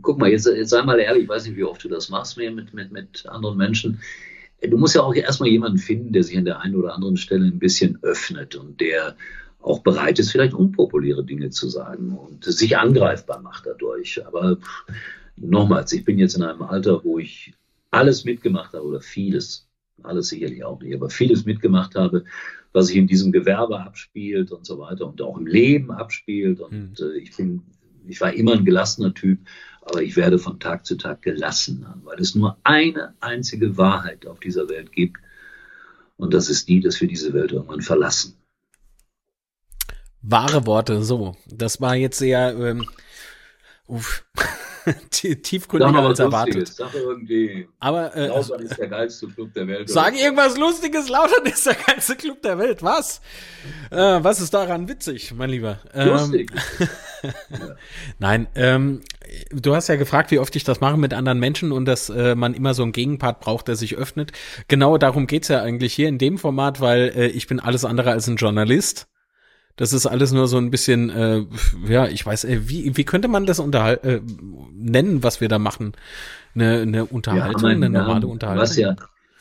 Guck 0.02 0.18
mal, 0.18 0.32
jetzt, 0.32 0.48
jetzt 0.48 0.72
sei 0.72 0.82
mal 0.82 1.00
ehrlich, 1.00 1.26
ich 1.26 1.30
weiß 1.30 1.46
nicht, 1.46 1.56
wie 1.56 1.64
oft 1.64 1.84
du 1.84 1.90
das 1.90 2.10
machst 2.10 2.38
mit, 2.38 2.74
mit, 2.74 2.92
mit 2.92 3.28
anderen 3.28 3.56
Menschen. 3.56 4.02
Du 4.68 4.80
musst 4.80 4.96
ja 4.96 5.04
auch 5.04 5.14
erstmal 5.14 5.50
jemanden 5.50 5.78
finden, 5.78 6.12
der 6.12 6.24
sich 6.24 6.40
an 6.40 6.46
der 6.46 6.62
einen 6.62 6.74
oder 6.74 6.96
anderen 6.96 7.18
Stelle 7.18 7.46
ein 7.46 7.60
bisschen 7.60 8.00
öffnet 8.02 8.56
und 8.56 8.82
der 8.82 9.16
auch 9.62 9.84
bereit 9.84 10.18
ist, 10.18 10.32
vielleicht 10.32 10.56
unpopuläre 10.56 11.24
Dinge 11.24 11.52
zu 11.52 11.70
sagen 11.70 12.18
und 12.18 12.46
sich 12.46 12.80
angreifbar 12.80 13.42
macht 13.42 13.68
dadurch. 13.68 14.26
Aber 14.26 14.58
nochmals, 15.42 15.92
ich 15.94 16.06
bin 16.06 16.18
jetzt 16.18 16.36
in 16.36 16.44
einem 16.44 16.62
Alter, 16.62 17.04
wo 17.04 17.20
ich 17.20 17.54
alles 17.92 18.26
mitgemacht 18.26 18.74
habe 18.74 18.86
oder 18.86 19.02
vieles, 19.02 19.68
alles 20.04 20.30
sicherlich 20.30 20.64
auch 20.64 20.82
nicht, 20.82 20.96
aber 20.96 21.10
vieles 21.10 21.46
mitgemacht 21.46 21.96
habe, 21.96 22.24
was 22.72 22.88
sich 22.88 22.98
in 22.98 23.08
diesem 23.08 23.32
Gewerbe 23.32 23.80
abspielt 23.80 24.52
und 24.52 24.66
so 24.66 24.80
weiter 24.80 25.08
und 25.08 25.22
auch 25.22 25.38
im 25.38 25.48
Leben 25.48 25.92
abspielt. 25.92 26.60
Und 26.60 26.72
mhm. 26.72 26.94
äh, 27.00 27.18
ich 27.18 27.36
bin, 27.36 27.64
ich 28.08 28.22
war 28.22 28.34
immer 28.34 28.54
ein 28.54 28.66
gelassener 28.66 29.14
Typ, 29.14 29.40
aber 29.82 30.04
ich 30.04 30.16
werde 30.16 30.38
von 30.38 30.60
Tag 30.60 30.86
zu 30.86 30.96
Tag 30.96 31.22
gelassener, 31.22 32.00
weil 32.04 32.20
es 32.20 32.36
nur 32.36 32.58
eine 32.64 33.16
einzige 33.20 33.78
Wahrheit 33.78 34.28
auf 34.28 34.40
dieser 34.40 34.70
Welt 34.70 34.92
gibt. 34.92 35.18
Und 36.18 36.34
das 36.34 36.50
ist 36.50 36.68
die, 36.68 36.80
dass 36.80 37.00
wir 37.02 37.08
diese 37.08 37.34
Welt 37.34 37.54
irgendwann 37.54 37.82
verlassen. 37.82 38.36
Wahre 40.22 40.66
Worte, 40.66 41.02
so. 41.02 41.38
Das 41.48 41.80
war 41.80 41.96
jetzt 41.96 42.20
sehr, 42.20 42.56
ähm, 42.60 42.86
uff. 43.90 44.24
tiefgründiger 45.12 46.00
als 46.00 46.20
erwartet. 46.20 46.68
Sag 46.68 46.94
irgendwie, 46.94 47.68
Aber 47.80 48.16
äh, 48.16 48.28
Lautern 48.28 48.62
ist 48.62 48.78
der 48.78 48.88
geilste 48.88 49.28
Club 49.28 49.54
der 49.54 49.68
Welt. 49.68 49.90
Sag 49.90 50.16
irgendwas 50.16 50.58
Lustiges, 50.58 51.10
Lautern 51.10 51.46
ist 51.46 51.66
der 51.66 51.76
geilste 51.76 52.16
Club 52.16 52.42
der 52.42 52.58
Welt. 52.58 52.84
Was? 52.84 53.22
Äh, 53.92 53.98
was 53.98 54.42
ist 54.42 54.54
daran 54.54 54.88
witzig, 54.88 55.34
mein 55.36 55.50
Lieber? 55.50 55.80
Ähm, 55.94 56.10
Lustig. 56.10 56.52
Nein, 58.20 58.48
ähm, 58.56 59.02
du 59.52 59.76
hast 59.76 59.90
ja 59.90 59.96
gefragt, 59.96 60.32
wie 60.32 60.40
oft 60.40 60.56
ich 60.56 60.64
das 60.64 60.80
mache 60.80 60.98
mit 60.98 61.14
anderen 61.14 61.40
Menschen 61.40 61.72
und 61.72 61.86
dass 61.86 62.10
äh, 62.10 62.36
man 62.36 62.54
immer 62.54 62.74
so 62.74 62.84
einen 62.84 62.92
Gegenpart 62.92 63.40
braucht, 63.42 63.68
der 63.68 63.76
sich 63.76 63.96
öffnet. 63.96 64.32
Genau 64.68 64.98
darum 64.98 65.28
geht's 65.28 65.50
ja 65.50 65.62
eigentlich 65.62 65.94
hier 65.94 66.08
in 66.08 66.18
dem 66.18 66.38
Format, 66.38 66.82
weil 66.82 67.12
äh, 67.16 67.28
ich 67.28 67.48
bin 67.48 67.60
alles 67.60 67.86
andere 67.86 68.12
als 68.12 68.28
ein 68.28 68.38
Journalist. 68.38 69.08
Das 69.76 69.94
ist 69.94 70.06
alles 70.06 70.32
nur 70.32 70.48
so 70.48 70.58
ein 70.58 70.72
bisschen, 70.72 71.10
äh, 71.10 71.46
ja, 71.88 72.08
ich 72.08 72.26
weiß, 72.26 72.44
äh, 72.46 72.68
wie, 72.68 72.98
wie 72.98 73.04
könnte 73.06 73.28
man 73.28 73.46
das 73.46 73.60
unterhal 73.60 74.00
äh, 74.04 74.20
nennen, 74.74 75.24
was 75.24 75.40
wir 75.40 75.48
da 75.48 75.58
machen? 75.58 75.94
Eine, 76.54 76.82
eine 76.82 77.06
Unterhaltung, 77.06 77.64
ja, 77.64 77.70
eine 77.70 77.90
normale 77.90 78.26
ja, 78.26 78.28
Unterhaltung? 78.28 78.62
Was 78.62 78.76
ja, 78.76 78.96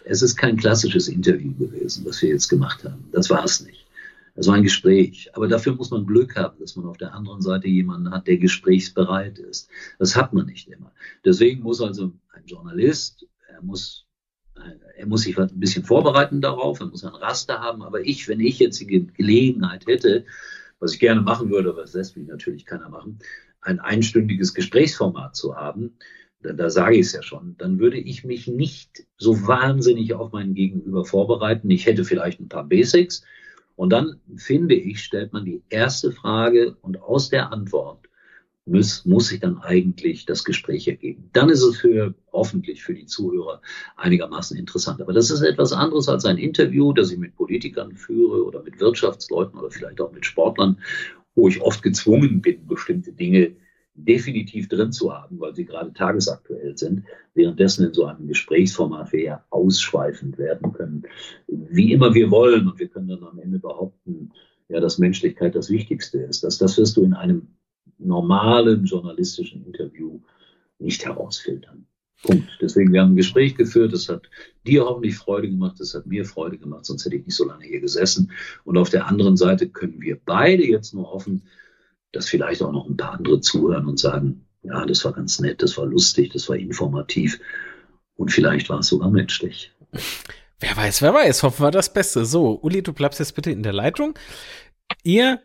es 0.05 0.23
ist 0.23 0.37
kein 0.37 0.57
klassisches 0.57 1.09
Interview 1.09 1.53
gewesen, 1.55 2.05
was 2.07 2.23
wir 2.23 2.31
jetzt 2.31 2.49
gemacht 2.49 2.85
haben. 2.85 3.09
Das 3.13 3.31
war 3.31 3.45
es 3.45 3.61
nicht. 3.61 3.87
Das 4.39 4.47
war 4.47 4.55
ein 4.55 4.63
Gespräch. 4.63 5.29
Aber 5.35 5.49
dafür 5.49 5.75
muss 5.75 5.91
man 5.91 6.07
Glück 6.07 6.37
haben, 6.37 6.57
dass 6.61 6.77
man 6.77 6.87
auf 6.87 6.97
der 6.97 7.13
anderen 7.13 7.43
Seite 7.43 7.67
jemanden 7.67 8.13
hat, 8.13 8.29
der 8.29 8.39
gesprächsbereit 8.39 9.39
ist. 9.39 9.69
Das 9.99 10.15
hat 10.15 10.33
man 10.33 10.47
nicht 10.47 10.69
immer. 10.69 10.93
Deswegen 11.25 11.63
muss 11.63 11.81
also 11.81 12.13
ein 12.33 12.45
Journalist, 12.47 13.27
er 13.49 13.61
muss 13.63 14.07
er 14.97 15.07
muss 15.07 15.23
sich 15.23 15.39
ein 15.39 15.61
bisschen 15.61 15.85
vorbereiten 15.85 16.41
darauf, 16.41 16.81
er 16.81 16.87
muss 16.87 17.05
ein 17.05 17.15
Raster 17.15 17.61
haben. 17.61 17.83
Aber 17.83 18.01
ich, 18.01 18.29
wenn 18.29 18.41
ich 18.41 18.59
jetzt 18.59 18.81
die 18.81 18.87
Gelegenheit 18.87 19.87
hätte, 19.87 20.25
was 20.81 20.95
ich 20.95 21.01
gerne 21.01 21.21
machen 21.21 21.51
würde, 21.51 21.71
aber 21.71 21.83
das 21.83 21.95
lässt 21.95 22.17
mich 22.17 22.29
natürlich 22.29 22.65
keiner 22.65 22.89
machen, 22.89 23.19
ein 23.61 23.81
einstündiges 23.81 24.55
Gesprächsformat 24.55 25.35
zu 25.35 25.57
haben, 25.57 25.97
da, 26.43 26.53
da 26.53 26.71
sage 26.71 26.97
ich 26.97 27.07
es 27.07 27.13
ja 27.13 27.23
schon, 27.23 27.57
dann 27.59 27.79
würde 27.79 27.99
ich 27.99 28.25
mich 28.25 28.47
nicht 28.47 29.07
so 29.17 29.47
wahnsinnig 29.47 30.15
auf 30.15 30.33
meinen 30.33 30.55
Gegenüber 30.55 31.05
vorbereiten. 31.05 31.71
Ich 31.71 31.87
hätte 31.87 32.05
vielleicht 32.05 32.41
ein 32.41 32.49
paar 32.49 32.65
Basics. 32.65 33.23
Und 33.77 33.91
dann, 33.91 34.21
finde 34.37 34.75
ich, 34.75 35.03
stellt 35.03 35.33
man 35.33 35.45
die 35.45 35.63
erste 35.69 36.13
Frage 36.13 36.77
und 36.81 37.01
aus 37.01 37.29
der 37.29 37.53
Antwort 37.53 38.08
muss, 38.69 39.05
muss 39.05 39.29
sich 39.29 39.41
dann 39.41 39.59
eigentlich 39.59 40.27
das 40.27 40.45
Gespräch 40.45 40.89
ergeben. 40.89 41.31
Dann 41.33 41.49
ist 41.49 41.63
es 41.63 41.79
für 41.79 42.15
hoffentlich 42.33 42.83
für 42.83 42.95
die 42.95 43.07
Zuhörer 43.07 43.61
einigermaßen 43.97 44.57
interessant. 44.57 45.01
Aber 45.01 45.13
das 45.13 45.31
ist 45.31 45.43
etwas 45.43 45.73
anderes 45.73 46.09
als 46.09 46.25
ein 46.25 46.39
Interview, 46.39 46.93
das 46.93 47.11
ich 47.11 47.19
mit 47.19 47.35
Politikern 47.37 47.97
führe 47.97 48.45
oder 48.45 48.63
mit 48.63 48.81
Wirtschaftsleuten 48.81 49.59
oder 49.59 49.71
vielleicht 49.71 50.01
auch 50.01 50.13
mit 50.13 50.27
Sportlern, 50.27 50.79
wo 51.35 51.49
ich 51.49 51.61
oft 51.61 51.83
gezwungen 51.83 52.41
bin, 52.41 52.67
bestimmte 52.67 53.13
Dinge 53.13 53.57
definitiv 53.95 54.69
drin 54.69 54.93
zu 54.93 55.13
haben, 55.13 55.41
weil 55.41 55.55
sie 55.55 55.65
gerade 55.65 55.93
tagesaktuell 55.93 56.77
sind, 56.79 57.05
währenddessen 57.35 57.87
in 57.87 57.95
so 57.95 58.05
einem 58.05 58.29
Gesprächsformat 58.29 59.13
wir 59.13 59.23
ja 59.23 59.45
ausschweifend 59.51 60.39
werden 60.39 60.73
können, 60.73 61.03
wie 61.49 61.93
immer 61.93 62.15
wir 62.15 62.31
wollen. 62.31 62.69
Und 62.69 62.79
wir 62.79 62.89
können 62.89 63.09
dann 63.09 63.25
am 63.25 63.39
Ende 63.39 63.59
behaupten, 63.59 64.33
ja, 64.69 64.81
dass 64.81 64.99
Menschlichkeit 64.99 65.55
das 65.55 65.71
Wichtigste 65.71 66.19
ist. 66.19 66.45
Das, 66.45 66.59
das 66.59 66.79
wirst 66.79 66.97
du 66.97 67.03
in 67.03 67.15
einem 67.15 67.49
normalen 67.99 68.85
journalistischen 68.85 69.65
Interview 69.65 70.21
nicht 70.79 71.05
herausfiltern. 71.05 71.87
Punkt. 72.23 72.59
Deswegen, 72.61 72.93
wir 72.93 73.01
haben 73.01 73.13
ein 73.13 73.17
Gespräch 73.17 73.55
geführt, 73.55 73.93
das 73.93 74.09
hat 74.09 74.23
dir 74.67 74.85
hoffentlich 74.85 75.17
Freude 75.17 75.49
gemacht, 75.49 75.77
das 75.79 75.95
hat 75.95 76.07
mir 76.07 76.25
Freude 76.25 76.59
gemacht, 76.59 76.85
sonst 76.85 77.05
hätte 77.05 77.17
ich 77.17 77.25
nicht 77.25 77.37
so 77.37 77.45
lange 77.45 77.65
hier 77.65 77.81
gesessen. 77.81 78.33
Und 78.65 78.77
auf 78.77 78.91
der 78.91 79.07
anderen 79.07 79.37
Seite 79.37 79.69
können 79.69 80.01
wir 80.01 80.19
beide 80.25 80.67
jetzt 80.67 80.95
nur 80.95 81.13
hoffen, 81.13 81.43
dass 82.13 82.29
vielleicht 82.29 82.63
auch 82.63 82.73
noch 82.73 82.89
ein 82.89 82.97
paar 82.97 83.13
andere 83.13 83.41
zuhören 83.41 83.87
und 83.87 84.01
sagen, 84.01 84.47
ja, 84.63 84.85
das 84.85 85.05
war 85.05 85.13
ganz 85.13 85.39
nett, 85.39 85.63
das 85.63 85.79
war 85.79 85.87
lustig, 85.87 86.33
das 86.33 86.49
war 86.49 86.57
informativ 86.57 87.39
und 88.17 88.33
vielleicht 88.33 88.69
war 88.69 88.81
es 88.81 88.89
sogar 88.89 89.11
menschlich. 89.11 89.73
Wer 90.59 90.77
weiß, 90.77 91.03
wer 91.03 91.15
weiß, 91.15 91.45
hoffen 91.45 91.65
wir 91.65 91.71
das 91.71 91.93
Beste. 91.93 92.25
So, 92.25 92.59
Uli, 92.63 92.83
du 92.83 92.93
bleibst 92.93 93.21
jetzt 93.21 93.37
bitte 93.37 93.53
in 93.53 93.63
der 93.63 93.73
Leitung. 93.73 94.15
Ihr 95.05 95.41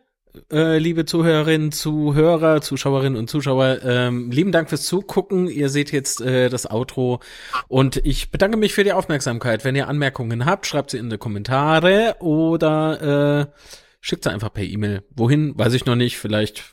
äh, 0.52 0.78
liebe 0.78 1.06
Zuhörerinnen, 1.06 1.72
Zuhörer, 1.72 2.62
Zuschauerinnen 2.62 3.18
und 3.18 3.30
Zuschauer, 3.30 3.80
ähm, 3.84 4.32
lieben 4.32 4.52
Dank 4.52 4.70
fürs 4.70 4.84
Zugucken. 4.84 5.48
Ihr 5.48 5.70
seht 5.70 5.92
jetzt 5.92 6.22
äh, 6.22 6.50
das 6.50 6.70
Outro 6.70 7.20
und 7.68 7.98
ich 7.98 8.32
bedanke 8.32 8.58
mich 8.58 8.74
für 8.74 8.84
die 8.84 8.94
Aufmerksamkeit. 8.94 9.64
Wenn 9.64 9.76
ihr 9.76 9.88
Anmerkungen 9.88 10.46
habt, 10.46 10.66
schreibt 10.66 10.92
sie 10.92 10.98
in 10.98 11.10
die 11.10 11.18
Kommentare 11.18 12.16
oder 12.20 13.50
äh, 13.52 13.60
schickt 14.02 14.24
sie 14.24 14.32
einfach 14.32 14.54
per 14.54 14.64
E-Mail. 14.64 15.04
Wohin, 15.16 15.58
weiß 15.58 15.74
ich 15.74 15.86
noch 15.86 15.96
nicht. 15.96 16.18
Vielleicht 16.18 16.64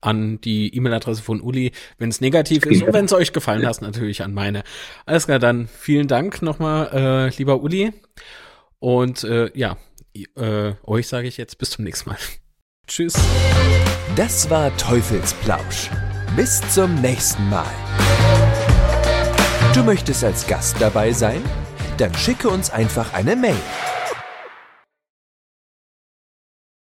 an 0.00 0.40
die 0.40 0.74
E-Mail-Adresse 0.76 1.22
von 1.22 1.40
Uli, 1.40 1.72
wenn 1.98 2.10
es 2.10 2.20
negativ 2.20 2.66
ist 2.66 2.82
und 2.82 2.92
wenn 2.92 3.04
es 3.04 3.12
euch 3.12 3.32
gefallen 3.32 3.66
hat, 3.66 3.80
natürlich 3.82 4.22
an 4.22 4.34
meine. 4.34 4.64
Alles 5.06 5.26
klar, 5.26 5.38
dann 5.38 5.68
vielen 5.68 6.08
Dank 6.08 6.42
nochmal, 6.42 6.90
äh, 6.92 7.36
lieber 7.36 7.62
Uli. 7.62 7.92
Und 8.80 9.22
äh, 9.22 9.50
ja, 9.54 9.78
äh, 10.34 10.72
euch 10.84 11.06
sage 11.06 11.28
ich 11.28 11.36
jetzt 11.36 11.58
bis 11.58 11.70
zum 11.70 11.84
nächsten 11.84 12.10
Mal. 12.10 12.18
Tschüss. 12.94 13.14
Das 14.16 14.50
war 14.50 14.76
Teufelsplausch. 14.76 15.88
Bis 16.36 16.60
zum 16.68 16.94
nächsten 16.96 17.48
Mal. 17.48 17.64
Du 19.72 19.82
möchtest 19.82 20.22
als 20.22 20.46
Gast 20.46 20.76
dabei 20.78 21.10
sein? 21.14 21.42
Dann 21.96 22.14
schicke 22.14 22.50
uns 22.50 22.68
einfach 22.68 23.14
eine 23.14 23.34
Mail 23.34 23.56